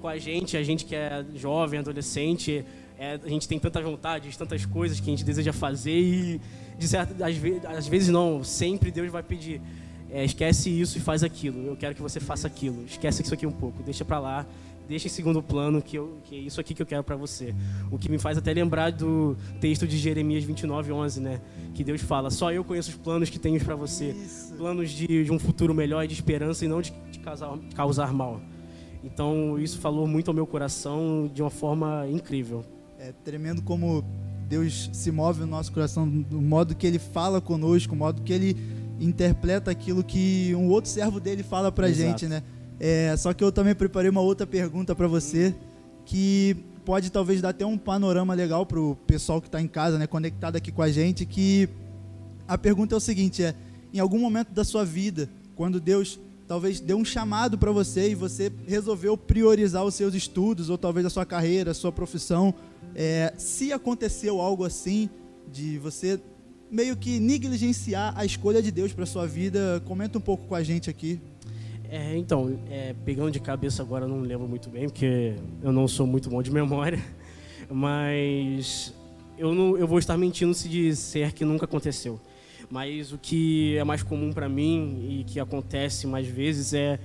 com 0.00 0.08
a 0.08 0.18
gente, 0.18 0.56
a 0.56 0.62
gente 0.62 0.84
que 0.84 0.94
é 0.94 1.24
jovem, 1.34 1.80
adolescente, 1.80 2.64
é, 2.98 3.18
a 3.22 3.28
gente 3.28 3.46
tem 3.46 3.58
tantas 3.58 3.84
vontades, 3.84 4.36
tantas 4.36 4.64
coisas 4.64 4.98
que 5.00 5.08
a 5.08 5.10
gente 5.10 5.24
deseja 5.24 5.52
fazer 5.52 5.98
e 5.98 6.40
de 6.78 6.88
certo, 6.88 7.22
às, 7.22 7.36
vezes, 7.36 7.64
às 7.64 7.86
vezes 7.86 8.08
não, 8.08 8.42
sempre 8.44 8.90
Deus 8.90 9.10
vai 9.10 9.22
pedir 9.22 9.60
é, 10.10 10.24
esquece 10.24 10.70
isso 10.70 10.98
e 10.98 11.00
faz 11.00 11.22
aquilo. 11.22 11.66
Eu 11.66 11.76
quero 11.76 11.94
que 11.94 12.02
você 12.02 12.20
faça 12.20 12.46
aquilo. 12.46 12.84
Esquece 12.84 13.22
isso 13.22 13.34
aqui 13.34 13.46
um 13.46 13.52
pouco, 13.52 13.82
deixa 13.82 14.04
para 14.04 14.18
lá 14.18 14.46
deixa 14.88 15.06
em 15.06 15.10
segundo 15.10 15.42
plano 15.42 15.82
que, 15.82 15.96
eu, 15.96 16.18
que 16.24 16.36
é 16.36 16.38
isso 16.38 16.60
aqui 16.60 16.74
que 16.74 16.82
eu 16.82 16.86
quero 16.86 17.02
para 17.02 17.16
você. 17.16 17.54
O 17.90 17.98
que 17.98 18.10
me 18.10 18.18
faz 18.18 18.38
até 18.38 18.52
lembrar 18.52 18.92
do 18.92 19.36
texto 19.60 19.86
de 19.86 19.96
Jeremias 19.98 20.44
29, 20.44 20.92
11, 20.92 21.20
né? 21.20 21.40
Que 21.74 21.82
Deus 21.82 22.00
fala, 22.00 22.30
só 22.30 22.52
eu 22.52 22.64
conheço 22.64 22.90
os 22.90 22.96
planos 22.96 23.28
que 23.28 23.38
tenho 23.38 23.62
para 23.62 23.74
você. 23.74 24.10
Isso. 24.10 24.54
Planos 24.54 24.90
de, 24.90 25.24
de, 25.24 25.32
um 25.32 25.38
futuro 25.38 25.74
melhor 25.74 26.04
e 26.04 26.08
de 26.08 26.14
esperança 26.14 26.64
e 26.64 26.68
não 26.68 26.80
de, 26.80 26.92
de 27.10 27.18
causar, 27.18 27.58
causar 27.74 28.12
mal. 28.12 28.40
Então, 29.02 29.58
isso 29.58 29.78
falou 29.78 30.06
muito 30.06 30.28
ao 30.28 30.34
meu 30.34 30.46
coração 30.46 31.30
de 31.32 31.42
uma 31.42 31.50
forma 31.50 32.06
incrível. 32.08 32.64
É 32.98 33.12
tremendo 33.12 33.62
como 33.62 34.04
Deus 34.48 34.90
se 34.92 35.10
move 35.10 35.40
no 35.40 35.46
nosso 35.46 35.72
coração, 35.72 36.08
do 36.08 36.40
modo 36.40 36.74
que 36.74 36.86
Ele 36.86 36.98
fala 36.98 37.40
conosco, 37.40 37.94
o 37.94 37.96
modo 37.96 38.22
que 38.22 38.32
Ele 38.32 38.56
interpreta 38.98 39.70
aquilo 39.70 40.02
que 40.02 40.54
um 40.54 40.68
outro 40.68 40.90
servo 40.90 41.20
dele 41.20 41.42
fala 41.42 41.70
pra 41.70 41.88
Exato. 41.88 42.08
gente, 42.08 42.26
né? 42.26 42.42
É, 42.78 43.14
só 43.16 43.32
que 43.32 43.42
eu 43.42 43.50
também 43.50 43.74
preparei 43.74 44.10
uma 44.10 44.20
outra 44.20 44.46
pergunta 44.46 44.94
para 44.94 45.06
você 45.06 45.54
que 46.04 46.56
pode 46.84 47.10
talvez 47.10 47.40
dar 47.40 47.48
até 47.50 47.66
um 47.66 47.76
panorama 47.76 48.32
legal 48.32 48.64
para 48.64 48.80
o 48.80 48.94
pessoal 49.06 49.40
que 49.40 49.48
está 49.48 49.60
em 49.60 49.66
casa, 49.66 49.98
né, 49.98 50.06
conectado 50.06 50.56
aqui 50.56 50.70
com 50.70 50.82
a 50.82 50.90
gente. 50.90 51.26
Que 51.26 51.68
a 52.46 52.56
pergunta 52.56 52.94
é 52.94 52.98
o 52.98 53.00
seguinte: 53.00 53.42
é 53.42 53.54
em 53.92 53.98
algum 53.98 54.18
momento 54.18 54.52
da 54.52 54.64
sua 54.64 54.84
vida, 54.84 55.28
quando 55.54 55.80
Deus 55.80 56.18
talvez 56.46 56.78
deu 56.78 56.96
um 56.96 57.04
chamado 57.04 57.58
para 57.58 57.72
você 57.72 58.10
e 58.10 58.14
você 58.14 58.52
resolveu 58.68 59.16
priorizar 59.16 59.84
os 59.84 59.94
seus 59.94 60.14
estudos 60.14 60.70
ou 60.70 60.78
talvez 60.78 61.04
a 61.04 61.10
sua 61.10 61.26
carreira, 61.26 61.72
a 61.72 61.74
sua 61.74 61.90
profissão, 61.90 62.54
é, 62.94 63.32
se 63.36 63.72
aconteceu 63.72 64.40
algo 64.40 64.64
assim 64.64 65.10
de 65.52 65.78
você 65.78 66.20
meio 66.70 66.96
que 66.96 67.18
negligenciar 67.18 68.12
a 68.16 68.24
escolha 68.24 68.62
de 68.62 68.70
Deus 68.70 68.92
para 68.92 69.06
sua 69.06 69.26
vida, 69.26 69.82
comenta 69.84 70.18
um 70.18 70.20
pouco 70.20 70.46
com 70.46 70.54
a 70.54 70.62
gente 70.62 70.90
aqui. 70.90 71.20
É, 71.90 72.16
então, 72.16 72.58
é, 72.70 72.94
pegando 73.04 73.30
de 73.30 73.40
cabeça 73.40 73.82
agora 73.82 74.06
não 74.06 74.20
lembro 74.20 74.48
muito 74.48 74.68
bem, 74.68 74.88
porque 74.88 75.34
eu 75.62 75.72
não 75.72 75.86
sou 75.86 76.06
muito 76.06 76.28
bom 76.28 76.42
de 76.42 76.50
memória, 76.52 77.02
mas 77.70 78.94
eu, 79.38 79.54
não, 79.54 79.76
eu 79.76 79.86
vou 79.86 79.98
estar 79.98 80.16
mentindo 80.16 80.52
se 80.54 80.68
disser 80.68 81.32
que 81.34 81.44
nunca 81.44 81.64
aconteceu. 81.64 82.20
Mas 82.68 83.12
o 83.12 83.18
que 83.18 83.76
é 83.76 83.84
mais 83.84 84.02
comum 84.02 84.32
para 84.32 84.48
mim 84.48 85.20
e 85.20 85.24
que 85.24 85.38
acontece 85.38 86.06
mais 86.06 86.26
vezes 86.26 86.74
é 86.74 86.98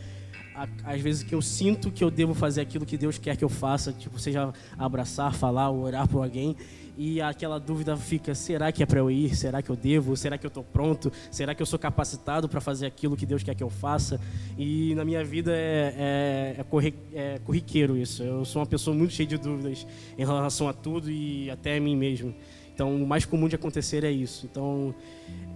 às 0.83 1.01
vezes 1.01 1.23
que 1.23 1.33
eu 1.33 1.41
sinto 1.41 1.91
que 1.91 2.03
eu 2.03 2.11
devo 2.11 2.33
fazer 2.33 2.61
aquilo 2.61 2.85
que 2.85 2.97
Deus 2.97 3.17
quer 3.17 3.35
que 3.35 3.43
eu 3.43 3.49
faça, 3.49 3.93
tipo, 3.93 4.19
seja 4.19 4.53
abraçar, 4.77 5.33
falar, 5.33 5.71
orar 5.71 6.07
por 6.07 6.23
alguém, 6.23 6.55
e 6.97 7.21
aquela 7.21 7.59
dúvida 7.59 7.95
fica: 7.97 8.35
será 8.35 8.71
que 8.71 8.83
é 8.83 8.85
para 8.85 8.99
eu 8.99 9.09
ir? 9.09 9.35
Será 9.35 9.61
que 9.61 9.69
eu 9.69 9.75
devo? 9.75 10.15
Será 10.15 10.37
que 10.37 10.45
eu 10.45 10.49
estou 10.49 10.63
pronto? 10.63 11.11
Será 11.31 11.55
que 11.55 11.61
eu 11.61 11.65
sou 11.65 11.79
capacitado 11.79 12.49
para 12.49 12.59
fazer 12.59 12.85
aquilo 12.85 13.15
que 13.15 13.25
Deus 13.25 13.43
quer 13.43 13.55
que 13.55 13.63
eu 13.63 13.69
faça? 13.69 14.19
E 14.57 14.93
na 14.95 15.05
minha 15.05 15.23
vida 15.23 15.51
é, 15.51 15.95
é, 15.97 16.65
é, 17.13 17.35
é 17.35 17.39
corriqueiro 17.39 17.97
isso. 17.97 18.23
Eu 18.23 18.45
sou 18.45 18.61
uma 18.61 18.65
pessoa 18.65 18.95
muito 18.95 19.13
cheia 19.13 19.27
de 19.27 19.37
dúvidas 19.37 19.87
em 20.17 20.25
relação 20.25 20.67
a 20.67 20.73
tudo 20.73 21.09
e 21.09 21.49
até 21.49 21.77
a 21.77 21.79
mim 21.79 21.95
mesmo. 21.95 22.35
Então, 22.73 22.95
o 22.95 23.07
mais 23.07 23.25
comum 23.25 23.47
de 23.47 23.55
acontecer 23.55 24.03
é 24.03 24.11
isso. 24.11 24.45
Então, 24.45 24.93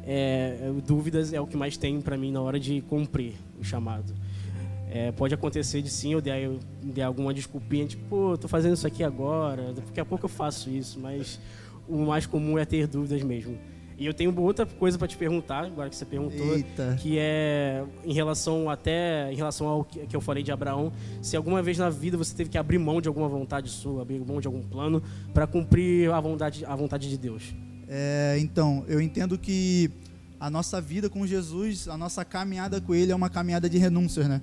é, 0.05 0.71
dúvidas 0.85 1.33
é 1.33 1.39
o 1.39 1.47
que 1.47 1.57
mais 1.57 1.77
tem 1.77 1.99
para 2.01 2.17
mim 2.17 2.31
na 2.31 2.41
hora 2.41 2.59
de 2.59 2.81
cumprir 2.81 3.33
o 3.59 3.63
chamado. 3.63 4.13
É, 4.95 5.11
pode 5.11 5.33
acontecer 5.33 5.81
de 5.81 5.89
sim 5.89 6.13
eu 6.13 6.21
der, 6.21 6.43
eu 6.43 6.57
der 6.81 7.03
alguma 7.03 7.33
desculpinha, 7.33 7.85
tipo, 7.85 8.05
pô, 8.05 8.37
tô 8.37 8.47
fazendo 8.47 8.75
isso 8.75 8.87
aqui 8.87 9.03
agora, 9.03 9.73
daqui 9.73 9.99
a 9.99 10.05
pouco 10.05 10.23
eu 10.23 10.29
faço 10.29 10.69
isso, 10.69 10.97
mas 11.01 11.37
o 11.85 11.97
mais 12.05 12.25
comum 12.25 12.57
é 12.57 12.63
ter 12.63 12.87
dúvidas 12.87 13.21
mesmo. 13.21 13.57
E 13.97 14.05
eu 14.05 14.13
tenho 14.13 14.33
outra 14.39 14.65
coisa 14.65 14.97
para 14.97 15.05
te 15.05 15.17
perguntar, 15.17 15.65
agora 15.65 15.89
que 15.89 15.97
você 15.97 16.05
perguntou, 16.05 16.55
Eita. 16.55 16.97
que 17.01 17.17
é 17.19 17.83
em 18.05 18.13
relação 18.13 18.69
até 18.69 19.33
em 19.33 19.35
relação 19.35 19.67
ao 19.67 19.83
que 19.83 20.15
eu 20.15 20.21
falei 20.21 20.41
de 20.41 20.53
Abraão, 20.53 20.93
se 21.21 21.35
alguma 21.35 21.61
vez 21.61 21.77
na 21.77 21.89
vida 21.89 22.15
você 22.15 22.33
teve 22.33 22.49
que 22.49 22.57
abrir 22.57 22.77
mão 22.77 23.01
de 23.01 23.09
alguma 23.09 23.27
vontade 23.27 23.69
sua, 23.69 24.01
abrir 24.01 24.19
mão 24.25 24.39
de 24.39 24.47
algum 24.47 24.61
plano 24.61 25.03
para 25.33 25.45
cumprir 25.45 26.09
a 26.09 26.21
vontade, 26.21 26.63
a 26.63 26.73
vontade 26.73 27.09
de 27.09 27.17
Deus. 27.17 27.53
É, 27.85 28.37
então, 28.39 28.85
eu 28.87 29.01
entendo 29.01 29.37
que 29.37 29.91
a 30.39 30.49
nossa 30.49 30.79
vida 30.79 31.09
com 31.09 31.27
Jesus, 31.27 31.89
a 31.89 31.97
nossa 31.97 32.23
caminhada 32.23 32.79
com 32.79 32.95
Ele 32.95 33.11
é 33.11 33.15
uma 33.15 33.29
caminhada 33.29 33.69
de 33.69 33.77
renúncias, 33.77 34.29
né? 34.29 34.41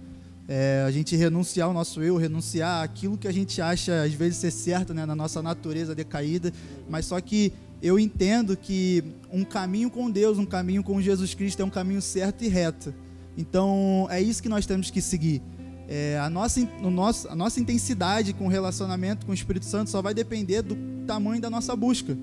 É, 0.49 0.85
a 0.87 0.91
gente 0.91 1.15
renunciar 1.15 1.69
ao 1.69 1.75
nosso 1.75 2.03
eu, 2.03 2.17
renunciar 2.17 2.83
aquilo 2.83 3.17
que 3.17 3.29
a 3.29 3.33
gente 3.33 3.63
acha 3.63 4.03
às 4.03 4.13
vezes 4.13 4.39
ser 4.39 4.51
certo 4.51 4.93
né, 4.93 5.07
na 5.07 5.15
nossa 5.15 5.41
natureza 5.41 5.95
decaída, 5.95 6.53
mas 6.91 7.07
só 7.07 7.21
que 7.21 7.53
eu 7.81 7.99
entendo 7.99 8.57
que 8.57 9.05
um 9.33 9.45
caminho 9.45 9.91
com 9.91 10.11
Deus, 10.11 10.39
um 10.39 10.45
caminho 10.45 10.83
com 10.83 11.01
Jesus 11.01 11.35
Cristo 11.35 11.63
é 11.63 11.65
um 11.65 11.71
caminho 11.71 12.03
certo 12.03 12.45
e 12.45 12.49
reto. 12.49 12.93
Então 13.37 14.07
é 14.11 14.21
isso 14.21 14.43
que 14.43 14.49
nós 14.49 14.67
temos 14.67 14.91
que 14.91 15.01
seguir. 15.01 15.43
É, 15.89 16.19
a, 16.19 16.31
nossa, 16.31 16.61
o 16.83 16.91
nosso, 16.91 17.29
a 17.29 17.35
nossa 17.35 17.61
intensidade 17.61 18.33
com 18.33 18.47
o 18.47 18.49
relacionamento 18.49 19.27
com 19.27 19.33
o 19.33 19.35
Espírito 19.35 19.67
Santo 19.67 19.91
só 19.91 20.01
vai 20.01 20.15
depender 20.15 20.63
do 20.63 20.77
tamanho 21.07 21.41
da 21.41 21.51
nossa 21.51 21.75
busca. 21.75 22.17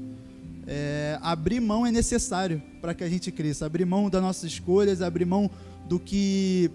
É, 0.66 1.18
abrir 1.22 1.60
mão 1.60 1.86
é 1.86 1.92
necessário 1.92 2.62
para 2.82 2.94
que 2.94 3.04
a 3.04 3.10
gente 3.10 3.32
cresça. 3.32 3.66
Abrir 3.66 3.86
mão 3.86 4.10
das 4.10 4.22
nossas 4.22 4.52
escolhas, 4.52 5.02
abrir 5.02 5.26
mão 5.26 5.50
do 5.88 6.00
que 6.00 6.72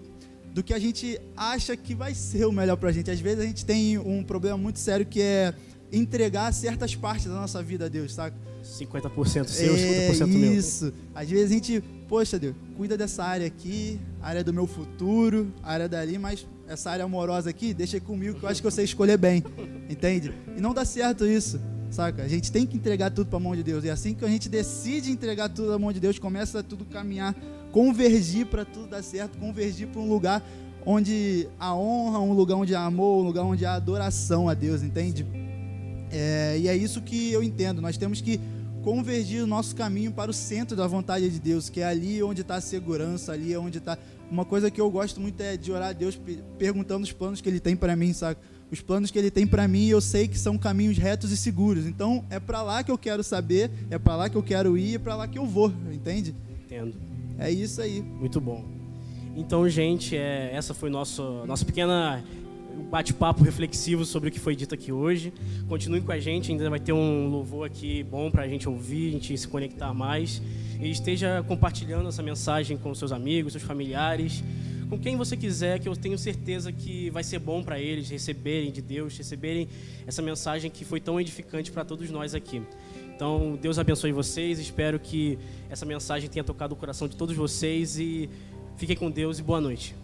do 0.55 0.63
que 0.63 0.73
a 0.73 0.79
gente 0.79 1.19
acha 1.35 1.75
que 1.75 1.93
vai 1.93 2.15
ser 2.15 2.45
o 2.45 2.51
melhor 2.51 2.77
para 2.77 2.87
a 2.87 2.91
gente. 2.93 3.11
Às 3.11 3.19
vezes 3.19 3.43
a 3.43 3.45
gente 3.45 3.65
tem 3.65 3.97
um 3.97 4.23
problema 4.23 4.57
muito 4.57 4.79
sério 4.79 5.05
que 5.05 5.21
é 5.21 5.53
entregar 5.91 6.49
certas 6.53 6.95
partes 6.95 7.25
da 7.25 7.33
nossa 7.33 7.61
vida 7.61 7.87
a 7.87 7.89
Deus, 7.89 8.13
saca? 8.13 8.37
50% 8.63 9.47
seu, 9.47 9.75
é, 9.75 10.11
50% 10.13 10.27
meu. 10.27 10.53
Isso. 10.53 10.93
Às 11.13 11.29
vezes 11.29 11.51
a 11.51 11.53
gente, 11.53 11.83
poxa, 12.07 12.39
Deus, 12.39 12.55
cuida 12.77 12.95
dessa 12.95 13.21
área 13.25 13.45
aqui, 13.45 13.99
área 14.21 14.45
do 14.45 14.53
meu 14.53 14.65
futuro, 14.65 15.53
área 15.61 15.89
dali, 15.89 16.17
mas 16.17 16.47
essa 16.69 16.89
área 16.89 17.03
amorosa 17.03 17.49
aqui, 17.49 17.73
deixa 17.73 17.99
comigo 17.99 18.39
que 18.39 18.45
eu 18.45 18.47
acho 18.47 18.61
que 18.61 18.67
eu 18.67 18.71
sei 18.71 18.85
escolher 18.85 19.17
bem. 19.17 19.43
Entende? 19.89 20.33
E 20.55 20.61
não 20.61 20.73
dá 20.73 20.85
certo 20.85 21.25
isso. 21.25 21.59
Saca? 21.91 22.23
A 22.23 22.27
gente 22.29 22.49
tem 22.49 22.65
que 22.65 22.77
entregar 22.77 23.11
tudo 23.11 23.27
para 23.27 23.37
a 23.37 23.41
mão 23.41 23.57
de 23.57 23.61
Deus. 23.61 23.83
E 23.83 23.89
assim 23.89 24.13
que 24.13 24.23
a 24.23 24.29
gente 24.29 24.47
decide 24.47 25.11
entregar 25.11 25.49
tudo 25.49 25.69
na 25.71 25.77
mão 25.77 25.91
de 25.91 25.99
Deus, 25.99 26.17
começa 26.17 26.63
tudo 26.63 26.87
a 26.89 26.93
caminhar, 26.93 27.35
convergir 27.75 28.45
para 28.45 28.63
tudo 28.63 28.87
dar 28.87 29.03
certo, 29.03 29.37
convergir 29.37 29.89
para 29.89 29.99
um 29.99 30.07
lugar 30.07 30.41
onde 30.85 31.45
a 31.59 31.75
honra, 31.75 32.19
um 32.21 32.31
lugar 32.31 32.55
onde 32.55 32.73
há 32.73 32.85
amor, 32.85 33.21
um 33.21 33.27
lugar 33.27 33.43
onde 33.43 33.65
há 33.65 33.73
adoração 33.73 34.47
a 34.47 34.53
Deus, 34.53 34.81
entende? 34.81 35.25
É, 36.09 36.57
e 36.57 36.69
é 36.69 36.77
isso 36.77 37.01
que 37.01 37.33
eu 37.33 37.43
entendo. 37.43 37.81
Nós 37.81 37.97
temos 37.97 38.21
que 38.21 38.39
convergir 38.81 39.43
o 39.43 39.47
nosso 39.47 39.75
caminho 39.75 40.13
para 40.13 40.31
o 40.31 40.33
centro 40.33 40.73
da 40.73 40.87
vontade 40.87 41.29
de 41.29 41.37
Deus, 41.37 41.67
que 41.67 41.81
é 41.81 41.85
ali 41.85 42.23
onde 42.23 42.43
está 42.43 42.55
a 42.55 42.61
segurança, 42.61 43.33
ali 43.33 43.51
é 43.51 43.59
onde 43.59 43.79
está. 43.79 43.97
Uma 44.31 44.45
coisa 44.45 44.71
que 44.71 44.79
eu 44.79 44.89
gosto 44.89 45.19
muito 45.19 45.41
é 45.41 45.57
de 45.57 45.69
orar 45.69 45.89
a 45.89 45.93
Deus 45.93 46.17
perguntando 46.57 47.03
os 47.03 47.11
planos 47.11 47.41
que 47.41 47.49
Ele 47.49 47.59
tem 47.59 47.75
para 47.75 47.93
mim, 47.93 48.13
sabe? 48.13 48.39
Os 48.71 48.79
planos 48.79 49.11
que 49.11 49.19
Ele 49.19 49.29
tem 49.29 49.45
para 49.45 49.67
mim, 49.67 49.87
eu 49.87 49.99
sei 49.99 50.29
que 50.29 50.39
são 50.39 50.57
caminhos 50.57 50.97
retos 50.97 51.29
e 51.29 51.35
seguros. 51.35 51.85
Então 51.85 52.23
é 52.29 52.39
para 52.39 52.61
lá 52.61 52.85
que 52.85 52.91
eu 52.91 52.97
quero 52.97 53.21
saber, 53.21 53.69
é 53.89 53.99
para 53.99 54.15
lá 54.15 54.29
que 54.29 54.37
eu 54.37 54.43
quero 54.43 54.77
ir, 54.77 54.95
é 54.95 54.99
para 54.99 55.15
lá 55.17 55.27
que 55.27 55.37
eu 55.37 55.45
vou, 55.45 55.73
entende? 55.91 56.33
Entendo. 56.63 57.14
É 57.37 57.51
isso 57.51 57.81
aí. 57.81 58.01
Muito 58.01 58.39
bom. 58.39 58.63
Então, 59.35 59.67
gente, 59.67 60.15
é, 60.15 60.51
essa 60.53 60.73
foi 60.73 60.89
nosso, 60.89 61.43
nossa 61.45 61.65
pequena 61.65 62.23
bate-papo 62.89 63.43
reflexivo 63.43 64.05
sobre 64.05 64.29
o 64.29 64.31
que 64.31 64.39
foi 64.39 64.55
dito 64.55 64.73
aqui 64.73 64.91
hoje. 64.91 65.33
Continue 65.67 66.01
com 66.01 66.11
a 66.11 66.19
gente, 66.19 66.51
ainda 66.51 66.69
vai 66.69 66.79
ter 66.79 66.93
um 66.93 67.27
louvor 67.27 67.65
aqui 67.65 68.03
bom 68.03 68.29
para 68.29 68.43
a 68.43 68.47
gente 68.47 68.67
ouvir, 68.67 69.09
a 69.09 69.11
gente 69.11 69.37
se 69.37 69.47
conectar 69.47 69.93
mais. 69.93 70.41
E 70.79 70.89
esteja 70.89 71.43
compartilhando 71.47 72.07
essa 72.09 72.21
mensagem 72.21 72.77
com 72.77 72.93
seus 72.93 73.11
amigos, 73.11 73.53
seus 73.53 73.63
familiares, 73.63 74.43
com 74.89 74.99
quem 74.99 75.17
você 75.17 75.35
quiser, 75.35 75.79
que 75.79 75.89
eu 75.89 75.95
tenho 75.95 76.17
certeza 76.17 76.71
que 76.71 77.09
vai 77.09 77.23
ser 77.23 77.39
bom 77.39 77.63
para 77.63 77.79
eles 77.79 78.09
receberem 78.09 78.71
de 78.71 78.81
Deus, 78.81 79.17
receberem 79.17 79.67
essa 80.05 80.21
mensagem 80.21 80.69
que 80.69 80.85
foi 80.85 80.99
tão 80.99 81.19
edificante 81.19 81.71
para 81.71 81.83
todos 81.83 82.09
nós 82.11 82.35
aqui. 82.35 82.61
Então, 83.15 83.57
Deus 83.61 83.79
abençoe 83.79 84.11
vocês. 84.11 84.59
Espero 84.59 84.99
que 84.99 85.39
essa 85.69 85.85
mensagem 85.85 86.29
tenha 86.29 86.43
tocado 86.43 86.73
o 86.73 86.77
coração 86.77 87.07
de 87.07 87.15
todos 87.15 87.33
vocês 87.35 87.97
e 87.97 88.29
fiquem 88.75 88.95
com 88.95 89.09
Deus 89.09 89.39
e 89.39 89.41
boa 89.41 89.61
noite. 89.61 89.95